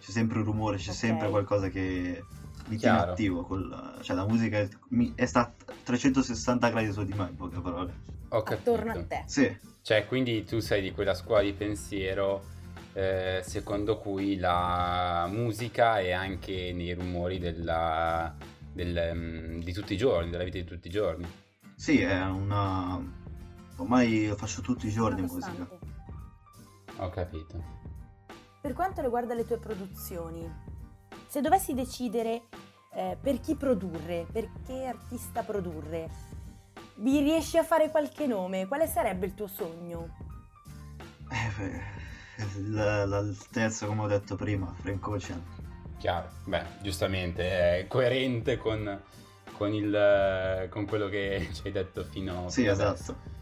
C'è 0.00 0.10
sempre 0.10 0.38
un 0.38 0.44
rumore, 0.44 0.76
c'è 0.76 0.90
Ok. 0.90 0.96
sempre 0.96 1.28
qualcosa 1.28 1.68
che 1.68 2.24
mi 2.66 2.76
tiene 2.76 2.96
Chiaro. 2.96 3.12
attivo. 3.12 3.42
col- 3.44 3.98
cioè 4.02 4.16
la 4.16 4.26
musica 4.26 4.58
è, 4.58 4.68
è 5.14 5.26
stata 5.26 5.54
360 5.84 6.68
gradi 6.70 6.92
su 6.92 7.04
di 7.04 7.12
me, 7.12 7.28
in 7.28 7.36
poche 7.36 7.60
parole. 7.60 7.92
Ho 8.30 8.42
capito. 8.42 8.70
Attorno 8.72 8.92
a 8.92 9.04
te. 9.04 9.22
Sì, 9.26 9.56
Cioè, 9.82 10.06
quindi 10.06 10.44
tu 10.44 10.60
sei 10.60 10.82
di 10.82 10.92
quella 10.92 11.14
scuola 11.14 11.42
di 11.42 11.52
pensiero 11.54 12.42
eh, 12.92 13.40
secondo 13.44 13.98
cui 13.98 14.36
la 14.36 15.26
musica 15.30 15.98
è 16.00 16.10
anche 16.12 16.72
nei 16.72 16.92
rumori 16.94 17.38
della- 17.38 18.34
del, 18.72 19.10
mm, 19.14 19.60
di 19.60 19.72
tutti 19.72 19.94
i 19.94 19.96
giorni, 19.96 20.30
della 20.30 20.44
vita 20.44 20.58
di 20.58 20.64
tutti 20.64 20.88
i 20.88 20.90
giorni. 20.90 21.26
sì, 21.74 22.00
è 22.02 22.22
una... 22.24 23.00
Ormai 23.76 24.26
lo 24.26 24.36
faccio 24.36 24.60
tutti 24.60 24.86
i 24.86 24.90
giorni 24.90 25.22
musica. 25.22 25.66
Ho 26.98 27.08
capito. 27.08 27.64
Per 28.60 28.74
quanto 28.74 29.00
riguarda 29.00 29.32
le 29.32 29.46
tue 29.46 29.56
produzioni, 29.58 30.46
se 31.26 31.40
dovessi 31.40 31.72
decidere 31.72 32.42
eh, 32.92 33.16
per 33.18 33.40
chi 33.40 33.54
produrre, 33.54 34.26
per 34.30 34.50
che 34.66 34.84
artista 34.84 35.42
produrre, 35.42 36.10
vi 36.96 37.20
riesci 37.20 37.56
a 37.56 37.64
fare 37.64 37.90
qualche 37.90 38.26
nome? 38.26 38.66
Quale 38.66 38.86
sarebbe 38.86 39.24
il 39.24 39.34
tuo 39.34 39.46
sogno? 39.46 40.14
Eh, 41.30 41.52
beh, 41.56 41.82
il, 42.56 42.70
la- 42.72 43.18
il 43.18 43.36
terzo, 43.50 43.86
come 43.86 44.02
ho 44.02 44.06
detto 44.06 44.36
prima, 44.36 44.74
Frank 44.80 45.06
Ocean. 45.06 45.42
Chiaro. 45.98 46.28
Beh, 46.44 46.64
giustamente, 46.82 47.78
è 47.80 47.86
coerente 47.86 48.56
con, 48.56 49.00
con 49.56 49.72
il, 49.74 50.66
con 50.70 50.86
quello 50.86 51.08
che 51.08 51.48
ci 51.54 51.62
hai 51.66 51.72
detto 51.72 52.04
fino, 52.04 52.48
Sì, 52.48 52.60
fino 52.62 52.72
adesso. 52.72 52.92
esatto. 52.92 53.38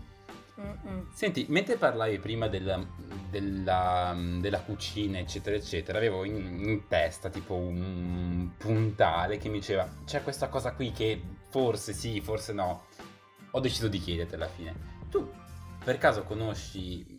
Mm-mm. 0.60 1.06
Senti, 1.12 1.46
mentre 1.50 1.76
parlavi 1.76 2.18
prima 2.18 2.48
della, 2.48 2.84
della- 3.30 4.16
della 4.40 4.60
cucina, 4.60 5.18
eccetera, 5.18 5.54
eccetera, 5.54 5.98
avevo 5.98 6.24
in, 6.24 6.34
in 6.36 6.88
testa 6.88 7.28
tipo 7.30 7.54
un 7.54 8.50
puntale 8.56 9.38
che 9.38 9.48
mi 9.48 9.58
diceva 9.60 9.88
c'è 10.04 10.22
questa 10.24 10.48
cosa 10.48 10.72
qui 10.72 10.90
che 10.90 11.22
forse 11.48 11.92
sì, 11.92 12.20
forse 12.20 12.52
no. 12.52 12.86
Ho 13.52 13.60
deciso 13.60 13.86
di 13.86 13.98
chiederti 14.00 14.34
alla 14.34 14.48
fine. 14.48 14.74
Tu 15.10 15.30
per 15.84 15.96
caso 15.98 16.24
conosci 16.24 17.17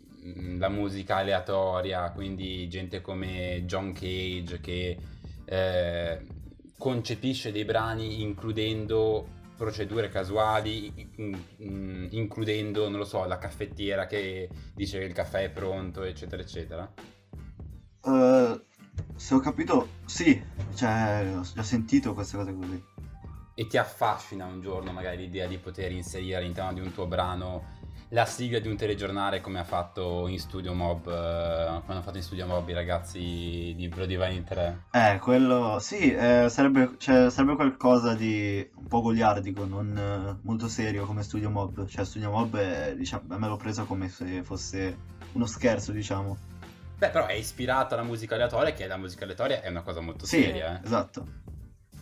la 0.58 0.70
musica 0.70 1.18
aleatoria, 1.18 2.12
quindi 2.12 2.68
gente 2.70 3.02
come 3.02 3.64
John 3.66 3.94
Cage 3.94 4.60
che 4.62 4.98
eh, 5.46 6.26
concepisce 6.78 7.52
dei 7.52 7.66
brani 7.66 8.22
includendo 8.22 9.38
procedure 9.56 10.08
casuali, 10.08 11.12
in- 11.18 11.38
in- 11.58 12.08
includendo, 12.12 12.88
non 12.88 13.00
lo 13.00 13.06
so, 13.06 13.26
la 13.26 13.38
caffettiera 13.38 14.06
che 14.06 14.50
dice 14.74 15.00
che 15.00 15.06
il 15.06 15.14
caffè 15.14 15.44
è 15.44 15.50
pronto, 15.50 16.04
eccetera, 16.04 16.42
eccetera. 16.42 16.90
Eh, 18.06 18.62
se 19.16 19.34
ho 19.34 19.40
capito, 19.40 19.90
sì, 20.06 20.42
cioè, 20.76 21.30
ho 21.36 21.42
già 21.42 21.64
sentito 21.64 22.14
queste 22.14 22.38
cose 22.38 22.54
così. 22.54 22.84
E 23.54 23.68
ti 23.68 23.78
affascina 23.78 24.46
un 24.46 24.62
giorno 24.62 24.94
magari 24.94 25.18
l'idea 25.18 25.46
di 25.46 25.58
poter 25.58 25.92
inserire 25.92 26.38
all'interno 26.38 26.72
di 26.72 26.80
un 26.80 26.94
tuo 26.94 27.06
brano 27.06 27.78
la 28.10 28.26
sigla 28.26 28.60
di 28.60 28.68
un 28.68 28.76
telegiornale 28.76 29.40
come 29.42 29.60
ha 29.60 29.64
fatto 29.64 30.28
in 30.28 30.40
Studio 30.40 30.74
Mob, 30.74 31.08
eh, 31.08 31.80
come 31.82 31.84
hanno 31.94 32.02
fatto 32.02 32.18
in 32.18 32.24
Studio 32.24 32.46
Mob 32.48 32.68
i 32.70 32.74
ragazzi 32.74 33.74
di 33.76 33.88
Bloody 33.88 34.18
Vine 34.18 34.44
3. 34.44 34.84
Eh, 34.92 35.20
quello, 35.20 35.78
sì, 35.80 36.12
eh, 36.12 36.48
sarebbe, 36.50 36.96
cioè, 36.98 37.30
sarebbe 37.30 37.56
qualcosa 37.56 38.16
di 38.16 38.68
un 38.76 38.88
po' 38.88 39.02
goliardico, 39.02 39.66
non 39.66 39.96
eh, 39.96 40.40
molto 40.42 40.68
serio 40.68 41.06
come 41.06 41.22
Studio 41.22 41.50
Mob. 41.52 41.86
Cioè, 41.86 42.04
Studio 42.06 42.32
Mob, 42.32 42.56
è, 42.58 42.96
diciamo, 42.96 43.38
me 43.38 43.48
l'ho 43.48 43.58
preso 43.58 43.86
come 43.86 44.10
se 44.10 44.42
fosse 44.44 44.98
uno 45.34 45.46
scherzo, 45.46 45.92
diciamo. 45.92 46.38
Beh, 46.98 47.12
però 47.12 47.28
è 47.28 47.34
ispirato 47.34 47.94
alla 47.94 48.04
musica 48.04 48.34
aleatoria, 48.34 48.74
che 48.74 48.88
la 48.88 48.98
musica 48.98 49.24
aleatoria 49.26 49.62
è 49.62 49.70
una 49.70 49.84
cosa 49.84 50.02
molto 50.02 50.26
Sì, 50.26 50.42
seria, 50.42 50.80
eh. 50.82 50.86
esatto. 50.86 51.28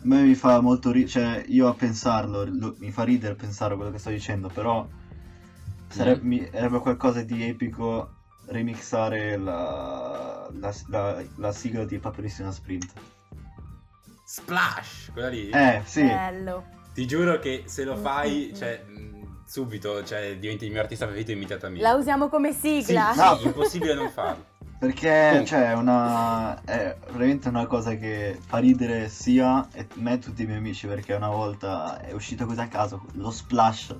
me 0.04 0.22
mi 0.22 0.34
fa 0.34 0.60
molto 0.60 0.90
ridere, 0.90 1.10
cioè 1.10 1.44
io 1.48 1.68
a 1.68 1.74
pensarlo, 1.74 2.44
lo- 2.44 2.76
mi 2.78 2.90
fa 2.90 3.02
ridere 3.04 3.34
pensare 3.34 3.74
a 3.74 3.76
quello 3.76 3.90
che 3.92 3.98
sto 3.98 4.10
dicendo, 4.10 4.48
però 4.48 4.86
sare- 5.88 6.20
Mm. 6.22 6.44
sarebbe 6.52 6.78
qualcosa 6.80 7.22
di 7.22 7.42
epico 7.48 8.10
remixare 8.46 9.36
la, 9.36 10.48
la, 10.58 10.74
la- 10.88 11.22
la 11.36 11.52
sigla 11.52 11.84
di 11.84 11.98
Paperissima 11.98 12.50
Sprint. 12.50 12.92
Splash! 14.24 15.10
Quella 15.12 15.28
lì? 15.28 15.48
Eh, 15.50 15.82
sì, 15.84 16.02
Bello. 16.02 16.64
Ti 16.94 17.06
giuro 17.06 17.38
che 17.38 17.64
se 17.66 17.84
lo 17.84 17.96
fai, 17.96 18.48
Mm, 18.50 18.50
mm, 18.50 18.54
cioè, 18.58 18.84
mh, 18.86 19.26
subito, 19.46 20.04
cioè, 20.04 20.36
diventi 20.38 20.66
il 20.66 20.72
mio 20.72 20.80
artista 20.80 21.04
preferito 21.06 21.32
immediatamente. 21.32 21.82
La 21.82 21.94
usiamo 21.94 22.28
come 22.28 22.52
sigla. 22.52 23.12
Sì, 23.12 23.18
No. 23.20 23.36
sì, 23.36 23.46
impossibile 23.46 23.94
non 23.94 24.10
farlo. 24.10 24.44
perché 24.78 25.44
cioè, 25.46 25.70
è 25.70 25.74
una, 25.74 26.62
è 26.64 26.96
veramente 27.10 27.48
una 27.48 27.66
cosa 27.66 27.94
che 27.96 28.38
fa 28.46 28.58
ridere 28.58 29.08
sia 29.08 29.66
e 29.72 29.86
me 29.94 30.14
e 30.14 30.18
tutti 30.18 30.42
i 30.42 30.46
miei 30.46 30.58
amici, 30.58 30.86
perché 30.86 31.14
una 31.14 31.30
volta 31.30 32.00
è 32.00 32.12
uscito 32.12 32.44
così 32.46 32.60
a 32.60 32.68
caso, 32.68 33.04
lo 33.14 33.30
splash, 33.30 33.94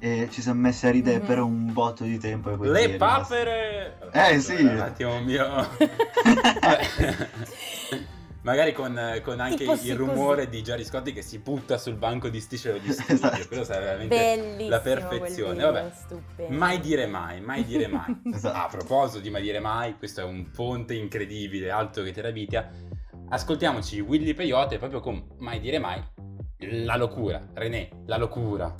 e 0.00 0.28
ci 0.30 0.40
siamo 0.42 0.60
messi 0.60 0.86
a 0.86 0.90
ridere 0.90 1.18
Mhm. 1.20 1.26
per 1.26 1.38
un 1.40 1.72
botto 1.72 2.04
di 2.04 2.18
tempo. 2.18 2.50
E 2.52 2.68
Le 2.68 2.96
papere! 2.96 3.98
Eh, 4.12 4.40
sì. 4.40 4.62
Un 4.62 4.78
attimo 4.78 5.20
mio... 5.20 5.46
Magari 8.42 8.72
con, 8.72 8.98
con 9.22 9.38
anche 9.38 9.58
Tipo 9.58 9.76
sì, 9.76 9.88
il 9.88 9.96
rumore 9.96 10.48
di 10.48 10.62
Jerry 10.62 10.82
Scotti 10.82 11.12
che 11.12 11.20
si 11.20 11.40
butta 11.40 11.76
sul 11.76 11.96
banco 11.96 12.30
di 12.30 12.40
sticelo 12.40 12.78
di 12.78 12.90
studio. 12.90 13.14
Esatto. 13.14 13.46
Quello 13.48 13.64
sarebbe 13.64 13.84
veramente 13.84 14.16
Bellissimo 14.16 14.68
la 14.70 14.80
quel 14.80 14.94
perfezione. 15.08 15.52
video, 15.52 15.72
Vabbè, 15.72 15.90
stupendo. 15.94 16.56
mai 16.56 16.80
dire 16.80 17.06
mai, 17.06 17.40
mai 17.42 17.64
dire 17.64 17.86
mai. 17.86 18.18
Esatto. 18.32 18.56
A 18.56 18.66
proposito 18.70 19.20
di 19.20 19.28
mai 19.28 19.42
dire 19.42 19.60
mai, 19.60 19.94
questo 19.98 20.22
è 20.22 20.24
un 20.24 20.50
ponte 20.52 20.94
incredibile, 20.94 21.70
altro 21.70 22.02
che 22.02 22.12
Terabitia. 22.12 22.70
Ascoltiamoci 23.28 24.00
Willy 24.00 24.32
Peyote 24.32 24.78
proprio 24.78 25.00
con 25.00 25.22
mai 25.40 25.60
dire 25.60 25.78
mai. 25.78 26.02
La 26.84 26.96
locura, 26.96 27.46
René, 27.52 27.90
la 28.06 28.16
locura. 28.16 28.74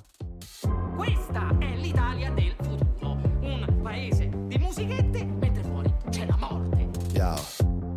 Questa 0.96 1.56
è 1.58 1.74
l'Italia 1.76 2.30
del 2.32 2.54
futuro. 2.60 3.18
Un 3.40 3.80
paese 3.82 4.28
di 4.46 4.58
musichette, 4.58 5.24
mentre 5.24 5.62
fuori 5.62 5.92
c'è 6.10 6.26
la 6.26 6.36
morte. 6.36 6.88
Ciao. 7.14 7.38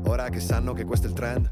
Ora 0.05 0.29
che 0.29 0.39
sanno 0.39 0.73
che 0.73 0.85
questo 0.85 1.07
è 1.07 1.09
il 1.09 1.15
trend, 1.15 1.51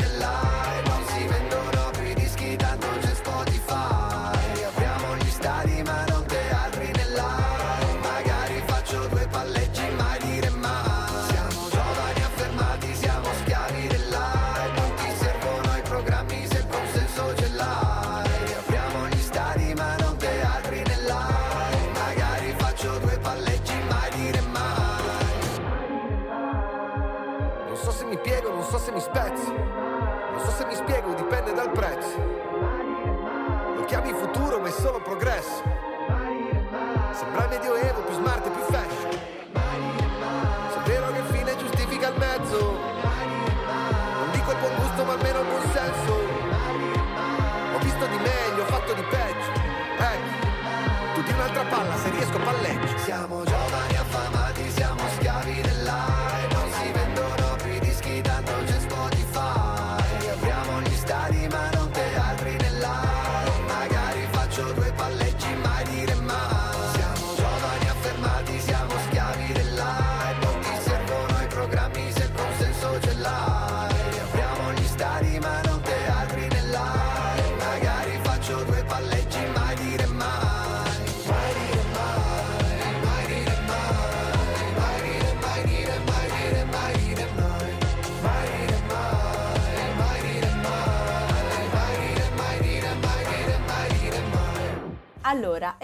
llamo 53.11 53.50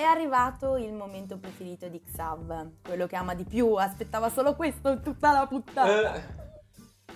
arrivato 0.09 0.77
il 0.77 0.93
momento 0.93 1.37
preferito 1.37 1.87
di 1.87 2.01
Xav, 2.01 2.69
quello 2.83 3.07
che 3.07 3.15
ama 3.15 3.33
di 3.33 3.43
più, 3.43 3.73
aspettava 3.73 4.29
solo 4.29 4.55
questo 4.55 4.89
in 4.89 5.01
tutta 5.01 5.31
la 5.31 5.45
puntata. 5.47 6.15
Eh, 6.15 6.45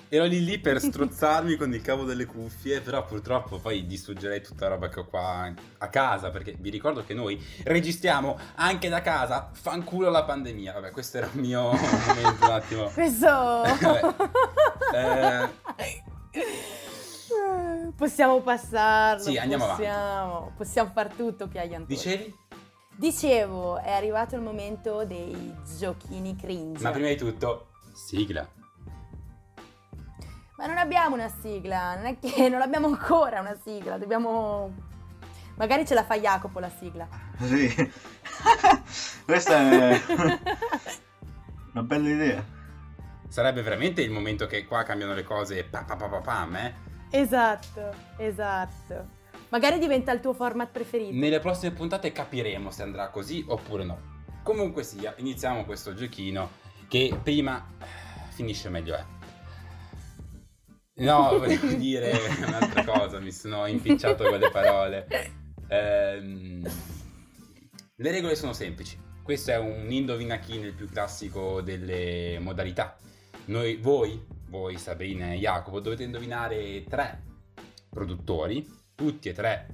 ero 0.09 0.25
lì 0.25 0.43
lì 0.43 0.59
per 0.59 0.79
strozzarmi 0.79 1.55
con 1.55 1.73
il 1.73 1.81
cavo 1.81 2.03
delle 2.03 2.25
cuffie, 2.25 2.81
però 2.81 3.05
purtroppo 3.05 3.59
poi 3.59 3.87
distruggerei 3.87 4.41
tutta 4.41 4.67
la 4.67 4.75
roba 4.75 4.89
che 4.89 4.99
ho 4.99 5.05
qua 5.05 5.51
a 5.77 5.87
casa, 5.87 6.29
perché 6.29 6.55
vi 6.59 6.69
ricordo 6.69 7.03
che 7.03 7.13
noi 7.13 7.41
registriamo 7.63 8.37
anche 8.55 8.89
da 8.89 9.01
casa, 9.01 9.49
fanculo 9.53 10.09
la 10.09 10.23
pandemia. 10.23 10.73
Vabbè, 10.73 10.91
questo 10.91 11.17
era 11.17 11.29
il 11.33 11.39
mio 11.39 11.71
momento 11.71 12.45
un 12.45 12.51
attimo. 12.51 12.89
Questo... 12.89 13.27
Possiamo 17.95 18.41
passarlo. 18.41 19.23
Sì, 19.23 19.37
andiamo 19.37 19.65
avanti. 19.65 19.83
possiamo, 19.83 20.53
Possiamo 20.57 20.91
far 20.93 21.13
tutto, 21.13 21.47
Piaglio 21.47 21.75
Antonio. 21.75 21.95
Dicevi? 21.95 22.40
Dicevo, 22.95 23.79
è 23.79 23.91
arrivato 23.91 24.35
il 24.35 24.41
momento 24.41 25.05
dei 25.05 25.55
giochini 25.77 26.35
cringe. 26.35 26.83
Ma 26.83 26.91
prima 26.91 27.07
di 27.07 27.15
tutto, 27.15 27.69
sigla. 27.93 28.47
Ma 30.57 30.67
non 30.67 30.77
abbiamo 30.77 31.15
una 31.15 31.29
sigla, 31.29 31.95
non 31.95 32.05
è 32.05 32.19
che 32.19 32.47
non 32.47 32.61
abbiamo 32.61 32.87
ancora 32.87 33.39
una 33.39 33.57
sigla, 33.63 33.97
dobbiamo... 33.97 34.89
Magari 35.55 35.85
ce 35.85 35.95
la 35.95 36.03
fa 36.03 36.17
Jacopo 36.19 36.59
la 36.59 36.69
sigla. 36.69 37.07
Sì. 37.39 37.67
Questa 39.25 39.57
è 39.57 40.01
una 41.73 41.83
bella 41.83 42.09
idea. 42.09 42.45
Sarebbe 43.27 43.61
veramente 43.61 44.01
il 44.01 44.11
momento 44.11 44.45
che 44.45 44.65
qua 44.65 44.83
cambiano 44.83 45.13
le 45.13 45.23
cose 45.23 45.63
pa 45.63 45.83
pa 45.83 45.95
pa 45.95 46.07
pa 46.07 46.19
pam, 46.19 46.55
eh? 46.57 46.73
Esatto, 47.11 47.93
esatto. 48.17 49.19
Magari 49.51 49.79
diventa 49.79 50.13
il 50.13 50.21
tuo 50.21 50.33
format 50.33 50.71
preferito. 50.71 51.13
Nelle 51.13 51.39
prossime 51.39 51.73
puntate 51.73 52.13
capiremo 52.13 52.71
se 52.71 52.83
andrà 52.83 53.09
così 53.09 53.43
oppure 53.45 53.83
no. 53.83 54.19
Comunque 54.43 54.83
sia, 54.83 55.13
iniziamo 55.17 55.65
questo 55.65 55.93
giochino 55.93 56.51
che 56.87 57.17
prima 57.21 57.67
eh, 57.79 57.85
finisce 58.29 58.69
meglio 58.69 58.95
è. 58.95 59.05
No, 61.01 61.35
volevo 61.37 61.67
dire 61.73 62.13
un'altra 62.45 62.85
cosa, 62.85 63.19
mi 63.19 63.31
sono 63.33 63.65
impicciato 63.65 64.23
con 64.23 64.39
le 64.39 64.49
parole. 64.51 65.07
Ehm, 65.67 66.63
le 67.95 68.11
regole 68.11 68.35
sono 68.35 68.53
semplici. 68.53 68.97
Questo 69.21 69.51
è 69.51 69.57
un 69.57 69.91
indovina 69.91 70.39
chi 70.39 70.59
nel 70.59 70.73
più 70.73 70.87
classico 70.89 71.59
delle 71.59 72.39
modalità. 72.39 72.95
Noi, 73.45 73.75
voi, 73.75 74.25
voi 74.47 74.77
Sabrina 74.77 75.33
e 75.33 75.39
Jacopo, 75.39 75.81
dovete 75.81 76.03
indovinare 76.03 76.85
tre 76.85 77.21
produttori, 77.89 78.79
tutti 78.95 79.29
e 79.29 79.33
tre 79.33 79.67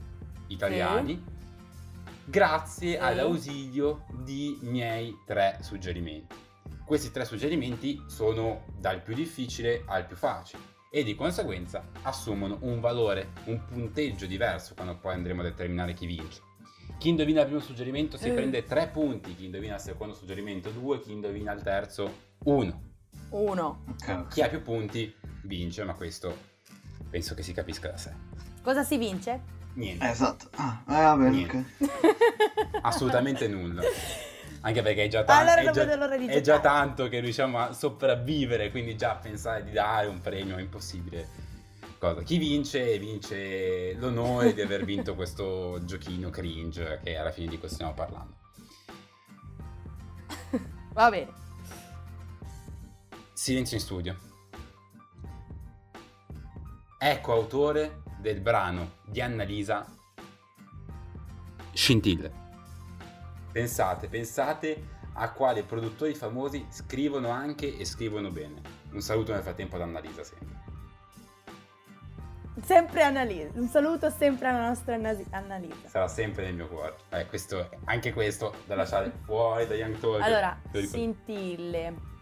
italiani, 0.47 1.21
grazie 2.25 2.91
Sì. 2.91 2.97
all'ausilio 2.97 4.05
di 4.23 4.57
miei 4.61 5.15
tre 5.25 5.57
suggerimenti. 5.61 6.35
Questi 6.85 7.11
tre 7.11 7.25
suggerimenti 7.25 8.01
sono 8.07 8.65
dal 8.77 9.01
più 9.01 9.13
difficile 9.13 9.83
al 9.85 10.05
più 10.05 10.15
facile 10.15 10.75
e 10.89 11.03
di 11.03 11.15
conseguenza 11.15 11.85
assumono 12.03 12.57
un 12.61 12.79
valore, 12.79 13.31
un 13.45 13.65
punteggio 13.65 14.25
diverso 14.25 14.73
quando 14.73 14.97
poi 14.97 15.13
andremo 15.13 15.41
a 15.41 15.45
determinare 15.45 15.93
chi 15.93 16.05
vince. 16.05 16.41
Chi 16.97 17.09
indovina 17.09 17.41
il 17.41 17.47
primo 17.47 17.61
suggerimento 17.61 18.17
si 18.17 18.29
Eh. 18.29 18.33
prende 18.33 18.63
3 18.63 18.87
punti, 18.87 19.35
chi 19.35 19.45
indovina 19.45 19.75
il 19.75 19.81
secondo 19.81 20.13
suggerimento 20.13 20.69
2, 20.69 21.01
chi 21.01 21.11
indovina 21.11 21.51
il 21.51 21.61
terzo 21.61 22.11
1. 22.45 22.81
Uno. 23.31 23.83
Ok, 23.89 24.07
ok. 24.07 24.27
Chi 24.33 24.41
ha 24.41 24.47
più 24.47 24.61
punti 24.61 25.13
vince, 25.43 25.83
ma 25.83 25.93
questo 25.93 26.35
penso 27.09 27.35
che 27.35 27.43
si 27.43 27.51
capisca 27.53 27.89
da 27.89 27.97
sé. 27.97 28.15
Cosa 28.67 28.83
si 28.83 28.97
vince? 28.97 29.39
Niente, 29.75 30.05
Eh, 30.05 30.09
esatto. 30.09 30.49
Ah, 30.55 30.81
eh, 30.89 30.91
vabbè, 30.91 31.29
Niente. 31.29 31.65
ok. 31.79 32.15
assolutamente 32.83 33.47
nulla. 33.47 33.81
Anche 34.59 34.81
perché 34.81 35.05
è 35.05 35.07
già, 35.07 35.23
ta- 35.23 35.37
Allora 35.37 35.55
è 35.61 35.71
già- 35.71 36.27
è 36.27 36.41
già 36.41 36.59
tanto 36.59 37.07
che 37.07 37.21
riusciamo 37.21 37.59
a 37.59 37.71
sopravvivere, 37.71 38.69
quindi 38.69 38.97
già 38.97 39.15
pensare 39.15 39.63
di 39.63 39.71
dare 39.71 40.07
un 40.07 40.19
premio 40.19 40.57
è 40.57 40.59
impossibile. 40.59 41.29
Cosa? 41.97 42.23
Chi 42.23 42.37
vince 42.37 42.99
vince 42.99 43.93
l'onore 43.93 44.53
di 44.53 44.59
aver 44.59 44.83
vinto 44.83 45.15
questo 45.15 45.79
giochino 45.85 46.29
cringe 46.29 46.99
che 47.01 47.15
alla 47.15 47.31
fine 47.31 47.47
di 47.47 47.57
questo 47.57 47.75
stiamo 47.75 47.93
parlando. 47.93 48.33
Va 50.91 51.09
bene. 51.09 51.31
Silenzio 53.31 53.77
in 53.77 53.81
studio. 53.81 54.17
Ecco 56.99 57.31
autore 57.31 58.01
del 58.19 58.41
brano 58.41 58.97
di 59.05 59.21
Annalisa 59.21 59.85
Scintille. 61.73 62.45
Pensate, 63.51 64.07
pensate 64.07 64.95
a 65.13 65.31
quali 65.31 65.63
produttori 65.63 66.13
famosi 66.13 66.65
scrivono 66.69 67.29
anche 67.29 67.77
e 67.77 67.85
scrivono 67.85 68.29
bene. 68.31 68.61
Un 68.91 69.01
saluto 69.01 69.33
nel 69.33 69.41
frattempo 69.41 69.75
ad 69.75 69.83
Annalisa 69.83 70.23
sempre. 70.23 70.55
Sempre 72.63 73.03
Annalisa. 73.03 73.49
Un 73.53 73.67
saluto 73.67 74.09
sempre 74.09 74.47
alla 74.47 74.67
nostra 74.67 74.95
Anna- 74.95 75.15
Annalisa. 75.31 75.87
Sarà 75.87 76.07
sempre 76.07 76.45
nel 76.45 76.55
mio 76.55 76.67
cuore. 76.67 76.95
Eh, 77.09 77.27
questo, 77.27 77.69
anche 77.85 78.11
questo 78.13 78.55
da 78.65 78.75
lasciare 78.75 79.11
fuori 79.25 79.67
da 79.67 79.75
Young 79.75 79.99
Talk. 79.99 80.21
Allora, 80.21 80.59
scintille. 80.73 82.15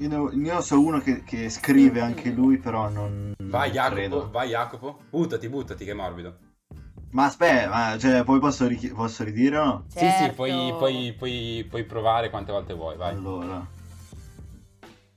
Io, 0.00 0.08
ne- 0.08 0.34
io 0.46 0.60
so 0.62 0.80
uno 0.80 0.98
che, 1.00 1.22
che 1.24 1.50
scrive 1.50 2.00
anche 2.00 2.30
lui, 2.30 2.56
però 2.58 2.88
non. 2.88 3.34
Vai 3.42 3.68
non 3.68 3.74
Jacopo, 3.76 3.94
credo. 3.94 4.30
vai 4.30 4.48
Jacopo. 4.48 4.98
Buttati, 5.10 5.48
buttati 5.48 5.84
che 5.84 5.90
è 5.90 5.94
morbido. 5.94 6.36
Ma 7.10 7.24
aspetta, 7.24 7.68
ma, 7.68 7.98
cioè, 7.98 8.24
poi 8.24 8.38
posso, 8.40 8.66
richi- 8.66 8.88
posso 8.92 9.24
ridire 9.24 9.58
o 9.58 9.64
no? 9.64 9.84
Sì, 9.88 9.98
sì, 9.98 10.04
Certo. 10.06 10.34
puoi, 10.36 10.74
puoi- 10.78 11.14
puoi- 11.18 11.66
puoi 11.68 11.84
provare 11.84 12.30
quante 12.30 12.52
volte 12.52 12.72
vuoi, 12.72 12.96
vai. 12.96 13.10
Allora, 13.10 13.66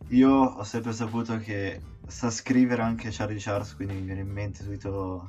io 0.09 0.29
ho 0.31 0.63
sempre 0.63 0.91
saputo 0.91 1.37
che 1.37 1.79
sa 2.07 2.29
scrivere 2.29 2.81
anche 2.81 3.09
Charlie 3.11 3.39
Charles, 3.39 3.75
quindi 3.75 3.93
mi 3.95 4.01
viene 4.01 4.21
in 4.21 4.31
mente 4.31 4.63
subito. 4.63 5.27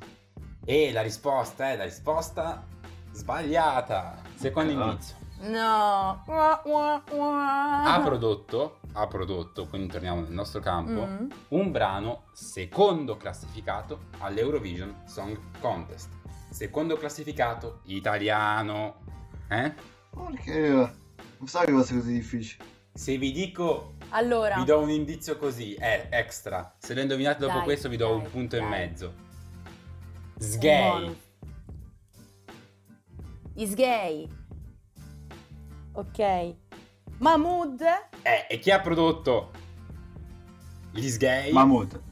E 0.64 0.90
la 0.92 1.02
risposta 1.02 1.70
è 1.70 1.76
la 1.76 1.84
risposta 1.84 2.64
sbagliata. 3.12 4.20
Secondo 4.34 4.82
Ah. 4.82 4.90
indizio. 4.90 5.16
No. 5.46 6.22
Ua, 6.26 6.62
ua, 6.64 7.02
ua. 7.10 7.82
Ha 7.94 8.00
prodotto, 8.02 8.78
ha 8.92 9.06
prodotto, 9.06 9.66
quindi 9.66 9.88
torniamo 9.88 10.20
nel 10.22 10.32
nostro 10.32 10.60
campo, 10.60 11.06
Mm. 11.06 11.30
un 11.48 11.70
brano 11.70 12.24
secondo 12.32 13.16
classificato 13.16 14.04
all'Eurovision 14.18 15.02
Song 15.06 15.38
Contest. 15.60 16.10
Secondo 16.50 16.96
classificato 16.96 17.80
italiano. 17.84 19.02
Eh? 19.48 19.72
Perché 20.10 20.68
non 21.38 21.46
so 21.46 21.58
che 21.60 21.72
fosse 21.72 21.94
così 21.94 22.12
difficile. 22.12 22.64
Se 22.94 23.18
vi 23.18 23.32
dico, 23.32 23.94
Allora. 24.10 24.54
vi 24.56 24.64
do 24.64 24.78
un 24.80 24.88
indizio 24.90 25.36
così, 25.36 25.74
è 25.74 26.08
extra. 26.12 26.74
Se 26.78 26.94
lo 26.94 27.00
indovinate 27.00 27.40
dopo 27.40 27.54
Dai, 27.56 27.64
questo 27.64 27.88
vi 27.88 27.96
do 27.96 28.06
dai, 28.08 28.16
un 28.18 28.30
punto 28.30 28.56
e 28.56 28.60
dai. 28.60 28.68
mezzo. 28.68 29.12
un 30.36 30.40
Sgay. 30.40 31.16
Is 33.56 33.74
gay. 33.74 34.28
Ok. 35.94 36.54
Mahmood. 37.18 37.82
Eh, 38.22 38.46
e 38.48 38.58
chi 38.58 38.70
ha 38.70 38.80
prodotto 38.80 39.52
gli 40.90 41.08
Sgay? 41.08 41.52
Mahmood. 41.52 42.02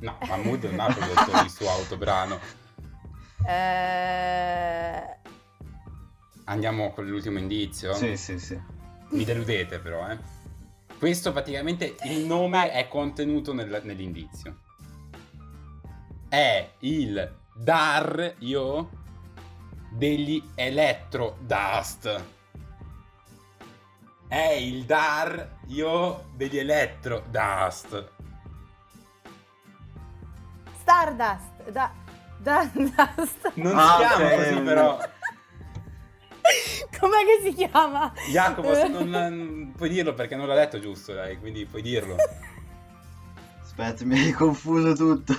No, 0.00 0.16
Mahmood 0.26 0.64
non 0.64 0.80
ha 0.80 0.94
prodotto 0.94 1.42
il 1.44 1.50
suo 1.50 1.68
autobrano. 1.68 2.38
Eh... 3.44 5.16
Andiamo 6.44 6.92
con 6.92 7.06
l'ultimo 7.06 7.38
indizio. 7.38 7.92
Sì, 7.94 8.16
sì, 8.16 8.38
sì. 8.38 8.60
Mi 9.10 9.24
deludete 9.24 9.80
però, 9.80 10.08
eh. 10.08 10.18
Questo 10.96 11.32
praticamente 11.32 11.96
il 12.04 12.24
nome 12.24 12.70
è 12.70 12.86
contenuto 12.86 13.52
nel- 13.52 13.80
nell'indizio. 13.82 14.60
È 16.28 16.70
il 16.80 17.36
Dario 17.54 18.90
degli 19.90 20.42
Electro 20.54 21.36
Dust. 21.40 22.36
È 24.28 24.50
il 24.52 24.84
Dario 24.84 26.26
degli 26.34 26.58
Electro 26.58 27.24
Dust. 27.30 28.12
Stardust. 30.80 31.70
Da... 31.70 31.90
Stardust. 32.40 33.52
Non 33.54 33.78
Ah, 33.78 33.96
si 33.98 34.04
chiama 34.06 34.24
ok. 34.26 34.34
così 34.36 34.60
però. 34.60 34.98
Com'è 36.98 37.18
che 37.24 37.40
si 37.50 37.54
chiama? 37.54 38.12
Jacopo, 38.30 38.88
non, 38.88 39.08
non- 39.08 39.72
puoi 39.76 39.88
dirlo 39.88 40.14
perché 40.14 40.34
non 40.36 40.46
l'ha 40.46 40.54
detto 40.54 40.78
giusto 40.80 41.12
lei, 41.14 41.38
quindi 41.38 41.64
puoi 41.66 41.82
dirlo. 41.82 42.16
Aspetta, 43.62 44.04
mi 44.04 44.18
hai 44.18 44.32
confuso 44.32 44.94
tutto. 44.94 45.34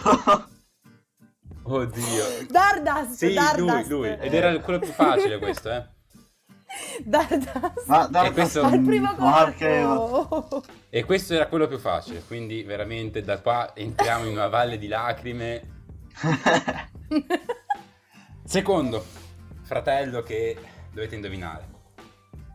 Oddio. 1.63 2.45
Dardust. 2.49 3.13
Sì, 3.15 3.25
lui, 3.27 3.35
Dardust. 3.35 3.89
lui. 3.89 4.07
Ed 4.09 4.33
era 4.33 4.57
quello 4.59 4.79
più 4.79 4.91
facile 4.91 5.37
questo, 5.39 5.71
eh. 5.71 5.87
Dardust. 7.03 7.85
Ma 7.87 8.09
E 8.25 8.31
questo- 8.31 8.61
Al 8.63 8.79
primo 8.81 9.15
Porca- 9.15 9.83
corpo. 9.85 10.63
E 10.89 11.03
questo 11.03 11.33
era 11.33 11.47
quello 11.47 11.67
più 11.67 11.77
facile, 11.79 12.23
quindi 12.25 12.63
veramente 12.63 13.21
da 13.23 13.39
qua 13.39 13.73
entriamo 13.75 14.25
in 14.25 14.31
una 14.31 14.47
valle 14.47 14.77
di 14.77 14.87
lacrime. 14.87 15.77
Secondo, 18.43 19.05
fratello 19.61 20.21
che 20.21 20.57
dovete 20.91 21.15
indovinare. 21.15 21.77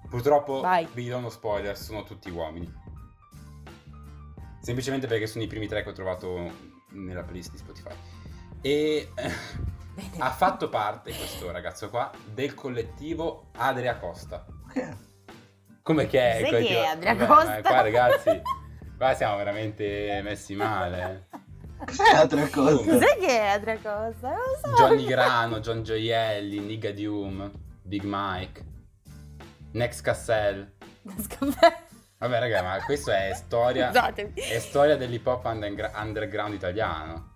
Purtroppo 0.09 0.61
Vai. 0.61 0.87
vi 0.93 1.09
do 1.09 1.17
uno 1.17 1.31
spoiler, 1.31 1.77
sono 1.77 2.05
tutti 2.05 2.31
uomini. 2.31 2.73
Semplicemente 4.61 5.07
perché 5.07 5.27
sono 5.27 5.45
i 5.45 5.47
primi 5.47 5.67
tre 5.67 5.83
che 5.83 5.91
ho 5.91 5.93
trovato 5.93 6.51
nella 6.91 7.23
playlist 7.23 7.51
di 7.53 7.59
Spotify. 7.59 7.95
E 8.61 9.09
Bene. 9.95 10.11
ha 10.18 10.30
fatto 10.30 10.68
parte, 10.68 11.12
questo 11.14 11.51
ragazzo 11.51 11.88
qua, 11.90 12.11
del 12.32 12.55
collettivo 12.55 13.51
Adria 13.57 13.97
Costa. 13.97 14.45
Come 15.82 16.07
che 16.07 16.32
è? 16.38 16.49
Sai 16.49 16.66
che- 16.66 16.82
è 16.82 16.86
Adria 16.86 17.14
Vabbè, 17.14 17.26
Costa? 17.26 17.51
ma 17.55 17.61
Qua 17.61 17.80
ragazzi, 17.82 18.42
qua 18.97 19.14
siamo 19.14 19.36
veramente 19.36 20.20
messi 20.22 20.55
male. 20.55 21.28
Cos'è 21.84 22.12
l'altra 22.12 22.49
cosa? 22.49 22.76
Cos'è 22.90 23.18
che 23.18 23.28
è 23.28 23.47
altra 23.47 23.76
cosa? 23.76 24.28
Non 24.30 24.38
so. 24.62 24.74
Johnny 24.82 25.05
Grano, 25.05 25.61
John 25.61 25.82
Gioielli, 25.82 26.59
Niga 26.59 26.90
Dium, 26.92 27.51
Big 27.82 28.03
Mike, 28.05 28.64
Next 29.72 30.01
Cassell. 30.03 30.72
Vabbè 32.18 32.38
raga, 32.38 32.62
ma 32.62 32.82
questo 32.84 33.11
è 33.11 33.32
storia, 33.34 33.88
Scusatemi. 33.88 34.32
è 34.34 34.59
storia 34.59 34.97
dell'hip 34.97 35.26
hop 35.26 35.45
under- 35.45 35.90
underground 35.95 36.55
italiano. 36.55 37.32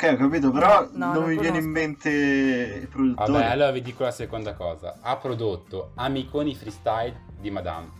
Ok, 0.00 0.12
ho 0.12 0.16
capito, 0.16 0.52
però 0.52 0.82
No, 0.82 0.90
no, 0.92 1.06
non 1.06 1.22
non 1.22 1.28
mi 1.30 1.38
viene 1.38 1.58
in 1.58 1.68
mente 1.68 2.08
il 2.08 2.86
produttore. 2.86 3.32
Vabbè, 3.32 3.46
allora 3.46 3.72
vi 3.72 3.82
dico 3.82 4.04
la 4.04 4.12
seconda 4.12 4.54
cosa. 4.54 4.98
Ha 5.00 5.16
prodotto 5.16 5.90
Amiconi 5.96 6.54
Freestyle 6.54 7.20
di 7.40 7.50
Madame. 7.50 7.90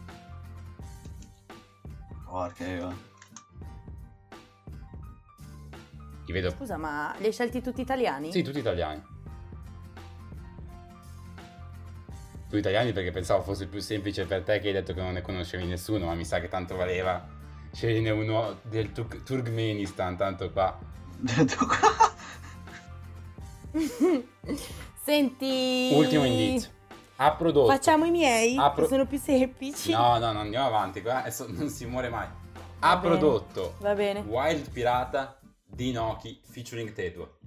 Porca 2.25 2.65
io. 2.65 2.97
Ti 6.25 6.31
vedo... 6.33 6.51
Scusa, 6.51 6.77
ma 6.77 7.13
li 7.19 7.27
hai 7.27 7.33
scelti 7.33 7.61
tutti 7.61 7.81
italiani? 7.81 8.31
Sì, 8.31 8.43
tutti 8.43 8.61
italiani. 8.61 9.03
Tu 12.49 12.57
italiani 12.59 12.93
perché 12.93 13.11
pensavo 13.11 13.43
fosse 13.43 13.67
più 13.67 13.81
semplice 13.81 14.25
per 14.25 14.45
te 14.45 14.61
che 14.61 14.69
hai 14.69 14.73
detto 14.73 14.95
che 14.95 15.01
non 15.03 15.15
ne 15.15 15.21
conoscevi 15.21 15.67
nessuno, 15.67 16.07
ma 16.07 16.15
mi 16.15 16.25
sa 16.25 16.39
che 16.39 16.47
tanto 16.47 16.77
valeva 16.77 17.27
sceglierne 17.73 18.11
uno 18.11 18.61
del 18.63 18.93
Turk- 18.93 19.25
Turkmenistan, 19.25 20.17
tanto 20.17 20.53
qua. 20.53 20.88
Detto 21.21 21.67
qua. 21.67 22.13
Senti. 25.05 25.91
Ultimo 25.95 26.25
indizio. 26.25 26.71
Ha 27.17 27.33
prodotto... 27.35 27.67
Facciamo 27.71 28.05
i 28.05 28.11
miei? 28.11 28.57
Ha 28.57 28.71
pro- 28.71 28.83
che 28.85 28.89
sono 28.89 29.05
più 29.07 29.19
semplici. 29.19 29.91
No, 29.91 30.19
no, 30.19 30.33
no, 30.33 30.41
andiamo 30.41 30.67
avanti, 30.69 31.03
qua 31.03 31.21
adesso 31.21 31.47
non 31.51 31.69
si 31.69 31.85
muore 31.87 32.09
mai. 32.09 32.27
Ha 32.81 32.95
Va 32.95 32.97
bene. 33.01 33.17
prodotto 33.17 33.75
Va 33.81 33.95
bene. 33.95 34.21
Wild 34.21 34.71
Pirata 34.71 35.41
di 35.67 35.91
Noki 35.91 36.41
featuring 36.49 36.93
Tetuo. 36.93 37.39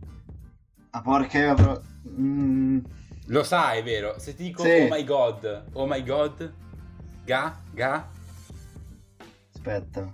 Ah, 0.89 1.01
porca 1.01 1.53
però. 1.53 1.79
Mm, 2.09 2.79
Lo 3.27 3.43
sai, 3.43 3.81
vero? 3.81 4.19
Se 4.19 4.35
ti 4.35 4.43
dico 4.43 4.61
Sì. 4.63 4.71
oh 4.71 4.87
my 4.89 5.03
god, 5.05 5.63
oh 5.73 5.85
my 5.85 6.03
god, 6.03 6.53
ga, 7.23 7.57
ga, 7.71 8.09
aspetta. 9.53 10.13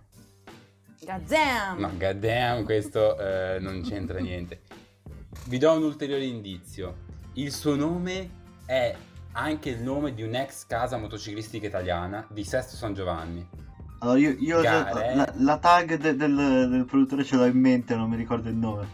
Gazam. 1.08 1.80
No, 1.80 1.90
goddamn, 1.98 2.66
questo 2.66 3.18
eh, 3.18 3.60
non 3.62 3.82
c'entra 3.82 4.20
niente. 4.20 4.60
Vi 5.46 5.58
do 5.58 5.72
un 5.72 5.84
ulteriore 5.84 6.26
indizio. 6.26 7.06
Il 7.36 7.54
suo 7.54 7.76
nome 7.78 8.30
è 8.66 8.94
anche 9.32 9.70
il 9.70 9.82
nome 9.82 10.14
di 10.14 10.24
un'ex 10.24 10.66
casa 10.68 10.98
motociclistica 10.98 11.66
italiana 11.66 12.28
di 12.30 12.44
Sesto 12.44 12.76
San 12.76 12.94
Giovanni. 12.94 13.48
Allora, 14.00 14.20
io, 14.20 14.36
io 14.38 14.60
Gare. 14.60 15.16
la, 15.16 15.34
la 15.38 15.58
tag 15.60 15.96
de- 15.96 16.16
del, 16.18 16.36
del 16.70 16.86
produttore 16.86 17.24
ce 17.24 17.38
l'ho 17.38 17.46
in 17.46 17.58
mente, 17.58 17.96
non 17.96 18.10
mi 18.10 18.18
ricordo 18.18 18.50
il 18.50 18.56
nome. 18.56 18.86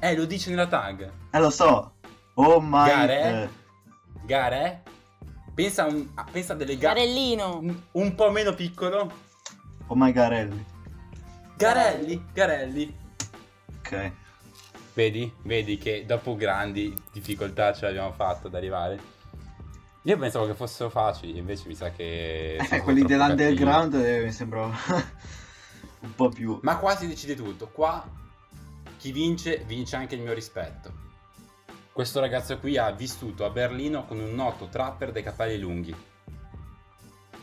Eh, 0.00 0.16
lo 0.16 0.24
dice 0.24 0.50
nella 0.50 0.66
tag. 0.66 1.08
Eh, 1.30 1.38
lo 1.38 1.50
so. 1.50 1.92
Oh 2.34 2.60
my... 2.60 2.86
Gare? 2.86 3.50
Gare? 4.24 4.82
Pensa 5.54 5.84
a, 5.84 5.86
un- 5.86 6.08
a- 6.14 6.26
pensa 6.28 6.54
a 6.54 6.56
delle 6.56 6.76
gare 6.76 6.98
Garellino. 7.02 7.58
un, 7.60 7.80
un 7.92 8.14
po' 8.16 8.32
meno 8.32 8.52
piccolo. 8.52 9.10
oh 9.86 9.94
my 9.94 10.10
Garelli. 10.10 10.74
Garelli, 11.56 12.22
Garelli. 12.34 12.94
Ok. 13.78 14.12
Vedi? 14.92 15.32
Vedi 15.42 15.78
che 15.78 16.04
dopo 16.06 16.36
grandi 16.36 16.94
difficoltà 17.12 17.72
ce 17.72 17.86
l'abbiamo 17.86 18.12
fatta 18.12 18.48
ad 18.48 18.54
arrivare. 18.54 19.14
Io 20.02 20.18
pensavo 20.18 20.46
che 20.46 20.54
fossero 20.54 20.90
facili, 20.90 21.38
invece 21.38 21.66
mi 21.66 21.74
sa 21.74 21.90
che... 21.90 22.56
Eh, 22.56 22.80
quelli 22.82 23.02
dell'underground 23.02 23.94
eh, 23.94 24.24
mi 24.24 24.32
sembrava 24.32 24.76
un 26.00 26.14
po' 26.14 26.28
più... 26.28 26.58
Ma 26.62 26.76
qua 26.76 26.94
si 26.94 27.08
decide 27.08 27.34
tutto. 27.34 27.68
Qua 27.68 28.06
chi 28.98 29.10
vince, 29.10 29.64
vince 29.66 29.96
anche 29.96 30.14
il 30.14 30.20
mio 30.20 30.34
rispetto. 30.34 31.04
Questo 31.90 32.20
ragazzo 32.20 32.58
qui 32.58 32.76
ha 32.76 32.90
vissuto 32.90 33.46
a 33.46 33.50
Berlino 33.50 34.04
con 34.04 34.18
un 34.18 34.34
noto 34.34 34.68
trapper 34.68 35.10
dai 35.10 35.22
capelli 35.22 35.58
lunghi. 35.58 35.96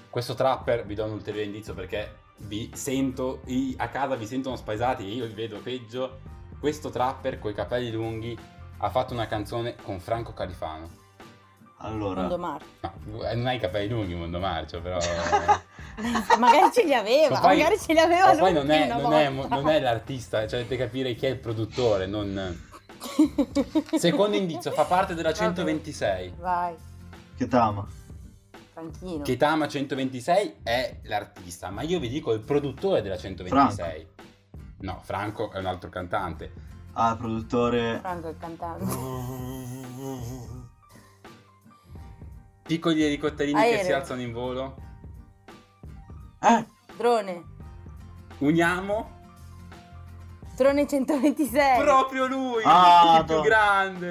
Questo 0.10 0.36
trapper, 0.36 0.86
vi 0.86 0.94
do 0.94 1.06
un 1.06 1.12
ulteriore 1.14 1.48
indizio 1.48 1.74
perché 1.74 2.22
vi 2.46 2.72
sento, 2.74 3.42
i- 3.46 3.74
a 3.78 3.88
casa 3.90 4.16
vi 4.16 4.26
sentono 4.26 4.56
spaesati 4.56 5.04
e 5.04 5.14
io 5.14 5.26
li 5.26 5.34
vedo 5.34 5.60
peggio. 5.60 6.20
Questo 6.60 6.90
trapper 6.90 7.40
con 7.40 7.52
i 7.52 7.54
capelli 7.54 7.92
lunghi 7.92 8.38
ha 8.78 8.90
fatto 8.90 9.14
una 9.14 9.28
canzone 9.28 9.76
con 9.82 10.00
Franco 10.00 10.34
Califano. 10.34 11.02
Allora... 11.80 12.22
Mondo 12.22 12.38
Marcio. 12.38 12.66
No, 12.80 13.24
eh, 13.24 13.36
non 13.36 13.48
hai 13.48 13.58
i 13.58 13.60
capelli 13.60 13.90
lunghi, 13.90 14.16
Mondo 14.16 14.40
Marcio, 14.40 14.82
però... 14.82 14.98
magari 16.40 16.72
ce 16.72 16.86
li 16.86 16.94
aveva, 16.94 17.36
Ma 17.36 17.40
poi- 17.42 17.58
magari 17.58 17.78
ce 17.78 17.94
li 17.94 18.00
aveva 18.00 18.34
Ma 18.34 18.40
poi 18.40 18.54
non 18.54 18.72
è, 18.72 18.88
non, 18.88 19.14
è, 19.14 19.30
non 19.30 19.70
è 19.70 19.80
l'artista, 19.82 20.48
cioè 20.48 20.60
dovete 20.64 20.78
capire 20.78 21.14
chi 21.16 21.26
è 21.26 21.30
il 21.30 21.40
produttore, 21.40 22.06
non... 22.06 22.72
Secondo 23.98 24.38
indizio, 24.38 24.72
fa 24.72 24.86
parte 24.86 25.14
della 25.14 25.34
126. 25.34 26.36
Vai, 26.40 26.74
Che 27.36 27.48
tama. 27.50 27.86
Franchino. 28.74 29.24
Ketama 29.24 29.68
126 29.68 30.56
è 30.64 31.00
l'artista, 31.04 31.70
ma 31.70 31.84
io 31.84 32.00
vi 32.00 32.10
dico 32.10 32.34
il 32.34 32.40
produttore 32.40 33.04
della 33.04 33.18
126. 33.18 34.08
No, 34.80 35.00
Franco 35.04 35.52
è 35.52 35.60
un 35.60 35.68
altro 35.68 35.90
cantante. 35.90 36.52
Ah, 36.94 37.16
produttore... 37.16 38.00
Franco 38.00 38.30
il 38.30 38.38
cantante. 38.38 38.86
Piccoli 42.64 43.04
elicotterini 43.04 43.62
che 43.62 43.84
si 43.84 43.92
alzano 43.92 44.22
in 44.22 44.32
volo. 44.32 44.76
Eh, 46.42 46.66
Drone. 46.98 47.44
Uniamo 48.40 49.22
Drone 50.56 50.88
126. 50.88 51.82
proprio 51.82 52.28
lui, 52.28 52.62
Ah, 52.66 53.18
il 53.20 53.26
più 53.26 53.36
no. 53.36 53.42
grande. 53.42 54.10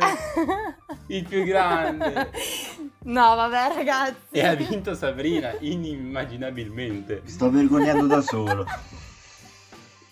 Il 1.06 1.28
più 1.28 1.44
grande. 1.44 2.30
no, 3.04 3.34
vabbè, 3.34 3.74
ragazzi. 3.74 4.16
E 4.30 4.46
ha 4.46 4.54
vinto 4.54 4.94
Sabrina, 4.94 5.54
inimmaginabilmente. 5.58 7.22
mi 7.24 7.30
sto 7.30 7.50
vergognando 7.50 8.06
da 8.06 8.20
solo. 8.20 8.66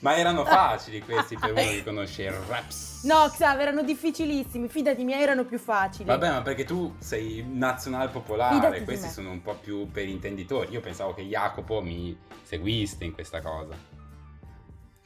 Ma 0.00 0.16
erano 0.16 0.44
facili 0.46 1.00
questi 1.02 1.36
per 1.36 1.52
uno 1.52 1.60
che 1.60 1.84
conosce 1.84 2.22
il 2.22 2.32
raps. 2.32 3.04
No, 3.04 3.28
Xav, 3.30 3.60
erano 3.60 3.82
difficilissimi. 3.82 4.68
Fidati, 4.68 5.04
miei 5.04 5.22
erano 5.22 5.44
più 5.44 5.58
facili. 5.58 6.04
Vabbè, 6.04 6.30
ma 6.30 6.42
perché 6.42 6.64
tu 6.64 6.94
sei 6.98 7.44
nazionale 7.46 8.08
popolare, 8.08 8.54
Fidati 8.54 8.84
questi 8.84 9.08
sono 9.08 9.30
un 9.30 9.42
po' 9.42 9.54
più 9.54 9.90
per 9.90 10.08
intenditori. 10.08 10.72
Io 10.72 10.80
pensavo 10.80 11.12
che 11.12 11.22
Jacopo 11.22 11.82
mi 11.82 12.16
seguiste 12.42 13.04
in 13.04 13.12
questa 13.12 13.42
cosa. 13.42 13.89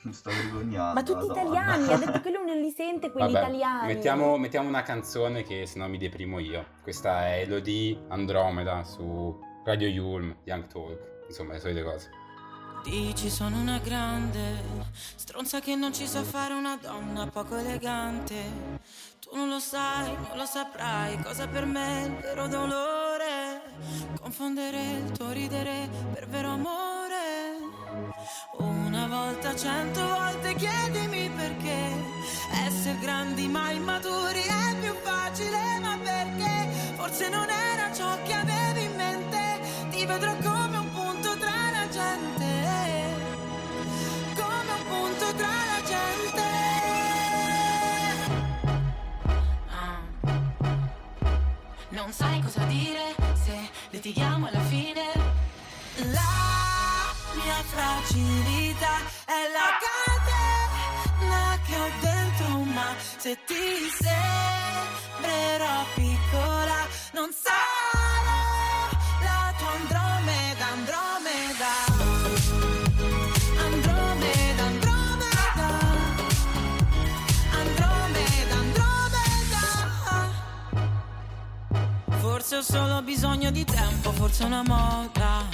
Mi 0.04 0.12
sto 0.12 0.30
vergognando. 0.30 0.94
Ma 0.94 1.02
tutti 1.02 1.26
Madonna. 1.26 1.50
italiani, 1.50 1.92
ha 1.92 1.96
detto 1.96 2.20
che 2.20 2.30
lui 2.30 2.44
non 2.46 2.58
li 2.58 2.70
sente 2.76 3.10
quelli 3.10 3.32
Vabbè, 3.32 3.46
italiani. 3.46 3.86
Mettiamo, 3.94 4.36
mettiamo 4.36 4.68
una 4.68 4.82
canzone 4.82 5.42
che 5.42 5.66
se 5.66 5.78
no 5.78 5.88
mi 5.88 5.96
deprimo 5.98 6.38
io. 6.38 6.66
Questa 6.82 7.26
è 7.28 7.40
Elodie 7.40 8.04
Andromeda 8.08 8.84
su 8.84 9.38
Radio 9.64 9.88
Yulm, 9.88 10.36
Young 10.44 10.66
Talk, 10.66 11.24
insomma 11.26 11.54
le 11.54 11.60
solite 11.60 11.82
cose. 11.82 12.10
Dici 12.84 13.30
sono 13.30 13.58
una 13.58 13.78
grande 13.78 14.62
stronza 15.16 15.58
che 15.60 15.74
non 15.74 15.94
ci 15.94 16.06
sa 16.06 16.22
fare 16.22 16.52
una 16.52 16.76
donna 16.76 17.26
poco 17.28 17.56
elegante. 17.56 18.82
Tu 19.24 19.34
non 19.34 19.48
lo 19.48 19.58
sai, 19.58 20.12
non 20.28 20.36
lo 20.36 20.44
saprai 20.44 21.18
cosa 21.22 21.46
per 21.46 21.64
me 21.64 22.02
è 22.02 22.04
il 22.04 22.16
vero 22.16 22.46
dolore. 22.46 23.62
Confondere 24.20 24.78
il 25.02 25.12
tuo 25.12 25.30
ridere 25.30 25.88
per 26.12 26.28
vero 26.28 26.50
amore. 26.50 27.56
Una 28.58 29.06
volta, 29.06 29.56
cento 29.56 30.06
volte 30.06 30.54
chiedimi 30.56 31.30
perché 31.30 31.94
essere 32.66 32.98
grandi 32.98 33.48
ma 33.48 33.70
immaturi 33.70 34.42
è 34.42 34.76
più 34.80 34.92
facile, 35.02 35.78
ma 35.80 35.96
perché 35.96 36.92
forse 36.94 37.30
non 37.30 37.48
era 37.48 37.90
ciò 37.94 38.22
che 38.24 38.34
avevi 38.34 38.84
in 38.84 38.94
mente. 38.94 39.88
Ti 39.88 40.04
vedrò 40.04 40.36
come 40.42 40.53
Non 52.04 52.12
sai 52.12 52.38
cosa 52.42 52.62
dire 52.64 53.14
se 53.32 53.70
litighiamo 53.88 54.46
alla 54.46 54.60
fine. 54.60 55.10
La 56.12 57.14
mia 57.32 57.62
fragilità 57.64 58.98
è 59.24 59.48
la 59.50 59.70
catena 61.00 61.58
che 61.64 61.76
ho 61.78 61.90
dentro, 62.02 62.58
ma 62.74 62.94
se 63.16 63.38
ti 63.46 63.88
sembrerò 64.02 65.86
piccola, 65.94 66.86
non 67.12 67.32
sarò 67.32 68.03
Forse 82.54 82.76
ho 82.78 82.82
solo 82.82 83.02
bisogno 83.02 83.50
di 83.50 83.64
tempo, 83.64 84.12
forse 84.12 84.44
una 84.44 84.62
moda. 84.62 85.48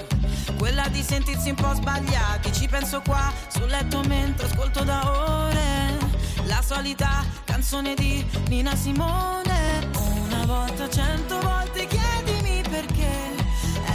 Quella 0.59 0.87
di 0.89 1.03
sentirsi 1.03 1.49
un 1.49 1.55
po' 1.55 1.73
sbagliati. 1.73 2.53
Ci 2.53 2.69
penso 2.69 3.01
qua 3.01 3.33
sul 3.49 3.69
letto 3.69 4.03
mentre 4.03 4.47
ascolto 4.47 4.85
da 4.85 5.11
ore. 5.11 5.97
La 6.45 6.61
solita 6.61 7.25
canzone 7.45 7.95
di 7.95 8.23
Nina 8.49 8.77
Simone. 8.77 9.89
Una 10.27 10.45
volta, 10.45 10.91
cento 10.91 11.41
volte 11.41 11.87
chiedimi 11.87 12.63
perché. 12.69 13.35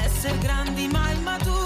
Essere 0.04 0.40
grandi 0.40 0.88
ma 0.88 1.12
immaturi 1.12 1.65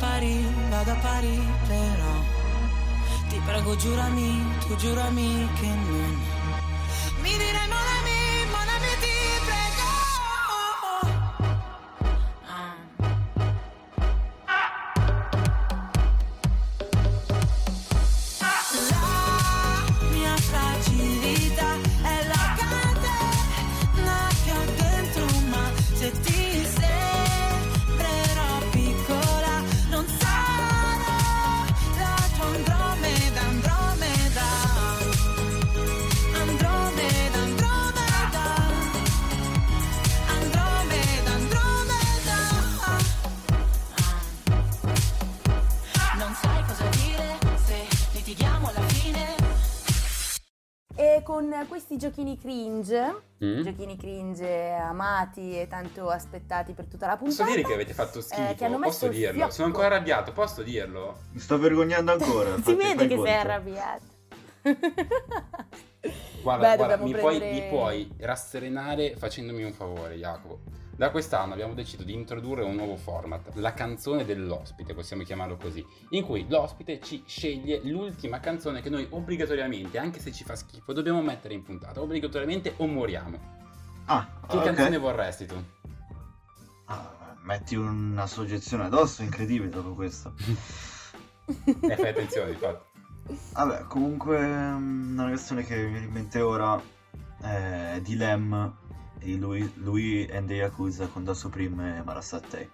Parigi, 0.00 0.48
vado 0.70 0.92
a 0.92 0.94
Parigi, 0.94 1.46
però. 1.68 2.12
Ti 3.28 3.40
prego, 3.44 3.76
giurami, 3.76 4.42
tu 4.66 4.74
giurami 4.76 5.48
che 5.60 5.66
non. 5.66 6.29
Con 51.40 51.66
questi 51.68 51.96
giochini 51.96 52.36
cringe, 52.38 53.28
Mm? 53.42 53.62
giochini 53.62 53.96
cringe 53.96 54.72
amati 54.72 55.58
e 55.58 55.66
tanto 55.66 56.10
aspettati 56.10 56.74
per 56.74 56.84
tutta 56.84 57.06
la 57.06 57.16
puntata. 57.16 57.42
Posso 57.44 57.54
dire 57.56 57.66
che 57.66 57.72
avete 57.72 57.94
fatto 57.94 58.20
schifo? 58.20 58.50
eh, 58.50 58.54
che 58.54 58.64
hanno 58.66 58.76
messo 58.76 59.06
posso 59.06 59.08
dirlo? 59.08 59.32
fiocco. 59.34 59.50
Sono 59.52 59.66
ancora 59.68 59.86
arrabbiato, 59.86 60.32
posso 60.32 60.62
dirlo? 60.62 61.20
Mi 61.32 61.40
sto 61.40 61.58
vergognando 61.58 62.12
ancora. 62.12 62.56
Si 62.62 62.74
vede 62.74 63.06
che 63.06 63.14
conto. 63.14 63.24
sei 63.30 63.36
arrabbiato. 63.38 64.02
Guarda, 66.42 66.70
Beh, 66.70 66.76
guarda 66.76 66.96
mi, 66.98 67.12
puoi, 67.14 67.38
prendere- 67.38 67.62
mi 67.62 67.68
puoi 67.70 68.10
rasserenare 68.18 69.14
facendomi 69.16 69.62
un 69.64 69.72
favore, 69.72 70.16
Jacopo. 70.16 70.60
Da 71.00 71.10
quest'anno 71.10 71.54
abbiamo 71.54 71.72
deciso 71.72 72.02
di 72.02 72.12
introdurre 72.12 72.62
un 72.62 72.74
nuovo 72.74 72.94
format, 72.94 73.54
la 73.54 73.72
canzone 73.72 74.26
dell'ospite, 74.26 74.92
possiamo 74.92 75.22
chiamarlo 75.22 75.56
così, 75.56 75.82
in 76.10 76.26
cui 76.26 76.44
l'ospite 76.46 77.00
ci 77.00 77.22
sceglie 77.26 77.80
l'ultima 77.84 78.38
canzone 78.38 78.82
che 78.82 78.90
noi 78.90 79.06
obbligatoriamente, 79.08 79.96
anche 79.96 80.20
se 80.20 80.30
ci 80.30 80.44
fa 80.44 80.56
schifo, 80.56 80.92
dobbiamo 80.92 81.22
mettere 81.22 81.54
in 81.54 81.62
puntata, 81.62 82.02
obbligatoriamente 82.02 82.74
o 82.76 82.86
moriamo. 82.86 83.38
Ah, 84.04 84.28
Che 84.46 84.58
ok. 84.58 84.62
canzone 84.62 84.98
vorresti 84.98 85.46
tu? 85.46 85.64
Ah, 86.84 87.34
metti 87.44 87.76
una 87.76 88.26
soggezione 88.26 88.84
addosso, 88.84 89.22
incredibile 89.22 89.70
dopo 89.70 89.94
questo. 89.94 90.34
E 91.80 91.96
fai 91.96 92.10
attenzione, 92.10 92.50
infatti. 92.50 92.84
Vabbè, 93.54 93.84
comunque 93.88 94.38
mm, 94.38 95.18
una 95.18 95.28
canzone 95.28 95.64
che 95.64 95.76
mi 95.76 95.90
viene 95.92 96.04
in 96.04 96.12
mente 96.12 96.40
ora 96.42 96.78
è 97.40 98.00
di 98.02 98.16
Lem 98.16 98.76
di 99.20 99.38
lui, 99.38 99.70
lui 99.76 100.28
and 100.32 100.48
the 100.48 100.54
Yakuza 100.54 101.06
con 101.06 101.24
Da 101.24 101.34
Supreme 101.34 101.98
e 101.98 102.02
Marasatei. 102.02 102.68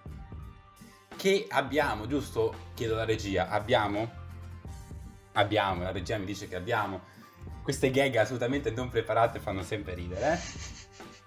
Che 1.15 1.47
abbiamo, 1.49 2.07
giusto? 2.07 2.53
Chiedo 2.73 2.93
alla 2.93 3.05
regia, 3.05 3.49
abbiamo? 3.49 4.25
Abbiamo, 5.33 5.83
la 5.83 5.91
regia 5.91 6.17
mi 6.17 6.25
dice 6.25 6.47
che 6.47 6.55
abbiamo. 6.55 7.01
Queste 7.61 7.91
gag 7.91 8.15
assolutamente 8.15 8.71
non 8.71 8.89
preparate 8.89 9.39
fanno 9.39 9.61
sempre 9.61 9.93
ridere, 9.93 10.33
eh? 10.33 10.39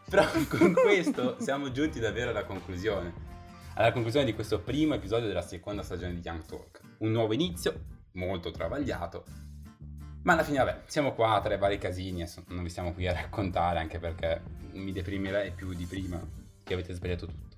Però 0.09 0.25
con 0.49 0.73
questo 0.73 1.37
siamo 1.41 1.71
giunti 1.71 2.01
davvero 2.01 2.31
alla 2.31 2.45
conclusione. 2.45 3.29
Alla 3.75 3.93
conclusione 3.93 4.27
di 4.27 4.35
questo 4.35 4.61
primo 4.61 4.95
episodio 4.95 5.29
della 5.29 5.43
seconda 5.43 5.83
stagione 5.83 6.15
di 6.15 6.21
Young 6.25 6.45
Talk. 6.45 6.81
Un 6.99 7.13
nuovo 7.13 7.33
inizio, 7.33 7.85
molto 8.13 8.51
travagliato. 8.51 9.25
Ma 10.23 10.35
alla 10.35 10.45
fine, 10.45 10.59
vabbè, 10.59 10.83
siamo 10.87 11.15
qua 11.15 11.41
tra 11.43 11.55
i 11.55 11.59
vari 11.59 11.79
casini, 11.79 12.23
adesso 12.23 12.45
non 12.49 12.63
vi 12.63 12.69
stiamo 12.69 12.93
qui 12.93 13.07
a 13.07 13.13
raccontare, 13.13 13.79
anche 13.79 13.99
perché 13.99 14.43
mi 14.73 14.93
deprimerei 14.93 15.53
più 15.53 15.73
di 15.73 15.87
prima 15.87 16.21
che 16.63 16.75
avete 16.75 16.93
sbagliato 16.93 17.27
tutto. 17.27 17.57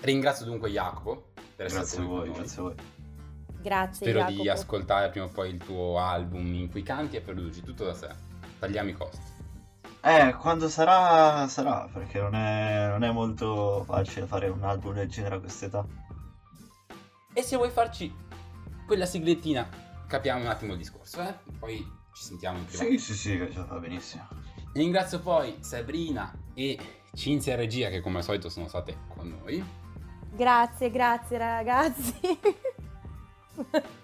Ringrazio 0.00 0.46
dunque 0.46 0.70
Jacopo 0.70 1.32
per 1.54 1.66
essere 1.66 1.82
Grazie 1.82 1.98
qui 1.98 2.06
voi, 2.06 2.32
grazie 2.32 2.58
a 2.58 2.62
voi. 2.62 2.74
Grazie 3.60 4.06
Spero 4.06 4.18
Jacopo. 4.20 4.42
di 4.42 4.48
ascoltare 4.48 5.10
prima 5.10 5.26
o 5.26 5.28
poi 5.28 5.50
il 5.50 5.58
tuo 5.58 5.98
album 5.98 6.54
in 6.54 6.70
cui 6.70 6.82
canti 6.82 7.16
e 7.16 7.20
produci 7.20 7.62
tutto 7.62 7.84
da 7.84 7.94
sé. 7.94 8.08
Tagliamo 8.58 8.88
i 8.88 8.94
costi. 8.94 9.36
Eh, 10.00 10.34
quando 10.38 10.68
sarà, 10.68 11.46
sarà, 11.48 11.88
perché 11.92 12.20
non 12.20 12.34
è, 12.34 12.86
non 12.88 13.02
è 13.02 13.10
molto 13.10 13.82
facile 13.84 14.26
fare 14.26 14.48
un 14.48 14.62
album 14.62 14.94
del 14.94 15.08
genere 15.08 15.34
a 15.34 15.40
quest'età. 15.40 15.84
E 17.34 17.42
se 17.42 17.56
vuoi 17.56 17.70
farci 17.70 18.14
quella 18.86 19.06
siglettina, 19.06 19.68
capiamo 20.06 20.40
un 20.40 20.46
attimo 20.46 20.72
il 20.72 20.78
discorso, 20.78 21.20
eh? 21.20 21.34
Poi 21.58 21.97
ci 22.18 22.24
sentiamo 22.24 22.58
in 22.58 22.64
privato. 22.64 22.90
Sì, 22.90 22.98
sì, 22.98 23.14
sì, 23.14 23.38
la 23.38 23.64
fa 23.64 23.76
benissimo. 23.76 24.26
Ringrazio 24.72 25.20
poi 25.20 25.56
Sabrina 25.60 26.36
e 26.52 26.76
Cinzia 27.14 27.54
Regia 27.54 27.90
che 27.90 28.00
come 28.00 28.18
al 28.18 28.24
solito 28.24 28.48
sono 28.48 28.66
state 28.66 28.96
con 29.14 29.28
noi. 29.28 29.64
Grazie, 30.32 30.90
grazie 30.90 31.38
ragazzi. 31.38 32.12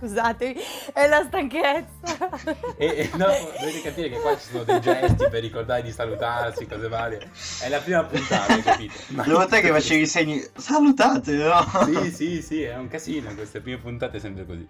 Scusatemi, 0.00 0.58
è 0.94 1.06
la 1.06 1.22
stanchezza. 1.26 2.30
E, 2.78 2.86
e 2.86 3.10
no, 3.18 3.26
dovete 3.26 3.82
capire 3.82 4.08
che 4.08 4.18
qua 4.20 4.38
ci 4.38 4.48
sono 4.48 4.64
dei 4.64 4.80
gesti 4.80 5.28
per 5.28 5.42
ricordare 5.42 5.82
di 5.82 5.92
salutarsi, 5.92 6.66
cose 6.66 6.88
varie. 6.88 7.30
È 7.60 7.68
la 7.68 7.80
prima 7.80 8.02
puntata, 8.04 8.58
capito? 8.62 8.94
Ma- 9.08 9.24
Devo 9.24 9.46
te 9.46 9.60
che 9.60 9.68
facevi 9.68 10.00
i 10.00 10.06
segni. 10.06 10.42
Salutate, 10.56 11.34
no? 11.34 11.62
Sì, 11.84 12.10
sì, 12.10 12.40
sì, 12.40 12.62
è 12.62 12.78
un 12.78 12.88
casino 12.88 13.34
queste 13.34 13.60
prime 13.60 13.76
puntate 13.76 14.16
è 14.16 14.20
sempre 14.20 14.46
così. 14.46 14.66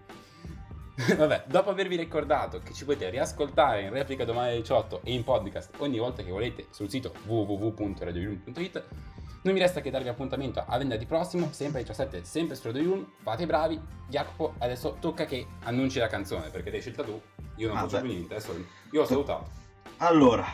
Vabbè, 1.17 1.45
dopo 1.47 1.71
avervi 1.71 1.97
ricordato 1.97 2.61
che 2.61 2.73
ci 2.75 2.85
potete 2.85 3.11
riascoltare 3.11 3.83
in 3.83 3.91
replica 3.91 4.25
domani 4.25 4.49
alle 4.51 4.61
18 4.61 5.01
e 5.05 5.13
in 5.13 5.25
podcast 5.25 5.71
ogni 5.79 5.99
volta 5.99 6.23
che 6.23 6.31
volete 6.31 6.67
sul 6.71 6.91
sito 6.91 7.13
www.radioyulm.it, 7.27 8.85
non 9.43 9.55
mi 9.55 9.61
resta 9.61 9.81
che 9.81 9.91
darvi 9.91 10.09
appuntamento 10.09 10.63
a 10.67 10.77
venerdì 10.77 11.07
prossimo, 11.07 11.49
sempre 11.53 11.79
alle 11.81 11.89
17, 11.89 12.25
sempre 12.25 12.57
su 12.57 12.67
Radio 12.67 12.83
Yulm. 12.83 13.07
Fate 13.23 13.45
i 13.45 13.47
bravi. 13.47 13.81
Jacopo, 14.09 14.55
adesso 14.59 14.97
tocca 15.01 15.25
che 15.25 15.47
annunci 15.63 15.99
la 15.99 16.09
canzone, 16.09 16.51
perché 16.51 16.71
l'hai 16.71 16.81
scelta 16.83 17.03
tu. 17.05 17.19
Io 17.57 17.69
non 17.69 17.77
Ah, 17.79 17.81
faccio 17.81 17.97
beh. 17.97 18.03
più 18.03 18.11
niente, 18.11 18.35
adesso 18.35 18.55
io 18.91 19.01
ho 19.01 19.07
salutato. 19.07 19.49
Allora, 19.99 20.45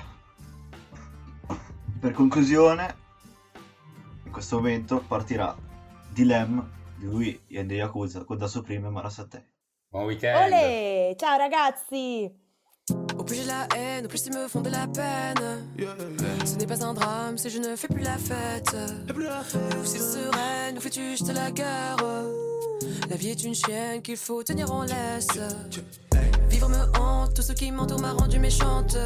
per 1.98 2.12
conclusione, 2.12 2.94
in 4.24 4.30
questo 4.30 4.56
momento 4.56 5.02
partirà 5.06 5.54
Dilem 6.12 6.70
di 6.96 7.06
lui 7.06 7.40
and 7.54 7.68
the 7.68 7.74
Yakuza 7.74 8.22
con 8.24 8.36
Da 8.38 8.46
Supreme 8.46 8.86
e 8.86 8.90
Marasatei. 8.90 9.44
Buon 9.96 10.08
weekend. 10.08 10.36
Olè, 10.36 11.14
ciao 11.16 11.38
ragazzi. 11.38 12.30
Au 13.16 13.24
plus 13.24 13.36
j'ai 13.36 13.46
la 13.46 13.66
haine, 13.74 14.04
au 14.04 14.08
plus 14.08 14.26
ils 14.26 14.34
me 14.34 14.46
font 14.46 14.60
de 14.60 14.68
la 14.68 14.86
peine. 14.86 15.64
Ce 16.44 16.54
n'est 16.56 16.66
pas 16.66 16.84
un 16.84 16.92
drame 16.92 17.38
si 17.38 17.48
je 17.48 17.58
ne 17.58 17.74
fais 17.76 17.88
plus 17.88 18.02
la 18.02 18.18
fête. 18.18 18.76
Serait, 19.84 20.72
nous 20.74 20.82
fais-tu 20.82 21.12
juste 21.12 21.32
la 21.32 21.50
guerre? 21.50 21.96
La 23.08 23.16
vie 23.16 23.30
est 23.30 23.42
une 23.42 23.54
chienne 23.54 24.02
qu'il 24.02 24.18
faut 24.18 24.42
tenir 24.42 24.70
en 24.70 24.82
laisse. 24.82 25.28
Vivre 26.50 26.68
me 26.68 26.98
hante, 27.00 27.32
tout 27.34 27.40
ce 27.40 27.54
qui 27.54 27.72
m'entoure 27.72 28.00
m'a 28.00 28.12
rendu 28.12 28.38
méchante. 28.38 28.98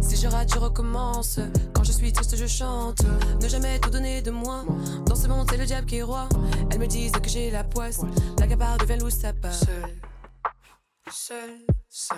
Si 0.00 0.16
je 0.16 0.28
rate, 0.28 0.54
je 0.54 0.60
recommence. 0.60 1.40
Quand 1.72 1.82
je 1.82 1.90
suis 1.90 2.12
triste, 2.12 2.36
je 2.36 2.46
chante. 2.46 3.02
Ne 3.42 3.48
jamais 3.48 3.80
tout 3.80 3.90
donner 3.90 4.22
de 4.22 4.30
moi. 4.30 4.64
Dans 5.04 5.16
ce 5.16 5.26
monde, 5.26 5.48
c'est 5.50 5.56
le 5.56 5.66
diable 5.66 5.86
qui 5.88 5.96
est 5.96 6.02
roi. 6.02 6.28
Elles 6.70 6.78
me 6.78 6.86
disent 6.86 7.10
que 7.10 7.28
j'ai 7.28 7.50
la 7.50 7.64
poisse. 7.64 8.02
La 8.38 8.46
gabarre 8.46 8.78
devient 8.78 8.98
loup, 9.00 9.10
ça 9.10 9.32
part. 9.32 9.50
Seul, 11.14 11.66
seul. 11.90 12.16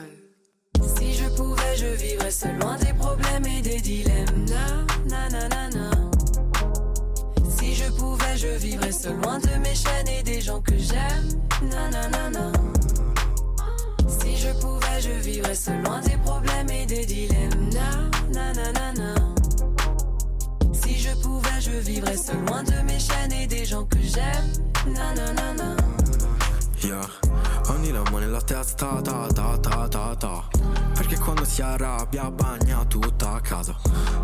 Si 0.97 1.15
je 1.15 1.29
pouvais, 1.37 1.77
je 1.77 1.87
vivrais 1.87 2.31
seul 2.31 2.57
loin 2.59 2.77
des 2.77 2.93
problèmes 2.93 3.45
et 3.45 3.61
des 3.61 3.81
dilemmes. 3.81 4.47
Na, 4.47 5.29
na, 5.29 5.49
na, 5.49 5.69
na. 5.71 5.91
Si 7.59 7.75
je 7.75 7.91
pouvais, 7.91 8.37
je 8.37 8.47
vivrais 8.47 8.93
seul 8.93 9.17
loin 9.21 9.41
de 9.41 9.59
mes 9.59 9.75
chaînes 9.75 10.09
et 10.09 10.23
des 10.23 10.41
gens 10.41 10.61
que 10.61 10.79
j'aime. 10.79 11.29
Na, 11.71 11.91
na, 11.91 12.09
na, 12.09 12.31
na. 12.31 12.53
Si 14.07 14.37
je 14.37 14.53
pouvais, 14.61 15.01
je 15.01 15.11
vivrais 15.11 15.57
seul 15.57 15.83
loin 15.83 16.01
des 16.01 16.17
problèmes 16.19 16.71
et 16.71 16.87
des 16.87 17.05
dilemmes. 17.05 17.71
Na, 17.73 18.11
na, 18.33 18.53
na, 18.55 18.73
na, 18.73 18.93
na. 18.93 19.15
Si 20.73 20.99
je 21.01 21.11
pouvais, 21.21 21.61
je 21.61 21.73
vivrais 21.73 22.17
seul 22.17 22.39
loin 22.47 22.63
de 22.63 22.81
mes 22.83 23.01
chaînes 23.01 23.33
et 23.33 23.49
des 23.49 23.65
gens 23.65 23.85
que 23.85 23.99
j'aime. 24.01 24.53
Na, 24.95 25.13
na, 25.15 25.33
na, 25.33 25.53
na. 25.55 25.77
Yeah. 26.85 27.24
Nella 28.35 28.47
testa, 28.47 29.01
ta 29.01 29.29
ta 29.33 29.57
ta 29.59 29.87
ta 29.87 30.17
ta. 30.17 30.49
Perché 30.95 31.17
quando 31.21 31.45
si 31.45 31.63
arrabbia 31.63 32.33
bagna 32.33 32.85
tutta 32.85 33.41
casa. 33.41 33.77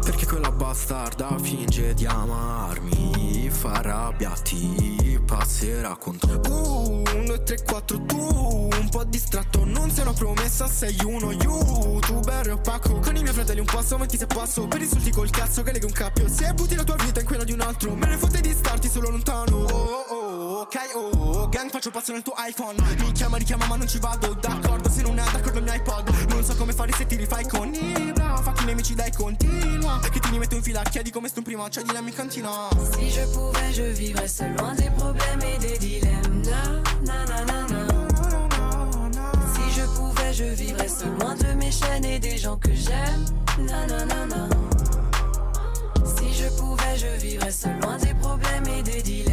Perché 0.05 0.27
quella 0.27 0.51
bastarda 0.51 1.39
finge 1.41 1.95
di 1.95 2.07
amarmi 2.07 3.49
Fa 3.51 3.81
rabbia, 3.81 4.31
ti 4.43 5.21
passerà 5.25 5.97
con 5.97 6.19
te 6.19 6.41
Uh, 6.49 7.03
un, 7.15 7.25
due, 7.25 7.43
tre, 7.45 7.63
quattro, 7.63 8.03
tu 8.05 8.19
Un 8.19 8.89
po' 8.91 9.05
distratto, 9.05 9.65
non 9.65 9.91
sei 9.91 10.03
una 10.03 10.13
promessa, 10.13 10.67
sei 10.67 10.97
uno 11.05 11.31
youtuber 11.31 12.51
opaco. 12.51 12.99
Con 12.99 13.15
i 13.15 13.23
miei 13.23 13.35
fratelli 13.35 13.61
un 13.61 13.67
passo 13.67 13.95
avanti 13.95 14.17
se 14.19 14.27
passo 14.27 14.67
Per 14.67 14.81
insulti 14.81 15.13
col 15.13 15.31
cazzo 15.31 15.63
che 15.63 15.71
lega 15.71 15.87
un 15.87 15.93
cappio. 15.93 16.27
Se 16.29 16.53
butti 16.55 16.75
la 16.75 16.83
tua 16.83 16.97
vita 16.97 17.21
in 17.21 17.27
quella 17.27 17.45
di 17.45 17.53
un 17.53 17.61
altro 17.61 17.95
Me 17.95 18.09
ne 18.09 18.17
fotte 18.17 18.41
di 18.41 18.53
starti 18.53 18.89
solo 18.89 19.11
lontano. 19.11 19.57
Oh 19.57 19.67
oh 19.67 20.15
oh, 20.15 20.20
ok 20.71 20.95
oh 20.95 21.49
Gang 21.49 21.69
faccio 21.69 21.91
passo 21.91 22.13
nel 22.13 22.23
tuo 22.23 22.35
iPhone 22.39 22.81
Mi 22.99 23.11
chiama, 23.11 23.37
richiama 23.39 23.67
ma 23.67 23.75
non 23.75 23.89
ci 23.89 23.99
vado 23.99 24.35
d'accordo 24.35 24.89
Se 24.89 25.03
non 25.03 25.19
è 25.19 25.23
d'accordo 25.33 25.59
il 25.59 25.65
mio 25.65 25.73
iPod 25.73 26.09
Non 26.29 26.45
so 26.45 26.55
come 26.55 26.73
fare 26.73 26.93
se 26.93 27.07
ti 27.07 27.17
rifai 27.17 27.49
con 27.49 27.75
Ibra 27.75 28.37
Facchi 28.37 28.65
nemici 28.67 28.95
dai 28.95 29.11
continua 29.13 29.99
Che 29.99 30.21
ti 30.21 30.29
rimetto 30.31 30.55
in 30.55 30.63
fila 30.63 30.83
Chiedi 30.83 31.11
come 31.11 31.27
sto 31.27 31.43
prima 31.43 31.69
C'è 31.69 31.83
di 31.83 31.93
là 31.93 31.99
in 31.99 32.15
cantina 32.15 32.69
Si 32.93 33.11
je 33.11 33.25
pouvais, 33.33 33.73
je 33.73 33.83
vivrais 33.83 34.29
seul 34.29 34.55
loin 34.57 34.75
des 34.75 34.91
problèmes 34.97 35.43
et 35.43 35.59
des 35.59 35.79
dilemmes. 35.79 36.43
Na, 36.45 36.63
na, 37.05 37.25
na, 37.27 37.45
na, 37.45 37.67
na. 37.69 37.87
Si 39.55 39.81
je 39.81 39.85
pouvais, 39.97 40.33
je 40.33 40.45
vivrais 40.45 40.89
seul 40.89 41.11
loin 41.19 41.35
de 41.35 41.53
mes 41.55 41.71
chaînes 41.71 42.05
et 42.05 42.19
des 42.19 42.39
gens 42.39 42.57
que 42.57 42.73
j'aime. 42.73 43.25
Na, 43.59 43.87
na, 43.87 44.05
na, 44.05 44.27
na. 44.27 44.49
Si 46.05 46.33
je 46.35 46.49
pouvais, 46.59 46.97
je 46.97 47.21
vivrais 47.21 47.53
seul 47.53 47.79
loin 47.81 47.97
des 47.99 48.15
problèmes 48.15 48.67
et 48.67 48.83
des 48.83 49.03
dilemmes. 49.03 49.30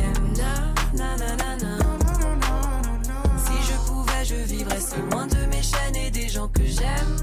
Si 3.37 3.57
je 3.67 3.77
pouvais, 3.87 4.25
je 4.25 4.35
vivrais 4.35 4.81
seul 4.81 5.01
loin 5.11 5.27
de 5.27 5.45
mes 5.45 5.61
chaînes 5.61 5.95
et 5.95 6.09
des 6.09 6.27
gens 6.27 6.47
que 6.47 6.63
j'aime. 6.65 7.17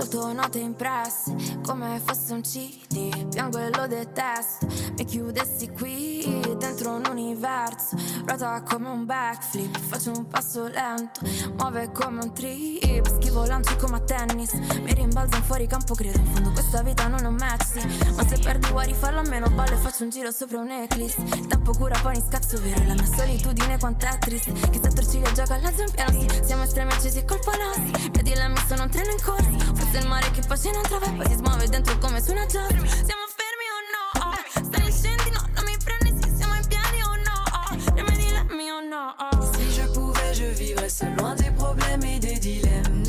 Ascolto 0.00 0.32
note 0.32 0.58
impresse 0.58 1.58
come 1.62 2.00
fosse 2.02 2.32
un 2.32 2.40
CD, 2.40 3.28
piango 3.28 3.58
e 3.58 3.70
lo 3.70 3.86
detesto. 3.86 4.66
mi 4.96 5.04
chiudessi 5.04 5.70
qui 5.70 6.40
dentro 6.56 6.94
un 6.94 7.04
universo 7.10 7.96
Ruota 8.24 8.62
come 8.62 8.88
un 8.88 9.04
backflip, 9.04 9.78
faccio 9.78 10.12
un 10.12 10.26
passo 10.26 10.66
lento 10.68 11.20
Muove 11.58 11.90
come 11.92 12.22
un 12.22 12.32
trip, 12.32 13.06
schivo 13.16 13.44
lanci 13.44 13.76
come 13.76 13.96
a 13.96 14.00
tennis 14.00 14.52
Mi 14.52 14.94
rimbalzo 14.94 15.40
fuori 15.42 15.66
campo, 15.66 15.94
credo 15.94 16.18
in 16.18 16.26
fondo 16.26 16.50
questa 16.52 16.82
vita 16.82 17.06
non 17.06 17.34
match 17.34 17.64
sì. 17.64 18.12
Ma 18.14 18.26
se 18.26 18.38
perdi 18.38 18.68
vuoi 18.68 18.86
rifarlo 18.86 19.20
almeno 19.20 19.50
ballo 19.50 19.74
e 19.74 19.76
faccio 19.76 20.04
un 20.04 20.10
giro 20.10 20.30
sopra 20.30 20.60
un 20.60 20.70
eclipse 20.70 21.20
Il 21.20 21.46
tempo 21.46 21.72
cura 21.72 21.98
poi 22.00 22.16
mi 22.16 22.24
scazzo 22.26 22.58
vero, 22.62 22.84
la 22.86 22.94
mia 22.94 23.06
solitudine 23.06 23.78
quanto 23.78 24.06
è 24.06 24.18
triste 24.18 24.52
Che 24.52 24.80
se 24.82 24.88
torciglia 24.88 25.32
gioca 25.32 25.54
all'altro 25.54 25.84
in 25.84 25.90
piano. 25.92 26.26
Siamo 26.42 26.62
estremi 26.62 26.92
accesi 26.92 27.18
e 27.18 27.24
colpo 27.24 27.50
nostri 27.50 28.10
Vedi 28.10 28.34
la 28.34 28.48
mia 28.48 28.64
sono 28.66 28.84
un 28.84 28.90
treno 28.90 29.10
in 29.10 29.22
corsa 29.22 29.88
Forse 29.90 30.04
il 30.04 30.08
mare 30.08 30.30
che 30.30 30.42
poi 30.46 30.58
non 30.72 30.82
trova 30.82 31.10
poi 31.10 31.26
si 31.26 31.34
smuove 31.34 31.68
dentro 31.68 31.98
come 31.98 32.22
su 32.22 32.30
una 32.30 32.46
giostra 32.46 32.78
Siamo 32.78 33.26
fermi 33.26 33.66
o 33.74 33.78
no? 33.90 34.20
Oh. 34.22 34.62
Stai 34.62 34.92
scendi, 34.92 35.30
no, 35.32 35.44
non 35.52 35.64
mi 35.64 35.76
prendi 35.82 36.16
se 36.22 36.32
siamo 36.36 36.54
in 36.54 36.64
piedi 36.68 37.02
o 37.02 37.16
no? 37.16 37.34
Oh. 37.50 37.94
Rimani 37.96 38.30
là, 38.30 38.44
mio 38.54 38.78
no 38.88 39.16
oh. 39.18 39.52
Si 39.52 39.72
je 39.72 39.82
pouvais, 39.92 40.32
je 40.32 40.44
vivrais 40.44 40.90
seul 40.90 41.12
loin 41.16 41.34
des 41.34 41.50
problèmes 41.50 42.04
et 42.04 42.20
des 42.20 42.38
dilemmes. 42.38 43.02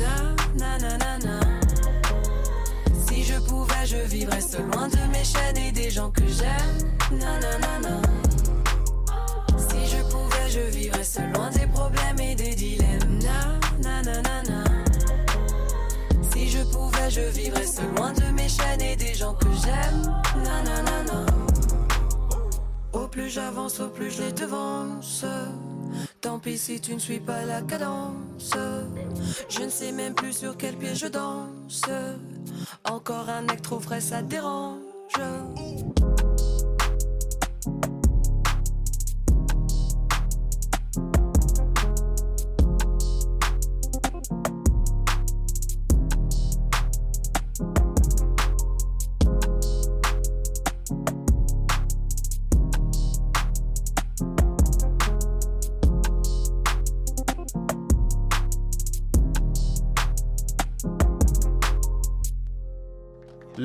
Na, 0.56 0.76
na, 0.78 0.98
na, 0.98 1.18
na. 1.18 1.40
Si 3.06 3.22
je 3.22 3.38
pouvais, 3.46 3.86
je 3.86 3.98
vivrais 3.98 4.40
seul 4.40 4.66
loin 4.72 4.88
de 4.88 5.06
mes 5.12 5.22
chaînes 5.22 5.58
et 5.58 5.70
des 5.70 5.88
gens 5.88 6.10
que 6.10 6.26
j'aime. 6.26 6.90
Na, 7.12 7.38
na, 7.38 7.58
na, 7.58 7.78
na. 7.78 8.01
Je 17.12 17.20
vivrais 17.20 17.66
seul 17.66 17.94
loin 17.96 18.12
de 18.12 18.24
mes 18.32 18.48
chaînes 18.48 18.80
et 18.80 18.96
des 18.96 19.14
gens 19.14 19.34
que 19.34 19.48
j'aime. 19.62 20.02
Na, 20.42 20.62
na, 20.62 20.82
na, 20.82 21.02
na. 21.04 21.26
Au 22.92 23.06
plus 23.06 23.28
j'avance, 23.28 23.80
au 23.80 23.88
plus 23.88 24.10
je 24.10 24.22
les 24.22 24.32
devance. 24.32 25.24
Tant 26.22 26.38
pis 26.38 26.56
si 26.56 26.80
tu 26.80 26.94
ne 26.94 26.98
suis 26.98 27.20
pas 27.20 27.44
la 27.44 27.60
cadence. 27.60 28.54
Je 29.48 29.62
ne 29.62 29.68
sais 29.68 29.92
même 29.92 30.14
plus 30.14 30.38
sur 30.38 30.56
quel 30.56 30.74
pied 30.76 30.94
je 30.94 31.06
danse. 31.06 31.82
Encore 32.84 33.28
un 33.28 33.46
acte 33.48 33.64
trop 33.64 33.80
frais, 33.80 34.00
ça 34.00 34.22
dérange. 34.22 34.78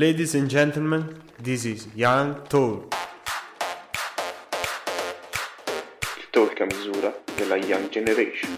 Ladies 0.08 0.36
and 0.36 0.50
gentlemen, 0.50 1.22
this 1.38 1.66
is 1.66 1.86
Young 1.94 2.42
Talk. 2.48 2.96
Il 6.18 6.30
talk 6.32 6.62
a 6.62 6.66
misura 6.66 7.14
della 7.36 7.58
Young 7.58 7.90
Generation. 7.90 8.58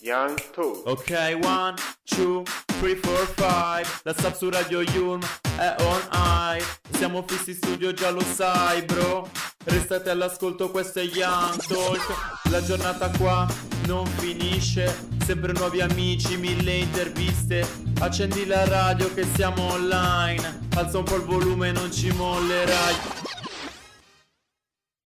Young 0.00 0.36
Talk. 0.52 0.84
Ok, 0.84 1.38
one, 1.44 1.76
two, 2.04 2.42
three, 2.80 2.96
four, 2.96 3.24
five. 3.36 3.86
La 4.02 4.12
sub 4.14 4.34
su 4.34 4.50
Radio 4.50 4.80
Yulm 4.80 5.22
è 5.56 5.76
on 5.78 6.00
high. 6.10 6.60
Siamo 6.90 7.22
fissi 7.24 7.50
in 7.50 7.56
studio, 7.56 7.92
già 7.92 8.10
lo 8.10 8.22
sai, 8.22 8.82
bro. 8.82 9.30
Restate 9.66 10.10
all'ascolto, 10.10 10.72
questo 10.72 10.98
è 10.98 11.04
Young 11.04 11.54
Talk. 11.68 12.50
La 12.50 12.60
giornata 12.64 13.08
qua 13.16 13.46
non 13.86 14.06
finisce. 14.06 15.08
Sempre 15.24 15.52
nuovi 15.52 15.80
amici, 15.80 16.36
mille 16.36 16.72
interviste. 16.72 17.66
Accendi 18.00 18.46
la 18.46 18.64
radio 18.64 19.12
che 19.12 19.24
siamo 19.34 19.72
online. 19.72 20.60
Alza 20.74 20.98
un 20.98 21.04
po' 21.04 21.16
il 21.16 21.22
volume, 21.22 21.72
non 21.72 21.92
ci 21.92 22.10
mollerai. 22.10 22.94